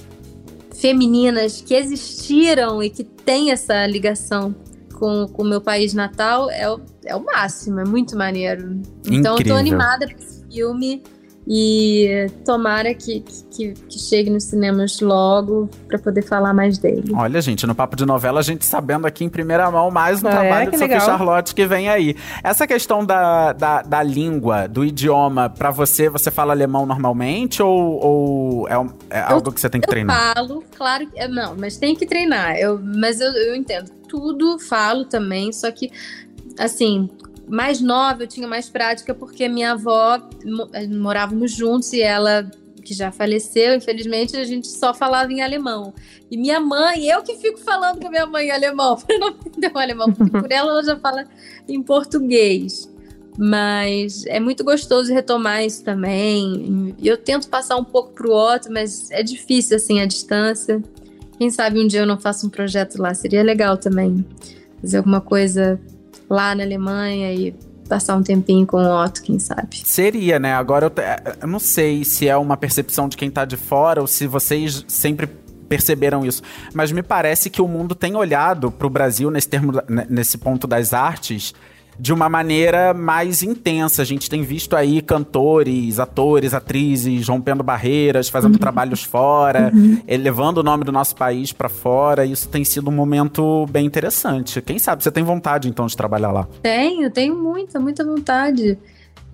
femininas 0.74 1.62
que 1.62 1.74
existiram 1.74 2.82
e 2.82 2.90
que 2.90 3.04
têm 3.04 3.52
essa 3.52 3.86
ligação 3.86 4.56
com 4.94 5.26
o 5.38 5.44
meu 5.44 5.62
país 5.62 5.94
natal 5.94 6.50
é 6.50 6.70
o, 6.70 6.80
é 7.06 7.16
o 7.16 7.24
máximo, 7.24 7.80
é 7.80 7.86
muito 7.86 8.18
maneiro. 8.18 8.82
Então 9.06 9.36
Incrível. 9.36 9.38
eu 9.38 9.46
tô 9.46 9.54
animada 9.54 10.08
para 10.08 10.18
esse 10.18 10.44
filme. 10.52 11.04
E 11.50 12.28
tomara 12.44 12.94
que, 12.94 13.22
que, 13.50 13.74
que, 13.74 13.98
chegue 13.98 14.30
nos 14.30 14.44
cinemas 14.44 15.00
logo 15.00 15.70
para 15.88 15.98
poder 15.98 16.22
falar 16.22 16.54
mais 16.54 16.78
dele. 16.78 17.14
Olha, 17.16 17.40
gente, 17.40 17.66
no 17.66 17.74
Papo 17.74 17.96
de 17.96 18.06
Novela, 18.06 18.42
a 18.42 18.44
gente 18.44 18.66
sabendo 18.66 19.08
aqui 19.08 19.24
em 19.24 19.30
primeira 19.30 19.72
mão 19.72 19.90
mais 19.90 20.22
um 20.22 20.28
é, 20.28 20.32
trabalho 20.32 20.72
de 20.72 20.78
Sophie 20.78 21.00
Charlotte 21.00 21.56
que 21.56 21.66
vem 21.66 21.88
aí. 21.88 22.18
Essa 22.44 22.68
questão 22.68 23.06
da, 23.06 23.54
da, 23.54 23.82
da 23.82 24.04
língua, 24.04 24.68
do 24.68 24.84
idioma, 24.84 25.50
para 25.50 25.72
você, 25.72 26.10
você 26.10 26.30
fala 26.30 26.52
alemão 26.52 26.86
normalmente 26.86 27.64
ou, 27.64 28.04
ou 28.04 28.68
é, 28.68 28.74
é 29.12 29.22
algo 29.22 29.48
eu, 29.48 29.54
que 29.54 29.62
você 29.62 29.70
tem 29.70 29.80
que 29.80 29.88
eu 29.88 29.92
treinar? 29.92 30.34
Eu 30.36 30.36
falo, 30.36 30.64
claro 30.76 31.08
que. 31.08 31.28
Não, 31.30 31.56
mas 31.58 31.78
tem 31.78 31.96
que 31.96 32.06
treinar. 32.06 32.58
Eu, 32.58 32.78
mas 32.84 33.22
eu, 33.22 33.32
eu 33.32 33.56
entendo. 33.56 33.90
Tudo 34.10 34.60
falo 34.60 35.06
também, 35.06 35.54
só 35.54 35.72
que 35.72 35.92
assim, 36.60 37.10
mais 37.48 37.80
nova 37.82 38.24
eu 38.24 38.28
tinha 38.28 38.48
mais 38.48 38.70
prática 38.70 39.14
porque 39.14 39.48
minha 39.48 39.72
avó 39.72 40.20
eh, 40.74 40.88
morávamos 40.88 41.52
juntos 41.52 41.94
e 41.94 42.02
ela 42.02 42.50
que 42.88 42.94
já 42.94 43.12
faleceu, 43.12 43.76
infelizmente 43.76 44.38
a 44.38 44.46
gente 44.46 44.68
só 44.68 44.94
falava 44.94 45.32
em 45.32 45.42
alemão. 45.42 45.94
E 46.32 46.38
minha 46.38 46.58
mãe, 46.60 47.06
eu 47.06 47.22
que 47.22 47.36
fico 47.36 47.60
falando 47.60 48.00
com 48.00 48.10
minha 48.10 48.26
mãe 48.26 48.48
em 48.48 48.52
alemão, 48.52 48.96
para 49.06 49.18
não 49.18 49.28
aprender 49.28 49.72
o 49.74 49.78
alemão, 49.78 50.14
porque 50.14 50.32
por 50.32 50.50
ela 50.50 50.72
ela 50.72 50.84
já 50.84 50.96
fala 50.96 51.26
em 51.68 51.84
português. 51.84 52.90
Mas 53.38 54.26
é 54.26 54.40
muito 54.40 54.64
gostoso 54.64 55.14
retomar 55.14 55.64
isso 55.64 55.84
também. 55.84 56.96
Eu 57.04 57.18
tento 57.18 57.50
passar 57.50 57.76
um 57.76 57.84
pouco 57.84 58.14
para 58.14 58.28
o 58.28 58.32
outro, 58.32 58.72
mas 58.74 59.12
é 59.12 59.22
difícil 59.22 59.76
assim 59.76 60.00
a 60.00 60.06
distância. 60.06 60.82
Quem 61.38 61.50
sabe 61.52 61.80
um 61.80 61.86
dia 61.86 62.00
eu 62.00 62.08
não 62.08 62.18
faço 62.18 62.48
um 62.48 62.50
projeto 62.50 63.00
lá, 63.00 63.14
seria 63.14 63.44
legal 63.44 63.78
também. 63.78 64.26
Fazer 64.82 64.98
alguma 64.98 65.22
coisa 65.22 65.80
lá 66.30 66.54
na 66.56 66.64
Alemanha 66.64 67.34
e 67.34 67.56
passar 67.88 68.16
um 68.16 68.24
tempinho 68.24 68.66
com 68.66 68.78
o 68.78 69.04
Otto, 69.04 69.22
quem 69.22 69.40
sabe. 69.40 69.82
Seria, 69.84 70.38
né? 70.40 70.54
Agora 70.54 70.86
eu, 70.86 70.92
eu 71.42 71.48
não 71.48 71.60
sei 71.60 72.04
se 72.04 72.28
é 72.28 72.36
uma 72.36 72.58
percepção 72.58 73.08
de 73.08 73.16
quem 73.16 73.32
tá 73.32 73.46
de 73.46 73.58
fora 73.58 74.02
ou 74.02 74.08
se 74.08 74.28
vocês 74.28 74.84
sempre 74.88 75.28
perceberam 75.68 76.26
isso, 76.26 76.42
mas 76.74 76.92
me 76.92 77.04
parece 77.04 77.50
que 77.50 77.62
o 77.62 77.68
mundo 77.68 77.94
tem 77.94 78.16
olhado 78.16 78.72
pro 78.72 78.90
Brasil 78.90 79.30
nesse 79.30 79.50
termo, 79.50 79.74
né, 79.90 80.08
nesse 80.10 80.38
ponto 80.38 80.66
das 80.66 80.94
artes 80.94 81.54
de 82.00 82.14
uma 82.14 82.30
maneira 82.30 82.94
mais 82.94 83.42
intensa. 83.42 84.02
A 84.02 84.06
gente 84.06 84.30
tem 84.30 84.44
visto 84.44 84.76
aí 84.76 85.02
cantores, 85.02 86.00
atores, 86.00 86.54
atrizes 86.54 87.28
rompendo 87.28 87.64
barreiras, 87.64 88.30
fazendo 88.30 88.58
trabalhos 88.58 89.04
fora, 89.04 89.72
elevando 90.08 90.60
o 90.60 90.64
nome 90.64 90.84
do 90.84 90.92
nosso 90.92 91.16
país 91.16 91.52
pra 91.52 91.70
fora. 91.70 92.26
Isso 92.26 92.48
tem 92.50 92.64
sido 92.64 92.90
um 92.90 92.94
momento 92.94 93.66
bem 93.68 93.86
interessante. 93.86 94.62
Quem 94.62 94.78
sabe 94.78 95.04
você 95.04 95.12
tem 95.12 95.24
vontade 95.24 95.68
então 95.68 95.88
de 95.88 95.98
trabalhar 95.98 96.32
lá? 96.32 96.48
Tenho, 96.62 97.10
tenho 97.10 97.36
muita, 97.36 97.80
muita 97.80 98.04
vontade. 98.04 98.78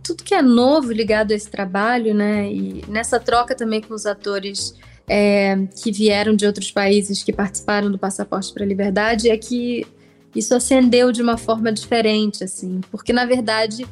Tudo 0.01 0.24
que 0.24 0.34
é 0.34 0.41
novo 0.41 0.91
ligado 0.91 1.32
a 1.32 1.36
esse 1.36 1.49
trabalho, 1.49 2.14
né? 2.14 2.51
E 2.51 2.84
nessa 2.88 3.20
troca 3.20 3.55
também 3.55 3.82
com 3.82 3.93
os 3.93 4.05
atores 4.05 4.76
é, 5.07 5.57
que 5.82 5.91
vieram 5.91 6.36
de 6.36 6.45
outros 6.45 6.72
países, 6.72 7.24
que 7.24 7.32
participaram 7.32 7.91
do 7.91 7.97
Passaporte 7.97 8.53
para 8.53 8.64
a 8.64 8.68
Liberdade, 8.68 9.30
é 9.30 9.38
que 9.38 9.86
isso 10.36 10.55
acendeu 10.55 11.11
de 11.11 11.21
uma 11.21 11.38
forma 11.38 11.71
diferente, 11.71 12.43
assim. 12.43 12.81
Porque, 12.91 13.13
na 13.13 13.25
verdade, 13.25 13.86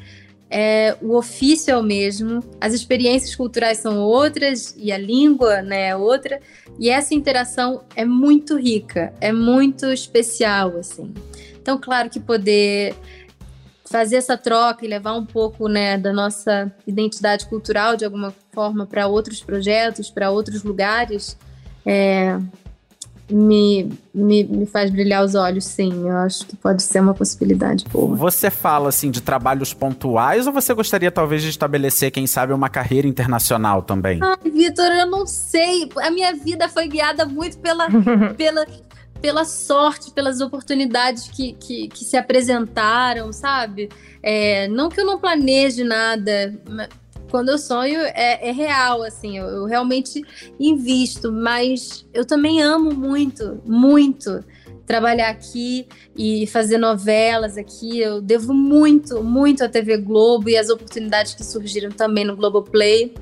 é, 0.50 0.98
o 1.02 1.16
ofício 1.16 1.72
é 1.72 1.78
o 1.78 1.84
mesmo, 1.84 2.44
as 2.60 2.74
experiências 2.74 3.36
culturais 3.36 3.78
são 3.78 4.00
outras 4.00 4.76
e 4.78 4.92
a 4.92 4.98
língua 4.98 5.62
né, 5.62 5.90
é 5.90 5.96
outra. 5.96 6.42
E 6.78 6.90
essa 6.90 7.14
interação 7.14 7.84
é 7.96 8.04
muito 8.04 8.58
rica, 8.58 9.14
é 9.22 9.32
muito 9.32 9.86
especial, 9.88 10.78
assim. 10.78 11.14
Então, 11.62 11.80
claro 11.80 12.10
que 12.10 12.20
poder 12.20 12.96
fazer 13.86 14.16
essa 14.16 14.38
troca 14.38 14.86
e 14.86 14.88
levar 14.88 15.14
um 15.14 15.26
pouco 15.26 15.68
né, 15.68 15.98
da 15.98 16.14
nossa 16.14 16.74
identidade 16.88 17.46
cultural 17.46 17.96
de 17.96 18.06
alguma 18.06 18.34
forma 18.52 18.86
para 18.86 19.06
outros 19.06 19.42
projetos, 19.42 20.10
para 20.10 20.32
outros 20.32 20.64
lugares, 20.64 21.38
é, 21.86 22.38
me, 23.32 23.92
me, 24.14 24.44
me 24.44 24.66
faz 24.66 24.90
brilhar 24.90 25.24
os 25.24 25.36
olhos, 25.36 25.66
sim. 25.66 26.08
Eu 26.08 26.18
acho 26.18 26.46
que 26.46 26.56
pode 26.56 26.84
ser 26.84 27.00
uma 27.00 27.14
possibilidade 27.14 27.86
boa. 27.92 28.16
Você 28.16 28.50
fala 28.50 28.90
assim 28.90 29.10
de 29.10 29.22
trabalhos 29.22 29.74
pontuais 29.74 30.48
ou 30.48 30.54
você 30.54 30.74
gostaria 30.74 31.12
talvez 31.12 31.42
de 31.42 31.50
estabelecer, 31.50 32.12
quem 32.12 32.28
sabe, 32.28 32.54
uma 32.54 32.70
carreira 32.70 33.08
internacional 33.08 33.82
também? 33.82 34.20
Ai, 34.22 34.52
Vitor, 34.52 34.86
eu 34.86 35.08
não 35.08 35.26
sei. 35.26 35.90
A 35.98 36.12
minha 36.12 36.34
vida 36.34 36.68
foi 36.68 36.88
guiada 36.88 37.26
muito 37.26 37.58
pela, 37.60 37.88
pela, 38.38 38.66
pela 39.22 39.46
sorte, 39.46 40.12
pelas 40.12 40.42
oportunidades 40.42 41.28
que, 41.30 41.54
que, 41.54 41.88
que 41.88 42.04
se 42.04 42.18
apresentaram, 42.18 43.32
sabe? 43.32 43.90
É, 44.22 44.68
não 44.68 44.90
que 44.90 45.00
eu 45.00 45.06
não 45.06 45.20
planeje 45.20 45.84
nada, 45.84 46.54
quando 47.32 47.50
eu 47.50 47.58
sonho 47.58 48.02
é, 48.02 48.50
é 48.50 48.52
real, 48.52 49.02
assim, 49.02 49.38
eu, 49.38 49.46
eu 49.46 49.66
realmente 49.66 50.22
invisto, 50.60 51.32
mas 51.32 52.06
eu 52.14 52.26
também 52.26 52.62
amo 52.62 52.94
muito, 52.94 53.62
muito 53.66 54.44
trabalhar 54.86 55.30
aqui 55.30 55.88
e 56.18 56.46
fazer 56.48 56.78
novelas 56.78 57.58
aqui. 57.58 58.00
Eu 58.00 58.22
devo 58.22 58.54
muito, 58.54 59.24
muito 59.24 59.64
à 59.64 59.70
TV 59.70 59.98
Globo 59.98 60.50
e 60.50 60.58
as 60.58 60.70
oportunidades 60.70 61.34
que 61.34 61.46
surgiram 61.46 61.90
também 61.90 62.26
no 62.26 62.36
Globoplay. 62.36 63.14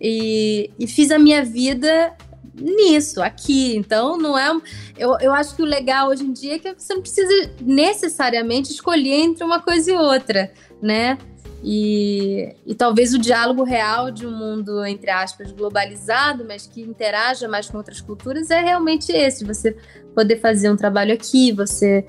E, 0.00 0.70
e 0.78 0.86
fiz 0.86 1.10
a 1.10 1.18
minha 1.18 1.44
vida 1.44 2.16
nisso, 2.54 3.20
aqui. 3.22 3.76
Então, 3.76 4.16
não 4.16 4.38
é. 4.38 4.50
Eu, 4.96 5.18
eu 5.20 5.34
acho 5.34 5.54
que 5.54 5.62
o 5.62 5.66
legal 5.66 6.08
hoje 6.08 6.24
em 6.24 6.32
dia 6.32 6.54
é 6.54 6.58
que 6.58 6.74
você 6.74 6.94
não 6.94 7.02
precisa 7.02 7.50
necessariamente 7.60 8.72
escolher 8.72 9.20
entre 9.20 9.44
uma 9.44 9.60
coisa 9.60 9.92
e 9.92 9.96
outra, 9.96 10.50
né? 10.80 11.18
E, 11.62 12.54
e 12.66 12.74
talvez 12.74 13.12
o 13.12 13.18
diálogo 13.18 13.64
real 13.64 14.10
de 14.10 14.26
um 14.26 14.30
mundo, 14.30 14.84
entre 14.86 15.10
aspas, 15.10 15.52
globalizado, 15.52 16.44
mas 16.46 16.66
que 16.66 16.80
interaja 16.80 17.46
mais 17.48 17.68
com 17.68 17.76
outras 17.76 18.00
culturas, 18.00 18.50
é 18.50 18.60
realmente 18.60 19.12
esse: 19.12 19.44
você 19.44 19.76
poder 20.14 20.40
fazer 20.40 20.70
um 20.70 20.76
trabalho 20.76 21.12
aqui, 21.12 21.52
você 21.52 22.06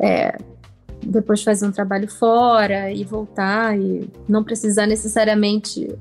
é, 0.00 0.36
depois 1.04 1.42
fazer 1.42 1.66
um 1.66 1.72
trabalho 1.72 2.08
fora 2.08 2.90
e 2.90 3.04
voltar, 3.04 3.78
e 3.78 4.10
não 4.26 4.42
precisar 4.42 4.86
necessariamente 4.86 5.94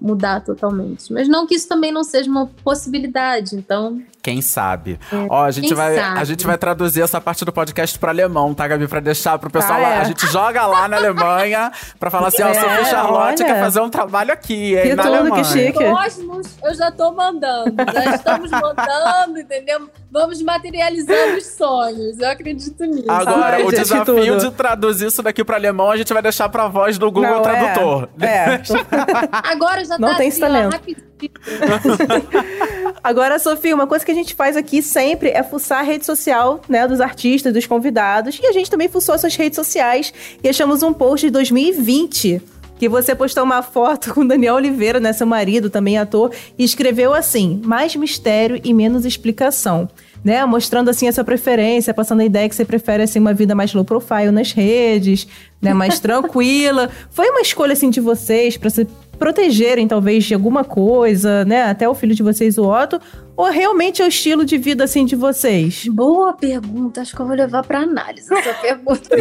mudar 0.00 0.40
totalmente. 0.40 1.12
Mas 1.12 1.28
não 1.28 1.46
que 1.46 1.54
isso 1.54 1.68
também 1.68 1.90
não 1.92 2.04
seja 2.04 2.30
uma 2.30 2.46
possibilidade, 2.64 3.56
então. 3.56 4.00
Quem 4.22 4.42
sabe? 4.42 5.00
Ó, 5.30 5.42
a 5.44 5.50
gente, 5.50 5.72
vai, 5.72 5.96
sabe? 5.96 6.20
a 6.20 6.24
gente 6.24 6.46
vai 6.46 6.58
traduzir 6.58 7.00
essa 7.00 7.18
parte 7.20 7.42
do 7.42 7.50
podcast 7.52 7.98
pra 7.98 8.10
alemão, 8.10 8.52
tá, 8.52 8.68
Gabi? 8.68 8.86
Pra 8.86 9.00
deixar 9.00 9.38
pro 9.38 9.48
pessoal 9.50 9.78
Ah, 9.78 9.82
lá. 9.82 9.94
é. 9.94 10.00
A 10.00 10.04
gente 10.04 10.26
joga 10.26 10.66
lá 10.66 10.86
na 10.86 10.98
Alemanha 10.98 11.72
pra 11.98 12.10
falar 12.10 12.28
assim: 12.28 12.42
ó, 12.44 12.48
É, 12.48 12.54
Sofia 12.54 12.84
Charlotte 12.84 13.42
olha. 13.42 13.52
quer 13.54 13.60
fazer 13.60 13.80
um 13.80 13.88
trabalho 13.88 14.30
aqui, 14.32 14.74
hein, 14.76 14.82
Que 14.82 14.94
na 14.94 15.02
tudo, 15.04 15.14
Alemanha. 15.14 15.42
que 15.42 15.48
chique. 15.50 15.72
Cosmos, 15.84 16.46
eu 16.62 16.74
já 16.74 16.90
tô 16.92 17.12
mandando. 17.12 17.74
Já 17.94 18.14
estamos 18.14 18.50
mandando, 18.50 19.38
entendeu? 19.40 19.88
Vamos 20.12 20.42
materializando 20.42 21.38
os 21.38 21.46
sonhos. 21.46 22.18
Eu 22.18 22.28
acredito 22.30 22.84
nisso. 22.84 23.10
Agora, 23.10 23.56
Ai, 23.56 23.62
o 23.62 23.70
gente, 23.70 23.80
desafio 23.80 24.04
tudo. 24.04 24.38
de 24.38 24.50
traduzir 24.50 25.06
isso 25.06 25.22
daqui 25.22 25.42
pro 25.42 25.54
alemão, 25.56 25.90
a 25.90 25.96
gente 25.96 26.12
vai 26.12 26.20
deixar 26.20 26.48
pra 26.50 26.68
voz 26.68 26.98
do 26.98 27.10
Google 27.10 27.30
Não, 27.30 27.38
é. 27.38 27.42
Tradutor. 27.42 28.08
É. 28.20 28.60
Agora 29.50 29.79
já 29.84 29.98
Não 29.98 30.08
tá 30.10 30.16
tem 30.16 30.28
assim, 30.28 30.40
talento. 30.40 30.76
ó. 30.76 31.00
Agora, 33.02 33.38
Sofia, 33.38 33.74
uma 33.74 33.86
coisa 33.86 34.04
que 34.04 34.10
a 34.10 34.14
gente 34.14 34.34
faz 34.34 34.56
aqui 34.56 34.82
sempre 34.82 35.30
é 35.30 35.42
fuçar 35.42 35.78
a 35.80 35.82
rede 35.82 36.04
social, 36.04 36.60
né, 36.68 36.86
dos 36.86 37.00
artistas, 37.00 37.52
dos 37.52 37.66
convidados. 37.66 38.38
E 38.42 38.46
a 38.46 38.52
gente 38.52 38.70
também 38.70 38.88
fuçou 38.88 39.18
suas 39.18 39.34
redes 39.34 39.56
sociais 39.56 40.12
e 40.42 40.48
achamos 40.48 40.82
um 40.82 40.92
post 40.92 41.26
de 41.26 41.30
2020 41.30 42.42
que 42.80 42.88
você 42.88 43.14
postou 43.14 43.44
uma 43.44 43.60
foto 43.60 44.14
com 44.14 44.26
Daniel 44.26 44.54
Oliveira, 44.54 44.98
né, 44.98 45.12
seu 45.12 45.26
marido, 45.26 45.68
também 45.68 45.98
ator, 45.98 46.32
e 46.58 46.64
escreveu 46.64 47.12
assim: 47.12 47.60
mais 47.62 47.94
mistério 47.94 48.58
e 48.64 48.72
menos 48.72 49.04
explicação. 49.04 49.86
Né, 50.22 50.44
mostrando 50.44 50.90
assim 50.90 51.08
a 51.08 51.12
sua 51.12 51.24
preferência, 51.24 51.94
passando 51.94 52.20
a 52.20 52.24
ideia 52.26 52.46
que 52.46 52.54
você 52.54 52.62
prefere 52.62 53.02
assim 53.02 53.18
uma 53.18 53.32
vida 53.32 53.54
mais 53.54 53.72
low 53.72 53.82
profile 53.82 54.30
nas 54.30 54.52
redes, 54.52 55.26
né, 55.62 55.72
mais 55.72 55.98
tranquila. 56.00 56.90
Foi 57.10 57.30
uma 57.30 57.40
escolha 57.40 57.72
assim 57.72 57.88
de 57.88 58.00
vocês 58.00 58.58
para 58.58 58.68
se 58.68 58.86
protegerem 59.18 59.88
talvez 59.88 60.24
de 60.24 60.34
alguma 60.34 60.62
coisa, 60.62 61.42
né, 61.46 61.62
até 61.62 61.88
o 61.88 61.94
filho 61.94 62.14
de 62.14 62.22
vocês, 62.22 62.58
o 62.58 62.68
Otto, 62.68 63.00
ou 63.34 63.46
realmente 63.46 64.02
é 64.02 64.04
o 64.04 64.08
estilo 64.08 64.44
de 64.44 64.58
vida 64.58 64.84
assim 64.84 65.06
de 65.06 65.16
vocês? 65.16 65.86
Boa 65.88 66.34
pergunta. 66.34 67.00
Acho 67.00 67.16
que 67.16 67.22
eu 67.22 67.26
vou 67.26 67.34
levar 67.34 67.62
pra 67.62 67.80
análise 67.80 68.28
essa 68.34 68.52
pergunta. 68.60 69.16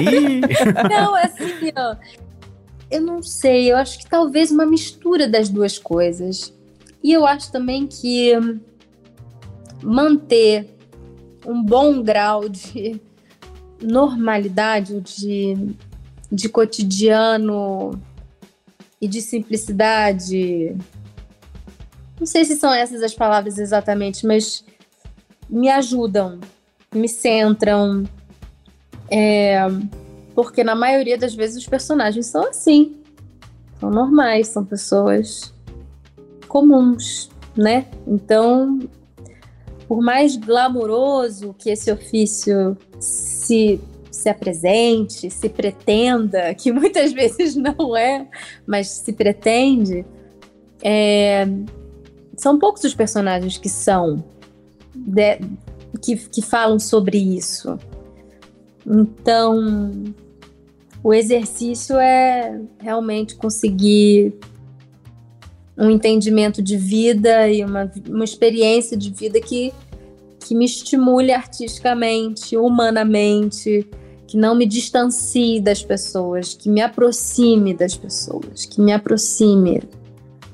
Não, 0.89 1.17
é 1.17 1.23
assim, 1.23 1.71
ó. 1.77 1.95
Eu 2.89 3.01
não 3.01 3.21
sei, 3.21 3.71
eu 3.71 3.77
acho 3.77 3.99
que 3.99 4.09
talvez 4.09 4.51
uma 4.51 4.65
mistura 4.65 5.27
das 5.27 5.49
duas 5.49 5.77
coisas. 5.77 6.53
E 7.03 7.13
eu 7.13 7.25
acho 7.25 7.51
também 7.51 7.87
que 7.87 8.33
manter 9.83 10.67
um 11.45 11.63
bom 11.63 12.01
grau 12.01 12.49
de 12.49 12.99
normalidade, 13.81 14.99
de, 15.01 15.75
de 16.31 16.49
cotidiano 16.49 17.91
e 18.99 19.07
de 19.07 19.21
simplicidade. 19.21 20.75
Não 22.19 22.25
sei 22.25 22.43
se 22.43 22.55
são 22.55 22.73
essas 22.73 23.01
as 23.01 23.13
palavras 23.13 23.57
exatamente, 23.57 24.25
mas 24.25 24.63
me 25.49 25.69
ajudam, 25.69 26.39
me 26.93 27.07
centram. 27.07 28.03
É, 29.09 29.59
porque 30.35 30.63
na 30.63 30.75
maioria 30.75 31.17
das 31.17 31.33
vezes 31.33 31.57
os 31.57 31.67
personagens 31.67 32.27
são 32.27 32.47
assim. 32.47 32.97
São 33.79 33.89
normais, 33.89 34.47
são 34.47 34.65
pessoas 34.65 35.53
comuns, 36.47 37.29
né? 37.55 37.85
Então, 38.05 38.79
por 39.87 40.01
mais 40.01 40.35
glamouroso 40.35 41.55
que 41.57 41.69
esse 41.69 41.91
ofício 41.91 42.77
se, 42.99 43.79
se 44.11 44.29
apresente, 44.29 45.29
se 45.29 45.47
pretenda, 45.49 46.53
que 46.53 46.71
muitas 46.73 47.13
vezes 47.13 47.55
não 47.55 47.95
é, 47.95 48.27
mas 48.67 48.87
se 48.87 49.13
pretende, 49.13 50.05
é, 50.81 51.47
são 52.35 52.59
poucos 52.59 52.83
os 52.83 52.93
personagens 52.93 53.57
que 53.57 53.69
são 53.69 54.23
de- 54.93 55.39
que, 56.01 56.15
que 56.15 56.41
falam 56.41 56.79
sobre 56.79 57.17
isso. 57.17 57.77
Então, 58.89 60.03
o 61.03 61.13
exercício 61.13 61.97
é 61.97 62.59
realmente 62.79 63.35
conseguir 63.35 64.33
um 65.77 65.89
entendimento 65.89 66.61
de 66.61 66.75
vida 66.75 67.47
e 67.47 67.63
uma, 67.63 67.89
uma 68.07 68.23
experiência 68.23 68.97
de 68.97 69.11
vida 69.11 69.39
que, 69.39 69.71
que 70.45 70.55
me 70.55 70.65
estimule 70.65 71.31
artisticamente, 71.31 72.57
humanamente, 72.57 73.87
que 74.27 74.35
não 74.35 74.55
me 74.55 74.65
distancie 74.65 75.61
das 75.61 75.81
pessoas, 75.81 76.53
que 76.53 76.67
me 76.69 76.81
aproxime 76.81 77.73
das 77.73 77.95
pessoas, 77.95 78.65
que 78.65 78.81
me 78.81 78.91
aproxime 78.91 79.81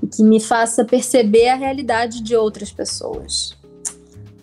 e 0.03 0.07
que 0.07 0.23
me 0.23 0.39
faça 0.39 0.86
perceber 0.86 1.47
a 1.47 1.55
realidade 1.55 2.21
de 2.21 2.36
outras 2.36 2.71
pessoas. 2.71 3.55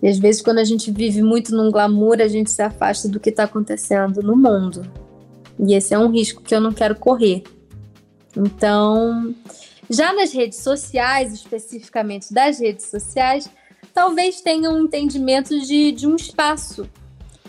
E 0.03 0.09
às 0.09 0.18
vezes, 0.18 0.42
quando 0.42 0.59
a 0.59 0.64
gente 0.64 0.90
vive 0.90 1.22
muito 1.22 1.55
num 1.55 1.70
glamour, 1.70 2.20
a 2.20 2.26
gente 2.26 2.50
se 2.50 2.61
afasta 2.61 3.09
do 3.09 3.20
que 3.20 3.30
está 3.30 3.44
acontecendo 3.44 4.20
no 4.20 4.36
mundo. 4.36 4.84
E 5.59 5.74
esse 5.74 5.94
é 5.94 5.98
um 5.98 6.11
risco 6.11 6.42
que 6.42 6.55
eu 6.55 6.61
não 6.61 6.72
quero 6.72 6.96
correr. 6.96 7.44
Então, 8.36 9.32
já 9.88 10.12
nas 10.12 10.32
redes 10.32 10.59
sociais, 10.59 11.32
especificamente 11.32 12.32
das 12.34 12.59
redes 12.59 12.86
sociais, 12.86 13.48
talvez 13.94 14.40
tenha 14.40 14.70
um 14.70 14.80
entendimento 14.80 15.61
de, 15.61 15.92
de 15.92 16.07
um 16.07 16.16
espaço 16.16 16.88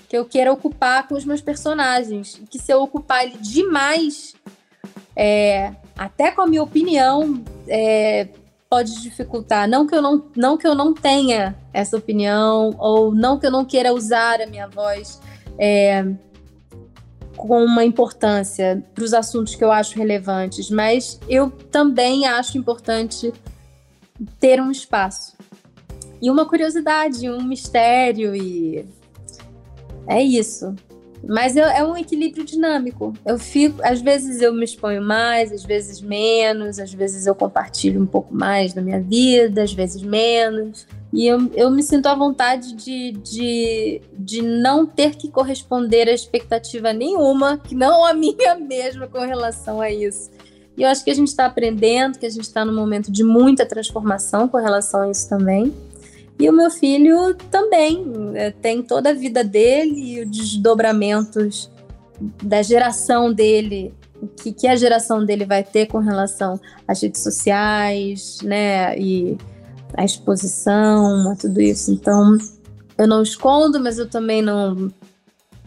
que 0.07 0.15
eu 0.15 0.25
queira 0.25 0.53
ocupar 0.53 1.07
com 1.07 1.15
os 1.15 1.25
meus 1.25 1.41
personagens. 1.41 2.39
Que 2.51 2.59
se 2.59 2.71
eu 2.71 2.83
ocupar 2.83 3.25
ele 3.25 3.37
demais, 3.37 4.35
é, 5.15 5.73
até 5.97 6.29
com 6.29 6.41
a 6.41 6.47
minha 6.47 6.61
opinião, 6.61 7.43
é, 7.67 8.27
pode 8.73 9.03
dificultar. 9.03 9.69
Não 9.69 9.85
que, 9.85 9.93
eu 9.93 10.01
não, 10.01 10.25
não 10.35 10.57
que 10.57 10.65
eu 10.65 10.73
não 10.73 10.95
tenha 10.95 11.55
essa 11.71 11.95
opinião, 11.95 12.75
ou 12.79 13.13
não 13.13 13.37
que 13.37 13.45
eu 13.45 13.51
não 13.51 13.63
queira 13.63 13.93
usar 13.93 14.41
a 14.41 14.47
minha 14.47 14.67
voz 14.67 15.21
é, 15.59 16.03
com 17.37 17.63
uma 17.63 17.85
importância 17.85 18.83
para 18.95 19.03
os 19.03 19.13
assuntos 19.13 19.53
que 19.53 19.63
eu 19.63 19.71
acho 19.71 19.95
relevantes, 19.95 20.71
mas 20.71 21.19
eu 21.29 21.51
também 21.51 22.25
acho 22.25 22.57
importante 22.57 23.31
ter 24.39 24.59
um 24.59 24.71
espaço. 24.71 25.37
E 26.19 26.31
uma 26.31 26.47
curiosidade, 26.47 27.29
um 27.29 27.43
mistério, 27.43 28.35
e 28.35 28.87
é 30.07 30.19
isso. 30.19 30.73
Mas 31.27 31.55
eu, 31.55 31.63
é 31.65 31.83
um 31.85 31.95
equilíbrio 31.95 32.43
dinâmico. 32.43 33.13
Eu 33.25 33.39
fico, 33.39 33.79
às 33.83 34.01
vezes 34.01 34.41
eu 34.41 34.53
me 34.53 34.65
exponho 34.65 35.01
mais, 35.01 35.51
às 35.51 35.63
vezes 35.63 36.01
menos, 36.01 36.79
às 36.79 36.93
vezes 36.93 37.25
eu 37.25 37.33
compartilho 37.33 38.01
um 38.01 38.05
pouco 38.05 38.33
mais 38.35 38.73
da 38.73 38.81
minha 38.81 38.99
vida, 38.99 39.63
às 39.63 39.73
vezes 39.73 40.01
menos. 40.01 40.85
E 41.13 41.27
eu, 41.27 41.49
eu 41.53 41.69
me 41.69 41.81
sinto 41.81 42.07
à 42.07 42.15
vontade 42.15 42.73
de, 42.73 43.11
de, 43.11 44.01
de 44.17 44.41
não 44.41 44.85
ter 44.85 45.15
que 45.15 45.29
corresponder 45.29 46.09
a 46.09 46.13
expectativa 46.13 46.91
nenhuma, 46.91 47.57
que 47.57 47.75
não 47.75 48.03
a 48.03 48.13
minha 48.15 48.55
mesma 48.55 49.07
com 49.07 49.19
relação 49.19 49.79
a 49.79 49.89
isso. 49.89 50.29
E 50.75 50.81
eu 50.81 50.89
acho 50.89 51.03
que 51.03 51.11
a 51.11 51.13
gente 51.13 51.27
está 51.27 51.45
aprendendo, 51.45 52.17
que 52.17 52.25
a 52.25 52.29
gente 52.29 52.45
está 52.45 52.65
num 52.65 52.73
momento 52.73 53.11
de 53.11 53.23
muita 53.23 53.65
transformação 53.65 54.47
com 54.47 54.57
relação 54.57 55.01
a 55.01 55.11
isso 55.11 55.29
também. 55.29 55.71
E 56.39 56.49
o 56.49 56.53
meu 56.53 56.69
filho 56.69 57.35
também 57.51 58.05
é, 58.35 58.51
tem 58.51 58.81
toda 58.81 59.11
a 59.11 59.13
vida 59.13 59.43
dele 59.43 60.15
e 60.15 60.23
os 60.23 60.31
desdobramentos 60.31 61.69
da 62.41 62.61
geração 62.61 63.31
dele, 63.31 63.93
o 64.21 64.27
que, 64.27 64.51
que 64.51 64.67
a 64.67 64.75
geração 64.75 65.25
dele 65.25 65.45
vai 65.45 65.63
ter 65.63 65.87
com 65.87 65.99
relação 65.99 66.59
às 66.87 67.01
redes 67.01 67.21
sociais, 67.21 68.39
né? 68.41 68.97
E 68.97 69.37
a 69.95 70.03
exposição, 70.03 71.31
a 71.31 71.35
tudo 71.35 71.61
isso. 71.61 71.91
Então, 71.91 72.37
eu 72.97 73.07
não 73.07 73.21
escondo, 73.21 73.79
mas 73.79 73.97
eu 73.97 74.09
também 74.09 74.41
não 74.41 74.91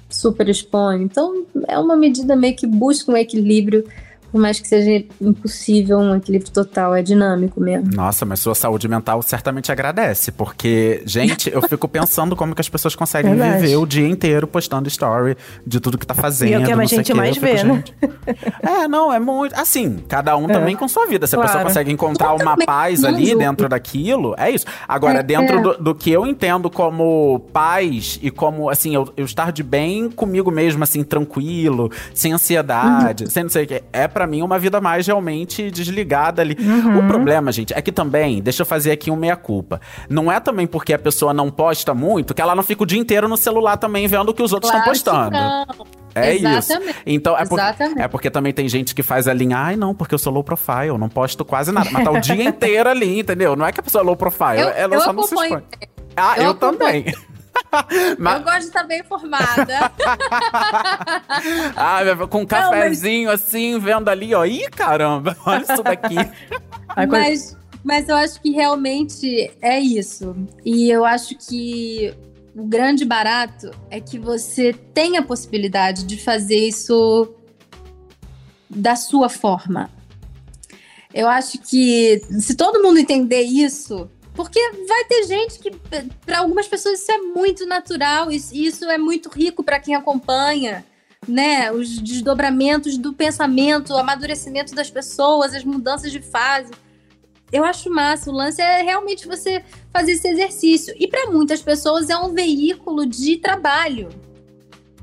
super 0.08 0.48
exponho. 0.48 1.02
Então, 1.02 1.46
é 1.68 1.78
uma 1.78 1.96
medida 1.96 2.34
meio 2.34 2.56
que 2.56 2.66
busca 2.66 3.12
um 3.12 3.16
equilíbrio 3.16 3.84
por 4.30 4.40
mais 4.40 4.60
que 4.60 4.68
seja 4.68 5.04
impossível 5.20 5.98
um 5.98 6.16
equilíbrio 6.16 6.50
total, 6.52 6.94
é 6.94 7.02
dinâmico 7.02 7.60
mesmo. 7.60 7.90
Nossa, 7.94 8.24
mas 8.24 8.40
sua 8.40 8.54
saúde 8.54 8.88
mental 8.88 9.22
certamente 9.22 9.70
agradece, 9.72 10.32
porque, 10.32 11.02
gente, 11.04 11.50
eu 11.52 11.62
fico 11.62 11.88
pensando 11.88 12.36
como 12.36 12.54
que 12.54 12.60
as 12.60 12.68
pessoas 12.68 12.94
conseguem 12.94 13.34
Verdade. 13.34 13.62
viver 13.62 13.76
o 13.76 13.86
dia 13.86 14.08
inteiro 14.08 14.46
postando 14.46 14.88
story 14.88 15.36
de 15.66 15.80
tudo 15.80 15.98
que 15.98 16.06
tá 16.06 16.14
fazendo. 16.14 16.50
E 16.50 16.54
é 16.54 16.58
o 16.58 16.64
que 16.64 16.72
a 16.72 16.84
gente 16.84 17.14
mais 17.14 17.36
vê, 17.36 17.62
né? 17.62 17.82
É, 18.62 18.88
não, 18.88 19.12
é 19.12 19.18
muito. 19.18 19.54
Assim, 19.54 19.98
cada 20.08 20.36
um 20.36 20.48
é. 20.50 20.52
também 20.52 20.76
com 20.76 20.88
sua 20.88 21.06
vida. 21.06 21.26
Se 21.26 21.34
claro. 21.34 21.48
a 21.48 21.52
pessoa 21.52 21.64
consegue 21.64 21.92
encontrar 21.92 22.30
eu 22.30 22.36
uma 22.36 22.56
paz 22.56 23.04
ali 23.04 23.34
dentro 23.34 23.68
daquilo, 23.68 24.34
é 24.36 24.50
isso. 24.50 24.66
Agora, 24.88 25.20
é, 25.20 25.22
dentro 25.22 25.58
é. 25.58 25.62
Do, 25.62 25.78
do, 25.78 25.94
que 25.94 26.10
eu 26.10 26.26
entendo 26.26 26.68
como 26.70 27.40
paz 27.52 28.18
e 28.22 28.30
como, 28.30 28.68
assim, 28.68 28.94
eu, 28.94 29.08
eu 29.16 29.24
estar 29.24 29.52
de 29.52 29.62
bem 29.62 30.10
comigo 30.10 30.50
mesmo, 30.50 30.82
assim, 30.82 31.02
tranquilo, 31.02 31.90
sem 32.14 32.32
ansiedade, 32.32 33.24
uhum. 33.24 33.30
sem 33.30 33.42
não 33.44 33.50
sei 33.50 33.64
o 33.64 33.66
que, 33.66 33.82
é 33.92 34.08
pra 34.16 34.26
mim 34.26 34.40
uma 34.40 34.58
vida 34.58 34.80
mais 34.80 35.06
realmente 35.06 35.70
desligada 35.70 36.40
ali. 36.40 36.56
Uhum. 36.58 37.00
O 37.00 37.06
problema, 37.06 37.52
gente, 37.52 37.74
é 37.74 37.82
que 37.82 37.92
também, 37.92 38.40
deixa 38.40 38.62
eu 38.62 38.66
fazer 38.66 38.90
aqui 38.90 39.10
um 39.10 39.16
meia-culpa. 39.16 39.78
Não 40.08 40.32
é 40.32 40.40
também 40.40 40.66
porque 40.66 40.94
a 40.94 40.98
pessoa 40.98 41.34
não 41.34 41.50
posta 41.50 41.92
muito 41.92 42.32
que 42.32 42.40
ela 42.40 42.54
não 42.54 42.62
fica 42.62 42.82
o 42.82 42.86
dia 42.86 42.98
inteiro 42.98 43.28
no 43.28 43.36
celular 43.36 43.76
também 43.76 44.06
vendo 44.06 44.30
o 44.30 44.34
que 44.34 44.42
os 44.42 44.54
outros 44.54 44.72
estão 44.72 44.86
postando. 44.86 45.36
É 46.14 46.34
Exatamente. 46.34 46.90
isso. 46.90 47.02
Então, 47.04 47.36
é, 47.36 47.44
por, 47.44 47.60
é 47.60 48.08
porque 48.08 48.30
também 48.30 48.54
tem 48.54 48.66
gente 48.66 48.94
que 48.94 49.02
faz 49.02 49.28
a 49.28 49.34
linha, 49.34 49.58
ai 49.58 49.76
não, 49.76 49.94
porque 49.94 50.14
eu 50.14 50.18
sou 50.18 50.32
low 50.32 50.42
profile, 50.42 50.96
não 50.96 51.10
posto 51.10 51.44
quase 51.44 51.70
nada. 51.70 51.90
Mas 51.92 52.04
tá 52.04 52.10
o 52.10 52.18
dia 52.18 52.40
inteiro 52.48 52.88
ali, 52.88 53.20
entendeu? 53.20 53.54
Não 53.54 53.66
é 53.66 53.70
que 53.72 53.80
a 53.80 53.82
pessoa 53.82 54.00
é 54.00 54.06
low 54.06 54.16
profile, 54.16 54.60
eu, 54.60 54.68
ela 54.70 54.94
eu 54.94 55.00
só 55.02 55.12
não 55.12 55.24
se 55.24 55.34
expõe. 55.34 55.62
Ah, 56.16 56.38
eu, 56.38 56.44
eu 56.44 56.54
também. 56.54 57.04
Mas... 58.18 58.38
Eu 58.38 58.44
gosto 58.44 58.60
de 58.60 58.66
estar 58.66 58.84
bem 58.84 59.00
informada. 59.00 59.92
ah, 61.76 62.00
com 62.28 62.42
um 62.42 62.46
cafezinho 62.46 63.30
mas... 63.30 63.42
assim, 63.42 63.78
vendo 63.78 64.08
ali, 64.08 64.34
ó. 64.34 64.44
Ih, 64.44 64.68
caramba, 64.70 65.36
olha 65.46 65.62
isso 65.62 65.82
daqui. 65.82 66.16
mas, 67.08 67.56
mas 67.84 68.08
eu 68.08 68.16
acho 68.16 68.40
que 68.40 68.50
realmente 68.50 69.50
é 69.60 69.78
isso. 69.78 70.36
E 70.64 70.90
eu 70.90 71.04
acho 71.04 71.36
que 71.36 72.14
o 72.54 72.64
grande 72.64 73.04
barato 73.04 73.70
é 73.90 74.00
que 74.00 74.18
você 74.18 74.72
tem 74.72 75.16
a 75.16 75.22
possibilidade 75.22 76.04
de 76.04 76.16
fazer 76.16 76.68
isso 76.68 77.34
da 78.68 78.96
sua 78.96 79.28
forma. 79.28 79.90
Eu 81.12 81.28
acho 81.28 81.58
que 81.58 82.20
se 82.40 82.54
todo 82.54 82.82
mundo 82.82 82.98
entender 82.98 83.42
isso, 83.42 84.10
porque 84.36 84.60
vai 84.86 85.04
ter 85.06 85.24
gente 85.24 85.58
que, 85.58 85.70
para 86.24 86.40
algumas 86.40 86.68
pessoas, 86.68 87.00
isso 87.00 87.10
é 87.10 87.18
muito 87.18 87.64
natural, 87.66 88.30
isso, 88.30 88.54
isso 88.54 88.84
é 88.84 88.98
muito 88.98 89.30
rico 89.30 89.64
para 89.64 89.80
quem 89.80 89.94
acompanha, 89.94 90.84
né? 91.26 91.72
Os 91.72 91.98
desdobramentos 91.98 92.98
do 92.98 93.14
pensamento, 93.14 93.94
o 93.94 93.96
amadurecimento 93.96 94.74
das 94.74 94.90
pessoas, 94.90 95.54
as 95.54 95.64
mudanças 95.64 96.12
de 96.12 96.20
fase. 96.20 96.70
Eu 97.50 97.64
acho 97.64 97.88
massa. 97.88 98.30
O 98.30 98.34
lance 98.34 98.60
é 98.60 98.82
realmente 98.82 99.26
você 99.26 99.64
fazer 99.92 100.12
esse 100.12 100.28
exercício. 100.28 100.94
E 100.98 101.08
para 101.08 101.30
muitas 101.30 101.62
pessoas 101.62 102.10
é 102.10 102.16
um 102.16 102.34
veículo 102.34 103.06
de 103.06 103.38
trabalho. 103.38 104.08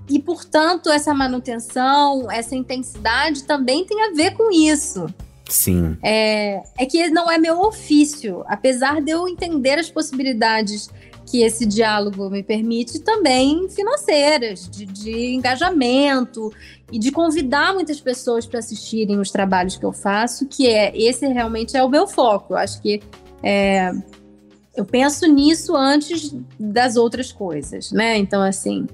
E, 0.10 0.20
portanto, 0.20 0.90
essa 0.90 1.14
manutenção, 1.14 2.30
essa 2.30 2.56
intensidade 2.56 3.46
também 3.46 3.86
tem 3.86 4.04
a 4.04 4.12
ver 4.12 4.36
com 4.36 4.52
isso. 4.52 5.08
Sim. 5.50 5.98
É, 6.02 6.64
é 6.78 6.86
que 6.86 7.10
não 7.10 7.30
é 7.30 7.38
meu 7.38 7.60
ofício. 7.62 8.44
Apesar 8.48 9.02
de 9.02 9.12
eu 9.12 9.28
entender 9.28 9.78
as 9.78 9.90
possibilidades 9.90 10.90
que 11.26 11.42
esse 11.42 11.66
diálogo 11.66 12.30
me 12.30 12.44
permite, 12.44 13.00
também 13.00 13.70
financeiras, 13.70 14.70
de, 14.70 14.86
de 14.86 15.34
engajamento 15.34 16.52
e 16.92 17.00
de 17.00 17.12
convidar 17.12 17.74
muitas 17.74 18.00
pessoas 18.02 18.46
para 18.46 18.60
assistirem 18.60 19.20
os 19.20 19.32
trabalhos 19.32 19.78
que 19.78 19.86
eu 19.86 19.94
faço, 19.94 20.46
que 20.48 20.68
é 20.68 20.96
esse 20.96 21.26
realmente 21.28 21.78
é 21.78 21.84
o 21.84 21.90
meu 21.90 22.08
foco. 22.08 22.54
Eu 22.54 22.58
acho 22.58 22.82
que 22.82 23.02
é, 23.42 23.92
eu 24.76 24.86
penso 24.86 25.26
nisso 25.28 25.76
antes 25.76 26.36
das 26.60 26.96
outras 26.96 27.32
coisas, 27.32 27.92
né? 27.92 28.18
Então, 28.18 28.42
assim, 28.42 28.88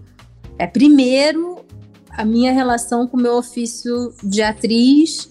é 0.57 0.67
primeiro 0.67 1.65
a 2.11 2.25
minha 2.25 2.51
relação 2.51 3.07
com 3.07 3.17
o 3.17 3.21
meu 3.21 3.35
ofício 3.37 4.13
de 4.23 4.41
atriz 4.41 5.29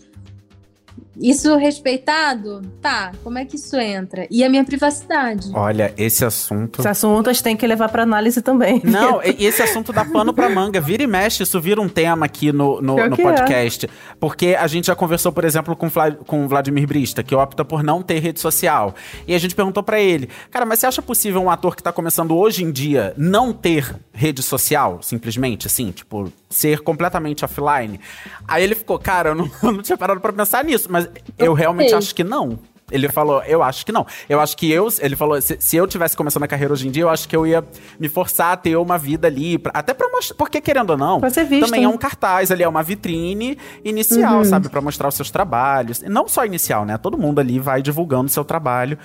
isso 1.21 1.57
respeitado? 1.57 2.63
Tá, 2.81 3.13
como 3.25 3.39
é 3.39 3.45
que 3.45 3.57
isso 3.57 3.77
entra? 3.77 4.27
E 4.31 4.45
a 4.45 4.49
minha 4.49 4.65
privacidade? 4.65 5.51
Olha, 5.55 5.93
esse 5.97 6.25
assunto. 6.25 6.81
Esse 6.81 6.89
assunto 6.89 7.29
a 7.31 7.33
gente 7.33 7.43
tem 7.43 7.57
que 7.57 7.67
levar 7.67 7.89
pra 7.89 8.03
análise 8.03 8.41
também. 8.41 8.81
Não, 8.85 9.21
esse 9.23 9.63
assunto 9.63 9.93
dá 9.93 10.05
pano 10.05 10.33
pra 10.33 10.49
manga. 10.49 10.81
Vira 10.81 11.03
e 11.03 11.07
mexe, 11.07 11.43
isso 11.43 11.61
vira 11.61 11.81
um 11.81 11.89
tema 11.89 12.27
aqui 12.27 12.53
no, 12.53 12.81
no, 12.81 12.97
no 12.97 13.15
é. 13.15 13.17
podcast. 13.17 13.87
É. 13.87 13.89
Porque 14.21 14.57
a 14.59 14.67
gente 14.67 14.87
já 14.87 14.95
conversou, 14.95 15.33
por 15.33 15.45
exemplo, 15.45 15.75
com, 15.77 15.89
com 16.27 16.45
o 16.45 16.49
Vladimir 16.49 16.87
Brista, 16.87 17.23
que 17.23 17.35
opta 17.35 17.65
por 17.65 17.83
não 17.83 18.03
ter 18.03 18.19
rede 18.21 18.41
social. 18.41 18.95
E 19.27 19.35
a 19.35 19.39
gente 19.39 19.55
perguntou 19.55 19.83
para 19.83 20.01
ele, 20.01 20.29
cara, 20.51 20.65
mas 20.65 20.81
você 20.81 20.87
acha 20.87 21.03
possível 21.03 21.43
um 21.43 21.51
ator 21.51 21.75
que 21.75 21.83
tá 21.83 21.93
começando 21.93 22.37
hoje 22.37 22.65
em 22.65 22.71
dia 22.71 23.15
não 23.17 23.53
ter 23.53 23.95
rede 24.13 24.43
social, 24.43 25.01
simplesmente, 25.03 25.67
assim, 25.67 25.91
tipo, 25.91 26.33
ser 26.51 26.81
completamente 26.81 27.45
offline? 27.45 28.01
Aí 28.47 28.63
ele 28.63 28.75
ficou, 28.75 28.99
cara, 28.99 29.31
eu 29.31 29.35
não, 29.35 29.51
eu 29.63 29.73
não 29.73 29.83
tinha 29.83 29.97
parado 29.97 30.21
pra 30.21 30.33
pensar 30.33 30.65
nisso, 30.65 30.89
mas 30.91 31.08
eu 31.39 31.53
realmente 31.53 31.95
acho 31.95 32.15
que 32.15 32.25
não. 32.25 32.59
Ele 32.91 33.09
falou, 33.09 33.43
eu 33.43 33.63
acho 33.63 33.85
que 33.85 33.93
não. 33.93 34.07
Eu 34.29 34.41
acho 34.41 34.57
que 34.57 34.71
eu, 34.71 34.89
ele 35.01 35.15
falou, 35.15 35.41
se, 35.41 35.57
se, 35.61 35.77
eu 35.77 35.87
tivesse 35.87 36.17
começando 36.17 36.43
a 36.45 36.49
carreira 36.49 36.73
hoje 36.73 36.89
em 36.89 36.91
dia, 36.91 37.03
eu 37.03 37.11
acho 37.11 37.29
que 37.29 37.37
eu 37.37 37.47
ia 37.47 37.63
me 38.01 38.09
forçar 38.09 38.53
a 38.53 38.57
ter 38.57 38.77
uma 38.77 38.97
vida 38.97 39.27
ali, 39.27 39.59
pra, 39.59 39.73
até 39.75 39.93
pra 39.93 40.09
mostrar, 40.09 40.37
porque 40.37 40.61
querendo 40.61 40.91
ou 40.91 40.97
não, 40.97 41.21
visto, 41.45 41.67
também 41.67 41.85
é 41.85 41.89
um 41.89 41.99
cartaz 41.99 42.51
ali, 42.51 42.63
é 42.63 42.69
uma 42.69 42.83
vitrine 42.83 43.59
inicial, 43.85 44.39
uhum. 44.39 44.45
sabe, 44.45 44.69
para 44.71 44.81
mostrar 44.81 45.09
os 45.09 45.15
seus 45.15 45.31
trabalhos. 45.31 46.01
Não 46.03 46.27
só 46.27 46.47
inicial, 46.47 46.87
né? 46.87 46.97
Todo 46.97 47.19
mundo 47.19 47.41
ali 47.41 47.59
vai 47.59 47.83
divulgando 47.83 48.27
o 48.27 48.31
seu 48.31 48.45
trabalho. 48.45 48.99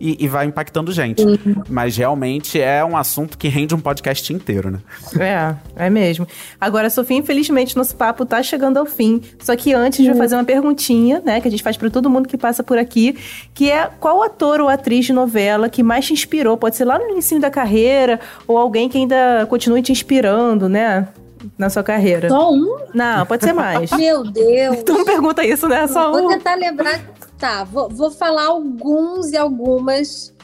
E, 0.00 0.24
e 0.24 0.26
vai 0.26 0.46
impactando 0.46 0.90
gente. 0.90 1.22
Mas 1.68 1.96
realmente 1.96 2.60
é 2.60 2.84
um 2.84 2.96
assunto 2.96 3.36
que 3.36 3.46
rende 3.48 3.74
um 3.74 3.80
podcast 3.80 4.32
inteiro, 4.32 4.70
né? 4.70 4.78
É, 5.18 5.84
é 5.86 5.90
mesmo. 5.90 6.26
Agora, 6.60 6.88
Sofia, 6.88 7.18
infelizmente, 7.18 7.76
nosso 7.76 7.94
papo 7.94 8.24
tá 8.24 8.42
chegando 8.42 8.78
ao 8.78 8.86
fim. 8.86 9.20
Só 9.40 9.54
que 9.54 9.72
antes, 9.72 10.04
vou 10.06 10.16
fazer 10.16 10.34
uma 10.34 10.44
perguntinha, 10.44 11.22
né? 11.24 11.40
Que 11.40 11.48
a 11.48 11.50
gente 11.50 11.62
faz 11.62 11.76
para 11.76 11.90
todo 11.90 12.08
mundo 12.08 12.28
que 12.28 12.38
passa 12.38 12.62
por 12.62 12.78
aqui, 12.78 13.16
que 13.52 13.70
é 13.70 13.88
qual 14.00 14.22
ator 14.22 14.60
ou 14.60 14.68
atriz 14.68 15.04
de 15.04 15.12
novela 15.12 15.68
que 15.68 15.82
mais 15.82 16.06
te 16.06 16.12
inspirou? 16.12 16.56
Pode 16.56 16.76
ser 16.76 16.84
lá 16.84 16.98
no 16.98 17.10
início 17.10 17.38
da 17.38 17.50
carreira, 17.50 18.18
ou 18.46 18.56
alguém 18.56 18.88
que 18.88 18.96
ainda 18.96 19.46
continue 19.48 19.82
te 19.82 19.92
inspirando, 19.92 20.68
né? 20.68 21.08
Na 21.56 21.70
sua 21.70 21.82
carreira. 21.82 22.28
Só 22.28 22.52
um? 22.52 22.78
Não, 22.94 23.24
pode 23.26 23.44
ser 23.44 23.52
mais. 23.52 23.90
Meu 23.96 24.24
Deus. 24.24 24.82
tu 24.84 24.92
não 24.92 25.04
pergunta 25.04 25.44
isso, 25.44 25.68
né? 25.68 25.86
Só 25.86 26.10
vou 26.12 26.26
um. 26.26 26.28
tentar 26.28 26.54
lembrar. 26.54 27.00
Tá, 27.38 27.64
vou, 27.64 27.88
vou 27.88 28.10
falar 28.10 28.46
alguns 28.46 29.32
e 29.32 29.36
algumas 29.36 30.34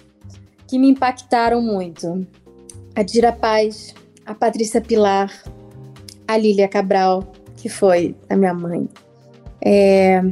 que 0.66 0.78
me 0.78 0.88
impactaram 0.88 1.60
muito. 1.60 2.26
A 2.94 3.02
Dira 3.02 3.32
Paz, 3.32 3.94
a 4.24 4.34
Patrícia 4.34 4.80
Pilar, 4.80 5.30
a 6.26 6.36
Lília 6.36 6.68
Cabral, 6.68 7.32
que 7.56 7.68
foi 7.68 8.16
a 8.28 8.36
minha 8.36 8.54
mãe. 8.54 8.88
É... 9.64 10.22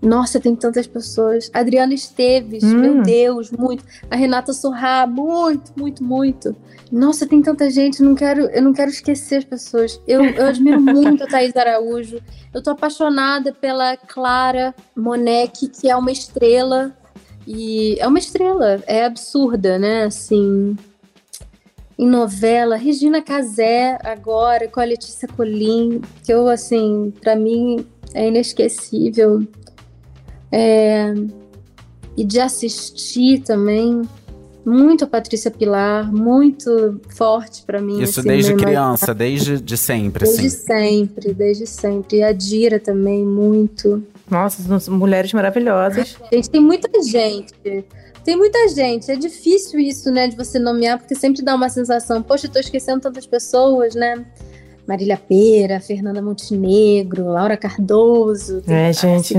Nossa, 0.00 0.38
tem 0.38 0.54
tantas 0.54 0.86
pessoas. 0.86 1.50
A 1.52 1.60
Adriana 1.60 1.92
Esteves, 1.92 2.62
Hum. 2.62 2.78
meu 2.78 3.02
Deus, 3.02 3.50
muito. 3.50 3.84
A 4.10 4.14
Renata 4.16 4.52
Sorrá, 4.52 5.06
muito, 5.06 5.72
muito, 5.76 6.04
muito. 6.04 6.54
Nossa, 6.90 7.26
tem 7.26 7.42
tanta 7.42 7.68
gente, 7.68 8.02
não 8.02 8.14
quero, 8.14 8.42
eu 8.46 8.62
não 8.62 8.72
quero 8.72 8.90
esquecer 8.90 9.36
as 9.38 9.44
pessoas. 9.44 10.00
Eu, 10.06 10.24
eu 10.24 10.46
admiro 10.46 10.80
muito 10.80 11.24
a 11.24 11.26
Thaís 11.26 11.54
Araújo. 11.56 12.20
Eu 12.54 12.62
tô 12.62 12.70
apaixonada 12.70 13.52
pela 13.52 13.96
Clara 13.96 14.74
Monek, 14.96 15.68
que 15.68 15.90
é 15.90 15.96
uma 15.96 16.12
estrela. 16.12 16.96
E 17.46 17.96
é 17.98 18.06
uma 18.06 18.18
estrela, 18.18 18.82
é 18.86 19.04
absurda, 19.06 19.78
né? 19.78 20.04
Assim, 20.04 20.76
em 21.98 22.06
novela, 22.06 22.76
Regina 22.76 23.20
Casé 23.22 23.98
agora 24.04 24.68
com 24.68 24.78
a 24.80 24.84
Letícia 24.84 25.26
Colim, 25.26 26.00
que 26.22 26.32
eu 26.32 26.46
assim, 26.48 27.12
pra 27.20 27.34
mim 27.34 27.84
é 28.14 28.28
inesquecível. 28.28 29.46
É, 30.50 31.14
e 32.16 32.24
de 32.24 32.40
assistir 32.40 33.40
também 33.42 34.02
muito 34.64 35.04
a 35.04 35.06
Patrícia 35.06 35.50
Pilar, 35.50 36.12
muito 36.12 37.00
forte 37.08 37.62
pra 37.62 37.80
mim. 37.80 38.02
Isso 38.02 38.20
assim, 38.20 38.28
desde 38.28 38.54
criança, 38.54 39.14
desde 39.14 39.60
de 39.60 39.76
sempre, 39.76 40.24
Desde 40.24 40.46
assim. 40.46 40.56
sempre, 40.58 41.32
desde 41.32 41.66
sempre. 41.66 42.18
E 42.18 42.22
a 42.22 42.32
Dira 42.32 42.78
também, 42.78 43.24
muito. 43.24 44.02
Nossa, 44.30 44.90
mulheres 44.90 45.32
maravilhosas. 45.32 46.16
Gente, 46.30 46.50
tem 46.50 46.60
muita 46.60 47.02
gente. 47.02 47.54
Tem 48.24 48.36
muita 48.36 48.68
gente. 48.68 49.10
É 49.10 49.16
difícil 49.16 49.80
isso, 49.80 50.10
né, 50.10 50.28
de 50.28 50.36
você 50.36 50.58
nomear, 50.58 50.98
porque 50.98 51.14
sempre 51.14 51.42
dá 51.42 51.54
uma 51.54 51.70
sensação, 51.70 52.22
poxa, 52.22 52.46
eu 52.46 52.50
tô 52.50 52.58
esquecendo 52.58 53.00
tantas 53.00 53.26
pessoas, 53.26 53.94
né? 53.94 54.26
Marília 54.86 55.16
Pera, 55.16 55.80
Fernanda 55.80 56.20
Montenegro, 56.20 57.26
Laura 57.26 57.56
Cardoso. 57.56 58.62
É, 58.66 58.92
gente. 58.92 59.34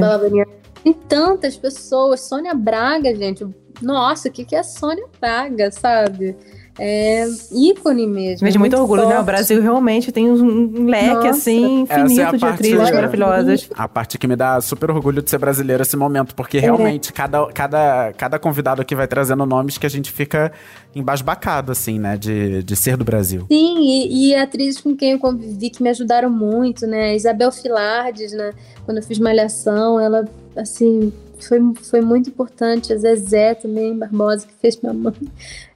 Tem 0.84 0.94
tantas 0.94 1.58
pessoas. 1.58 2.22
Sônia 2.22 2.54
Braga, 2.54 3.14
gente. 3.16 3.46
Nossa, 3.82 4.30
o 4.30 4.32
que, 4.32 4.46
que 4.46 4.56
é 4.56 4.64
Sônia 4.64 5.08
Braga, 5.20 5.72
sabe? 5.72 6.36
É 6.80 7.28
ícone 7.52 8.08
mesmo. 8.08 8.40
Mas 8.46 8.54
de 8.54 8.60
muito, 8.60 8.76
orgulho, 8.78 9.02
né? 9.02 9.08
O 9.08 9.12
forte. 9.16 9.26
Brasil 9.26 9.62
realmente 9.62 10.12
tem 10.12 10.30
um, 10.30 10.86
leque, 10.86 11.14
Nossa. 11.14 11.30
assim, 11.30 11.86
é 11.90 12.00
infinito 12.00 12.32
de 12.32 12.40
parte- 12.40 12.46
atrizes 12.46 12.92
maravilhosas. 12.92 13.70
A 13.76 13.88
parte 13.88 14.18
que 14.18 14.28
me 14.28 14.36
dá 14.36 14.60
super 14.62 14.90
orgulho 14.92 15.22
de 15.22 15.30
ser 15.30 15.38
brasileiro 15.38 15.84
esse 15.84 15.98
momento, 15.98 16.34
porque 16.34 16.58
realmente 16.60 17.12
cada, 17.12 17.46
cada, 17.48 18.14
cada 18.18 18.40
convidado 18.40 18.82
aqui 18.82 18.96
vai 18.96 19.08
trazendo 19.08 19.46
nomes 19.46 19.78
que 19.78 19.86
a 19.86 19.90
gente 19.90 20.12
fica 20.12 20.52
embasbacado, 20.96 21.72
assim, 21.72 22.00
né? 22.00 22.18
De, 22.18 22.64
de 22.64 22.76
ser 22.76 22.96
do 22.98 23.04
Brasil. 23.04 23.46
Sim, 23.52 23.80
e, 23.82 24.30
e 24.30 24.36
atrizes 24.36 24.80
com 24.82 24.96
quem 24.96 25.12
eu 25.12 25.20
convivi 25.20 25.70
que 25.70 25.84
me 25.84 25.90
ajudaram 25.90 26.30
muito, 26.30 26.88
né? 26.88 27.16
Isabel 27.16 27.52
Filardes, 27.52 28.32
né? 28.32 28.52
Quando 28.86 28.98
eu 28.98 29.04
fiz 29.04 29.20
Malhação, 29.20 30.00
ela, 30.00 30.26
assim, 30.56 31.12
foi, 31.48 31.60
foi 31.76 32.02
muito 32.02 32.30
importante. 32.30 32.94
A 32.94 32.98
Zezé 32.98 33.54
também, 33.54 33.98
Barbosa, 33.98 34.48
que 34.48 34.54
fez 34.54 34.80
minha 34.82 34.94
mãe. 34.94 35.16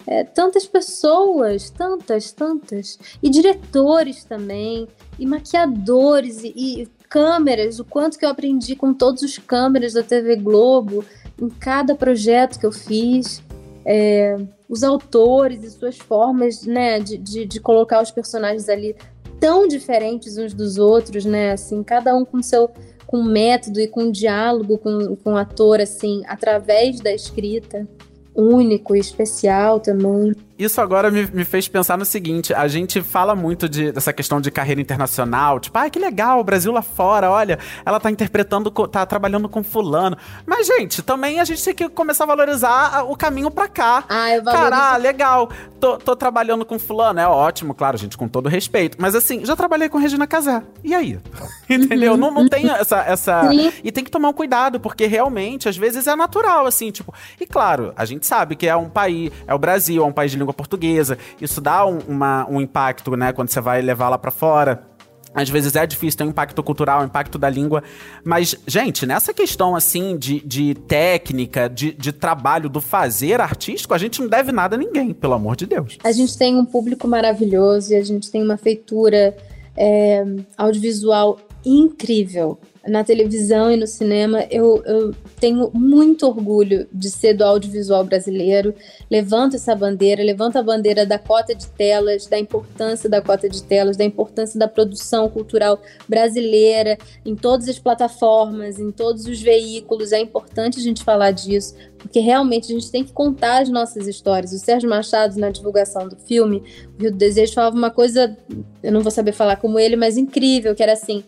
É, 0.06 0.24
tantas 0.24 0.66
pessoas, 0.66 1.70
tantas, 1.70 2.32
tantas. 2.32 3.00
E 3.22 3.30
diretores 3.30 4.24
também, 4.24 4.88
e 5.18 5.26
maquiadores, 5.26 6.44
e, 6.44 6.54
e 6.56 6.88
câmeras. 7.10 7.80
O 7.80 7.86
quanto 7.86 8.18
que 8.18 8.26
eu 8.26 8.30
aprendi 8.30 8.76
com 8.76 8.94
todos 8.94 9.24
os 9.24 9.38
câmeras 9.38 9.94
da 9.94 10.04
TV 10.04 10.36
Globo, 10.36 11.06
em 11.42 11.50
cada 11.50 11.96
projeto 11.96 12.60
que 12.60 12.66
eu 12.66 12.72
fiz. 12.72 13.42
É, 13.86 14.38
os 14.70 14.82
autores 14.84 15.62
e 15.64 15.70
suas 15.70 16.00
formas, 16.00 16.66
né, 16.66 17.00
de, 17.00 17.18
de, 17.18 17.46
de 17.46 17.60
colocar 17.60 18.02
os 18.02 18.10
personagens 18.10 18.68
ali 18.70 18.96
tão 19.40 19.68
diferentes 19.68 20.38
uns 20.38 20.54
dos 20.54 20.78
outros, 20.78 21.26
né, 21.26 21.52
assim, 21.52 21.84
cada 21.84 22.16
um 22.16 22.26
com 22.26 22.42
seu 22.42 22.72
com 23.14 23.22
método 23.22 23.80
e 23.80 23.88
com 23.88 24.10
diálogo 24.10 24.80
com, 24.80 25.16
com 25.18 25.34
o 25.34 25.38
ator, 25.38 25.80
assim, 25.80 26.24
através 26.26 27.00
da 27.00 27.14
escrita, 27.14 27.88
único 28.34 28.96
e 28.96 29.00
especial 29.00 29.80
também. 29.80 30.34
Isso 30.58 30.80
agora 30.80 31.10
me, 31.10 31.26
me 31.34 31.44
fez 31.44 31.68
pensar 31.68 31.98
no 31.98 32.06
seguinte: 32.06 32.54
a 32.54 32.68
gente 32.68 33.02
fala 33.02 33.36
muito 33.36 33.68
de- 33.68 33.92
dessa 33.92 34.14
questão 34.14 34.40
de 34.40 34.52
carreira 34.52 34.80
internacional, 34.80 35.60
tipo, 35.60 35.78
ah, 35.78 35.90
que 35.90 35.98
legal, 35.98 36.40
o 36.40 36.44
Brasil 36.44 36.72
lá 36.72 36.82
fora, 36.82 37.30
olha, 37.32 37.58
ela 37.86 38.00
tá 38.00 38.12
interpretando, 38.12 38.70
tá 38.70 39.06
trabalhando 39.06 39.50
com 39.50 39.64
fulano. 39.64 40.16
Mas, 40.46 40.68
gente, 40.68 41.02
também 41.02 41.40
a 41.40 41.44
gente 41.44 41.64
tem 41.64 41.74
que 41.74 41.90
começar 41.90 42.26
a 42.26 42.28
valorizar 42.28 43.04
o 43.10 43.16
caminho 43.16 43.50
pra 43.50 43.68
cá. 43.68 44.04
Ah, 44.08 44.30
eu 44.36 44.44
valorizo 44.44 44.70
Cara, 44.72 44.98
legal, 44.98 45.50
tô, 45.80 45.98
tô 45.98 46.16
trabalhando 46.16 46.66
com 46.66 46.78
fulano, 46.78 47.20
é 47.20 47.28
ótimo, 47.28 47.74
claro, 47.74 47.98
gente, 47.98 48.18
com 48.18 48.28
todo 48.28 48.48
respeito. 48.48 48.98
Mas 49.00 49.16
assim, 49.16 49.44
já 49.46 49.56
trabalhei 49.56 49.90
com 49.90 49.98
Regina 49.98 50.28
Casé. 50.28 50.62
E 50.84 50.94
aí? 50.94 51.20
Entendeu? 51.70 52.16
Não, 52.16 52.30
não 52.32 52.48
tem 52.48 52.70
essa. 52.70 53.00
essa... 53.02 53.50
Sim. 53.50 53.72
E 53.84 53.92
tem 53.92 54.04
que 54.04 54.12
tomar 54.12 54.30
um 54.30 54.34
cuidado, 54.34 54.80
porque 54.80 55.08
realmente, 55.08 55.68
às 55.68 55.76
vezes, 55.76 56.06
é 56.08 56.16
natural, 56.16 56.66
assim, 56.68 56.92
tipo. 56.92 57.14
E 57.40 57.46
claro, 57.48 57.92
a 57.96 58.06
gente 58.06 58.26
sabe 58.28 58.56
que 58.56 58.68
é 58.68 58.76
um 58.76 58.90
país, 58.90 59.32
é 59.48 59.54
o 59.54 59.58
Brasil, 59.58 60.04
é 60.04 60.06
um 60.06 60.12
país 60.12 60.32
de 60.32 60.38
língua 60.38 60.53
portuguesa. 60.54 61.18
Isso 61.42 61.60
dá 61.60 61.86
um, 61.86 62.00
uma- 62.08 62.48
um 62.50 62.62
impacto, 62.62 63.16
né, 63.18 63.34
quando 63.34 63.50
você 63.50 63.60
vai 63.62 63.82
levar 63.82 64.10
lá 64.10 64.18
pra 64.18 64.32
fora. 64.32 64.88
Às 65.36 65.50
vezes 65.50 65.76
é 65.76 65.84
difícil, 65.88 66.16
tem 66.20 66.28
um 66.28 66.30
impacto 66.30 66.62
cultural, 66.62 67.02
um 67.02 67.06
impacto 67.06 67.40
da 67.40 67.50
língua. 67.50 67.82
Mas, 68.24 68.56
gente, 68.68 69.04
nessa 69.08 69.34
questão, 69.34 69.76
assim, 69.76 70.16
de, 70.16 70.40
de 70.46 70.76
técnica, 70.76 71.68
de, 71.68 71.92
de 71.92 72.12
trabalho, 72.12 72.70
do 72.70 72.80
fazer 72.80 73.42
artístico, 73.42 73.96
a 73.96 73.98
gente 73.98 74.22
não 74.22 74.28
deve 74.28 74.52
nada 74.52 74.76
a 74.76 74.78
ninguém, 74.80 75.12
pelo 75.12 75.34
amor 75.34 75.56
de 75.56 75.66
Deus. 75.66 75.98
A 76.04 76.12
gente 76.12 76.38
tem 76.38 76.56
um 76.56 76.64
público 76.66 77.08
maravilhoso 77.08 77.94
e 77.94 77.96
a 77.96 78.04
gente 78.04 78.30
tem 78.30 78.44
uma 78.44 78.58
feitura 78.58 79.36
é, 79.76 80.24
audiovisual 80.56 81.40
incrível. 81.66 82.60
Na 82.86 83.02
televisão 83.02 83.72
e 83.72 83.78
no 83.78 83.88
cinema, 83.88 84.46
eu, 84.52 84.84
eu 84.86 85.16
tenho 85.40 85.72
muito 85.74 86.28
orgulho 86.28 86.86
de 86.92 87.10
ser 87.10 87.34
do 87.34 87.42
audiovisual 87.42 88.04
brasileiro. 88.04 88.76
Levanto 89.10 89.56
essa 89.56 89.74
bandeira, 89.74 90.22
levanto 90.22 90.58
a 90.58 90.64
bandeira 90.64 91.06
da 91.06 91.18
cota 91.18 91.56
de 91.56 91.66
telas, 91.68 92.28
da 92.28 92.38
importância 92.38 93.10
da 93.10 93.22
cota 93.22 93.48
de 93.48 93.64
telas, 93.64 93.96
da 93.96 94.04
importância 94.04 94.60
da 94.60 94.68
produção 94.68 95.30
cultural 95.30 95.80
brasileira 96.10 96.98
em 97.26 97.38
todas 97.38 97.70
as 97.70 97.80
plataformas, 97.80 98.78
em 98.78 98.92
todos 98.92 99.28
os 99.28 99.42
veículos. 99.42 100.12
É 100.12 100.20
importante 100.20 100.78
a 100.78 100.84
gente 100.84 101.06
falar 101.06 101.32
disso, 101.32 101.76
porque 101.98 102.20
realmente 102.20 102.66
a 102.66 102.76
gente 102.76 102.92
tem 102.92 103.06
que 103.06 103.14
contar 103.14 103.62
as 103.62 103.70
nossas 103.70 104.10
histórias. 104.10 104.52
O 104.52 104.60
Sérgio 104.60 104.90
Machado, 104.90 105.40
na 105.40 105.50
divulgação 105.50 106.10
do 106.10 106.18
filme, 106.18 106.62
o 106.98 107.02
Rio 107.02 107.12
do 107.12 107.18
Desejo, 107.18 107.54
falava 107.54 107.78
uma 107.78 107.92
coisa, 107.92 108.38
eu 108.84 108.92
não 108.92 109.00
vou 109.00 109.12
saber 109.12 109.32
falar 109.32 109.56
como 109.56 109.80
ele, 109.80 109.96
mas 109.96 110.18
incrível, 110.18 110.76
que 110.76 110.84
era 110.84 110.92
assim: 110.92 111.24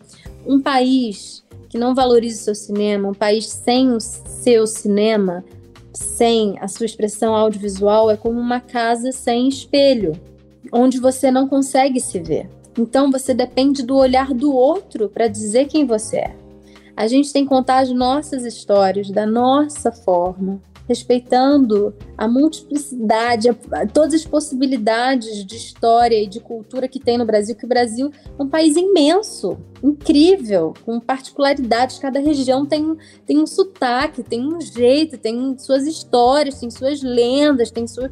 um 0.46 0.60
país 0.60 1.45
que 1.68 1.78
não 1.78 1.94
valoriza 1.94 2.40
o 2.40 2.44
seu 2.44 2.54
cinema, 2.54 3.08
um 3.08 3.14
país 3.14 3.46
sem 3.46 3.92
o 3.92 4.00
seu 4.00 4.66
cinema, 4.66 5.44
sem 5.92 6.58
a 6.60 6.68
sua 6.68 6.86
expressão 6.86 7.34
audiovisual, 7.34 8.10
é 8.10 8.16
como 8.16 8.38
uma 8.38 8.60
casa 8.60 9.12
sem 9.12 9.48
espelho, 9.48 10.12
onde 10.72 10.98
você 10.98 11.30
não 11.30 11.48
consegue 11.48 12.00
se 12.00 12.18
ver. 12.18 12.48
Então 12.78 13.10
você 13.10 13.32
depende 13.32 13.82
do 13.82 13.96
olhar 13.96 14.34
do 14.34 14.52
outro 14.54 15.08
para 15.08 15.28
dizer 15.28 15.66
quem 15.66 15.86
você 15.86 16.18
é. 16.18 16.36
A 16.96 17.06
gente 17.06 17.32
tem 17.32 17.44
que 17.44 17.48
contar 17.48 17.78
as 17.78 17.90
nossas 17.90 18.44
histórias 18.44 19.10
da 19.10 19.26
nossa 19.26 19.92
forma, 19.92 20.60
respeitando 20.88 21.94
a 22.16 22.28
multiplicidade, 22.28 23.48
a- 23.48 23.86
todas 23.86 24.14
as 24.14 24.24
possibilidades 24.24 25.44
de 25.44 25.56
história 25.56 26.22
e 26.22 26.26
de 26.26 26.40
cultura 26.40 26.88
que 26.88 27.00
tem 27.00 27.18
no 27.18 27.26
Brasil, 27.26 27.56
que 27.56 27.64
o 27.64 27.68
Brasil 27.68 28.10
é 28.38 28.42
um 28.42 28.48
país 28.48 28.76
imenso, 28.76 29.58
incrível, 29.82 30.74
com 30.84 31.00
particularidades. 31.00 31.98
Cada 31.98 32.20
região 32.20 32.64
tem, 32.64 32.96
tem 33.26 33.38
um 33.38 33.46
sotaque, 33.46 34.22
tem 34.22 34.46
um 34.46 34.60
jeito, 34.60 35.18
tem 35.18 35.56
suas 35.58 35.86
histórias, 35.86 36.60
tem 36.60 36.70
suas 36.70 37.02
lendas, 37.02 37.70
tem 37.70 37.86
sua. 37.86 38.10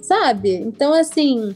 Sabe? 0.00 0.54
Então, 0.54 0.94
assim, 0.94 1.54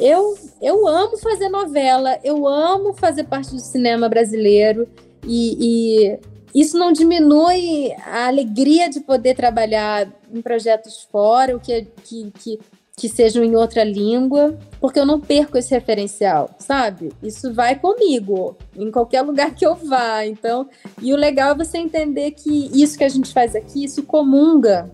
eu, 0.00 0.36
eu 0.60 0.86
amo 0.86 1.16
fazer 1.18 1.48
novela, 1.48 2.18
eu 2.24 2.46
amo 2.46 2.92
fazer 2.92 3.24
parte 3.24 3.52
do 3.52 3.60
cinema 3.60 4.08
brasileiro 4.08 4.88
e, 5.24 5.56
e 5.60 6.18
isso 6.54 6.78
não 6.78 6.92
diminui 6.92 7.92
a 8.06 8.26
alegria 8.26 8.88
de 8.88 9.00
poder 9.00 9.34
trabalhar 9.34 10.08
em 10.32 10.40
projetos 10.40 11.06
fora, 11.10 11.56
o 11.56 11.60
que, 11.60 11.86
que, 12.04 12.30
que, 12.38 12.58
que 12.96 13.08
sejam 13.08 13.44
em 13.44 13.54
outra 13.54 13.84
língua, 13.84 14.58
porque 14.80 14.98
eu 14.98 15.06
não 15.06 15.20
perco 15.20 15.58
esse 15.58 15.72
referencial, 15.72 16.50
sabe? 16.58 17.12
Isso 17.22 17.52
vai 17.52 17.78
comigo, 17.78 18.56
em 18.76 18.90
qualquer 18.90 19.22
lugar 19.22 19.54
que 19.54 19.66
eu 19.66 19.74
vá. 19.74 20.26
Então, 20.26 20.68
e 21.00 21.12
o 21.12 21.16
legal 21.16 21.52
é 21.52 21.54
você 21.54 21.78
entender 21.78 22.32
que 22.32 22.70
isso 22.72 22.98
que 22.98 23.04
a 23.04 23.08
gente 23.08 23.32
faz 23.32 23.54
aqui, 23.54 23.84
isso 23.84 24.02
comunga 24.02 24.90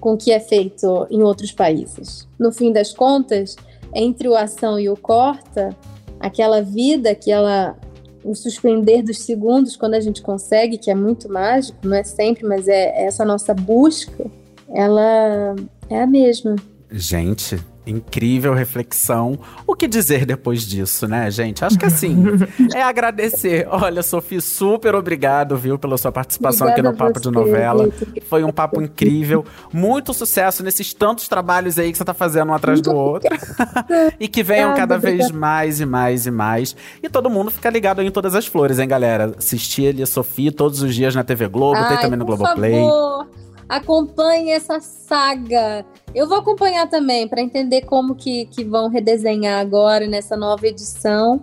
com 0.00 0.14
o 0.14 0.16
que 0.16 0.30
é 0.30 0.40
feito 0.40 1.06
em 1.10 1.22
outros 1.22 1.52
países. 1.52 2.28
No 2.38 2.52
fim 2.52 2.72
das 2.72 2.92
contas, 2.92 3.56
entre 3.94 4.28
o 4.28 4.36
ação 4.36 4.78
e 4.78 4.88
o 4.88 4.96
corta, 4.96 5.76
aquela 6.20 6.60
vida 6.60 7.14
que 7.14 7.30
ela 7.30 7.76
o 8.28 8.34
suspender 8.34 9.02
dos 9.02 9.20
segundos 9.20 9.76
quando 9.76 9.94
a 9.94 10.00
gente 10.00 10.20
consegue, 10.20 10.76
que 10.76 10.90
é 10.90 10.94
muito 10.94 11.32
mágico, 11.32 11.78
não 11.82 11.96
é 11.96 12.02
sempre, 12.02 12.46
mas 12.46 12.68
é, 12.68 13.02
é 13.02 13.06
essa 13.06 13.24
nossa 13.24 13.54
busca, 13.54 14.26
ela 14.74 15.56
é 15.88 16.02
a 16.02 16.06
mesma. 16.06 16.56
Gente, 16.90 17.58
incrível 17.90 18.54
reflexão. 18.54 19.38
O 19.66 19.74
que 19.74 19.86
dizer 19.86 20.26
depois 20.26 20.62
disso, 20.62 21.06
né, 21.06 21.30
gente? 21.30 21.64
Acho 21.64 21.78
que 21.78 21.86
assim, 21.86 22.24
é 22.74 22.82
agradecer. 22.82 23.66
Olha, 23.70 24.02
Sofia, 24.02 24.40
super 24.40 24.94
obrigado, 24.94 25.56
viu, 25.56 25.78
pela 25.78 25.96
sua 25.96 26.12
participação 26.12 26.66
Obrigada 26.66 26.88
aqui 26.88 26.96
no 26.96 27.04
Papo 27.04 27.18
você, 27.18 27.28
de 27.28 27.34
Novela. 27.34 27.88
Foi 28.28 28.44
um 28.44 28.52
papo 28.52 28.82
incrível. 28.82 29.44
Muito 29.72 30.12
sucesso 30.12 30.62
nesses 30.62 30.92
tantos 30.92 31.28
trabalhos 31.28 31.78
aí 31.78 31.90
que 31.92 31.98
você 31.98 32.04
tá 32.04 32.14
fazendo 32.14 32.50
um 32.50 32.54
atrás 32.54 32.80
do 32.80 32.94
outro. 32.94 33.28
e 34.18 34.28
que 34.28 34.42
venham 34.42 34.74
cada 34.74 34.98
vez 34.98 35.30
mais 35.30 35.80
e 35.80 35.86
mais 35.86 36.26
e 36.26 36.30
mais. 36.30 36.76
E 37.02 37.08
todo 37.08 37.30
mundo 37.30 37.50
fica 37.50 37.70
ligado 37.70 38.00
aí 38.00 38.06
em 38.06 38.10
todas 38.10 38.34
as 38.34 38.46
flores, 38.46 38.78
hein, 38.78 38.88
galera? 38.88 39.34
Assistir 39.38 39.88
ali 39.88 40.02
a 40.02 40.06
Sofia 40.06 40.52
todos 40.52 40.82
os 40.82 40.94
dias 40.94 41.14
na 41.14 41.24
TV 41.24 41.48
Globo, 41.48 41.80
tem 41.86 41.96
Ai, 41.96 42.00
também 42.00 42.18
no 42.18 42.24
Globoplay. 42.24 42.72
Favor, 42.72 43.26
acompanhe 43.68 44.50
essa 44.50 44.80
saga. 44.80 45.84
Eu 46.14 46.28
vou 46.28 46.38
acompanhar 46.38 46.88
também 46.88 47.28
para 47.28 47.42
entender 47.42 47.82
como 47.82 48.14
que, 48.14 48.46
que 48.46 48.64
vão 48.64 48.88
redesenhar 48.88 49.60
agora 49.60 50.06
nessa 50.06 50.36
nova 50.36 50.66
edição. 50.66 51.42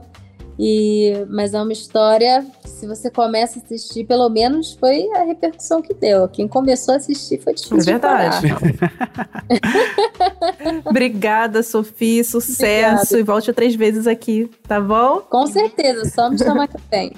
E 0.58 1.26
mas 1.30 1.54
é 1.54 1.62
uma 1.62 1.74
história. 1.74 2.46
Se 2.66 2.88
você 2.88 3.10
começa 3.10 3.60
a 3.60 3.62
assistir, 3.62 4.06
pelo 4.06 4.30
menos 4.30 4.74
foi 4.74 5.10
a 5.14 5.24
repercussão 5.24 5.82
que 5.82 5.94
deu. 5.94 6.28
Quem 6.30 6.48
começou 6.48 6.94
a 6.94 6.98
assistir 6.98 7.42
foi 7.42 7.54
difícil. 7.54 7.76
É 7.76 7.80
de 7.80 7.86
verdade. 7.86 8.48
Obrigada, 10.86 11.62
Sofia. 11.62 12.24
Sucesso. 12.24 12.64
Obrigada. 12.64 13.20
E 13.20 13.24
volte 13.24 13.54
três 13.54 13.76
vezes 13.76 14.08
aqui, 14.08 14.50
tá 14.66 14.80
bom? 14.80 15.22
Com 15.30 15.46
certeza, 15.48 16.06
só 16.06 16.30
me 16.30 16.38
chamar 16.38 16.68
que 16.70 16.82
tem. 16.84 17.14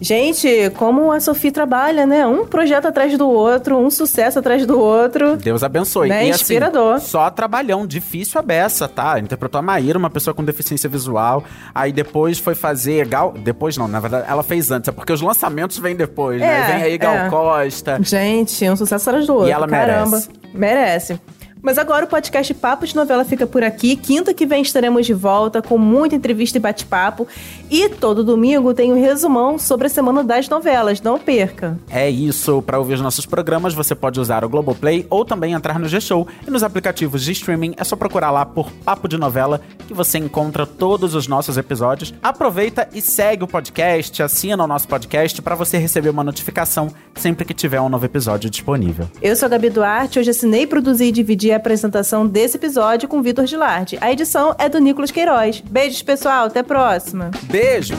Gente, 0.00 0.70
como 0.76 1.10
a 1.10 1.20
Sofia 1.20 1.50
trabalha, 1.50 2.04
né? 2.04 2.26
Um 2.26 2.46
projeto 2.46 2.86
atrás 2.86 3.16
do 3.16 3.28
outro, 3.28 3.78
um 3.78 3.90
sucesso 3.90 4.38
atrás 4.38 4.66
do 4.66 4.78
outro. 4.78 5.36
Deus 5.36 5.62
abençoe. 5.62 6.08
Né? 6.08 6.26
E, 6.26 6.30
assim, 6.30 6.42
Inspirador. 6.42 7.00
só 7.00 7.30
trabalhão, 7.30 7.86
difícil 7.86 8.38
a 8.38 8.42
beça, 8.42 8.86
tá? 8.88 9.18
Interpretou 9.18 9.58
a 9.58 9.62
Maíra, 9.62 9.98
uma 9.98 10.10
pessoa 10.10 10.34
com 10.34 10.44
deficiência 10.44 10.88
visual. 10.88 11.44
Aí 11.74 11.92
depois 11.92 12.38
foi 12.38 12.54
fazer 12.54 13.06
Gal. 13.06 13.32
Depois 13.32 13.76
não, 13.76 13.88
na 13.88 13.98
verdade, 14.00 14.26
ela 14.28 14.42
fez 14.42 14.70
antes. 14.70 14.88
É 14.88 14.92
porque 14.92 15.12
os 15.12 15.22
lançamentos 15.22 15.78
vêm 15.78 15.96
depois, 15.96 16.40
né? 16.40 16.46
É, 16.46 16.66
Vem 16.74 16.82
aí 16.82 16.98
Gal 16.98 17.14
é. 17.14 17.30
Costa. 17.30 17.98
Gente, 18.02 18.68
um 18.68 18.76
sucesso 18.76 19.08
atrás 19.08 19.26
do 19.26 19.34
outro. 19.34 19.50
ela 19.50 19.66
Caramba. 19.66 20.10
merece. 20.10 20.30
Merece. 20.52 21.20
Mas 21.62 21.78
agora 21.78 22.04
o 22.04 22.08
podcast 22.08 22.54
Papo 22.54 22.86
de 22.86 22.94
Novela 22.94 23.24
fica 23.24 23.44
por 23.44 23.64
aqui. 23.64 23.96
Quinta 23.96 24.32
que 24.32 24.46
vem 24.46 24.62
estaremos 24.62 25.04
de 25.04 25.12
volta 25.12 25.60
com 25.60 25.76
muita 25.76 26.14
entrevista 26.14 26.58
e 26.58 26.60
bate-papo. 26.60 27.26
E 27.70 27.88
todo 27.88 28.22
domingo 28.22 28.72
tem 28.72 28.92
um 28.92 29.00
resumão 29.00 29.58
sobre 29.58 29.86
a 29.88 29.90
semana 29.90 30.22
das 30.22 30.48
novelas. 30.48 31.00
Não 31.00 31.18
perca. 31.18 31.78
É 31.90 32.08
isso. 32.08 32.62
Pra 32.62 32.78
ouvir 32.78 32.94
os 32.94 33.00
nossos 33.00 33.26
programas, 33.26 33.74
você 33.74 33.94
pode 33.94 34.20
usar 34.20 34.44
o 34.44 34.48
Globoplay 34.48 35.06
ou 35.10 35.24
também 35.24 35.52
entrar 35.52 35.78
no 35.78 35.88
G-Show. 35.88 36.26
E 36.46 36.50
nos 36.50 36.62
aplicativos 36.62 37.24
de 37.24 37.32
streaming 37.32 37.74
é 37.76 37.84
só 37.84 37.96
procurar 37.96 38.30
lá 38.30 38.46
por 38.46 38.70
Papo 38.70 39.08
de 39.08 39.18
Novela 39.18 39.60
que 39.86 39.94
você 39.94 40.18
encontra 40.18 40.64
todos 40.66 41.14
os 41.14 41.26
nossos 41.26 41.56
episódios. 41.56 42.14
Aproveita 42.22 42.88
e 42.92 43.00
segue 43.00 43.44
o 43.44 43.48
podcast, 43.48 44.22
assina 44.22 44.62
o 44.64 44.66
nosso 44.66 44.86
podcast 44.86 45.40
pra 45.42 45.54
você 45.54 45.78
receber 45.78 46.10
uma 46.10 46.24
notificação 46.24 46.88
sempre 47.14 47.44
que 47.44 47.54
tiver 47.54 47.80
um 47.80 47.88
novo 47.88 48.04
episódio 48.04 48.48
disponível. 48.50 49.08
Eu 49.20 49.34
sou 49.36 49.46
a 49.46 49.50
Gabi 49.50 49.70
Duarte, 49.70 50.18
hoje 50.18 50.30
assinei, 50.30 50.66
produzi 50.66 51.06
e 51.06 51.12
dividi 51.12 51.52
a 51.52 51.56
apresentação 51.56 52.26
desse 52.26 52.56
episódio 52.56 53.08
com 53.08 53.18
o 53.18 53.22
Vitor 53.22 53.46
Gilardi. 53.46 53.98
A 54.00 54.12
edição 54.12 54.54
é 54.58 54.68
do 54.68 54.78
Nicolas 54.78 55.10
Queiroz. 55.10 55.62
Beijos, 55.68 56.02
pessoal, 56.02 56.46
até 56.46 56.60
a 56.60 56.64
próxima. 56.64 57.30
Beijo! 57.56 57.94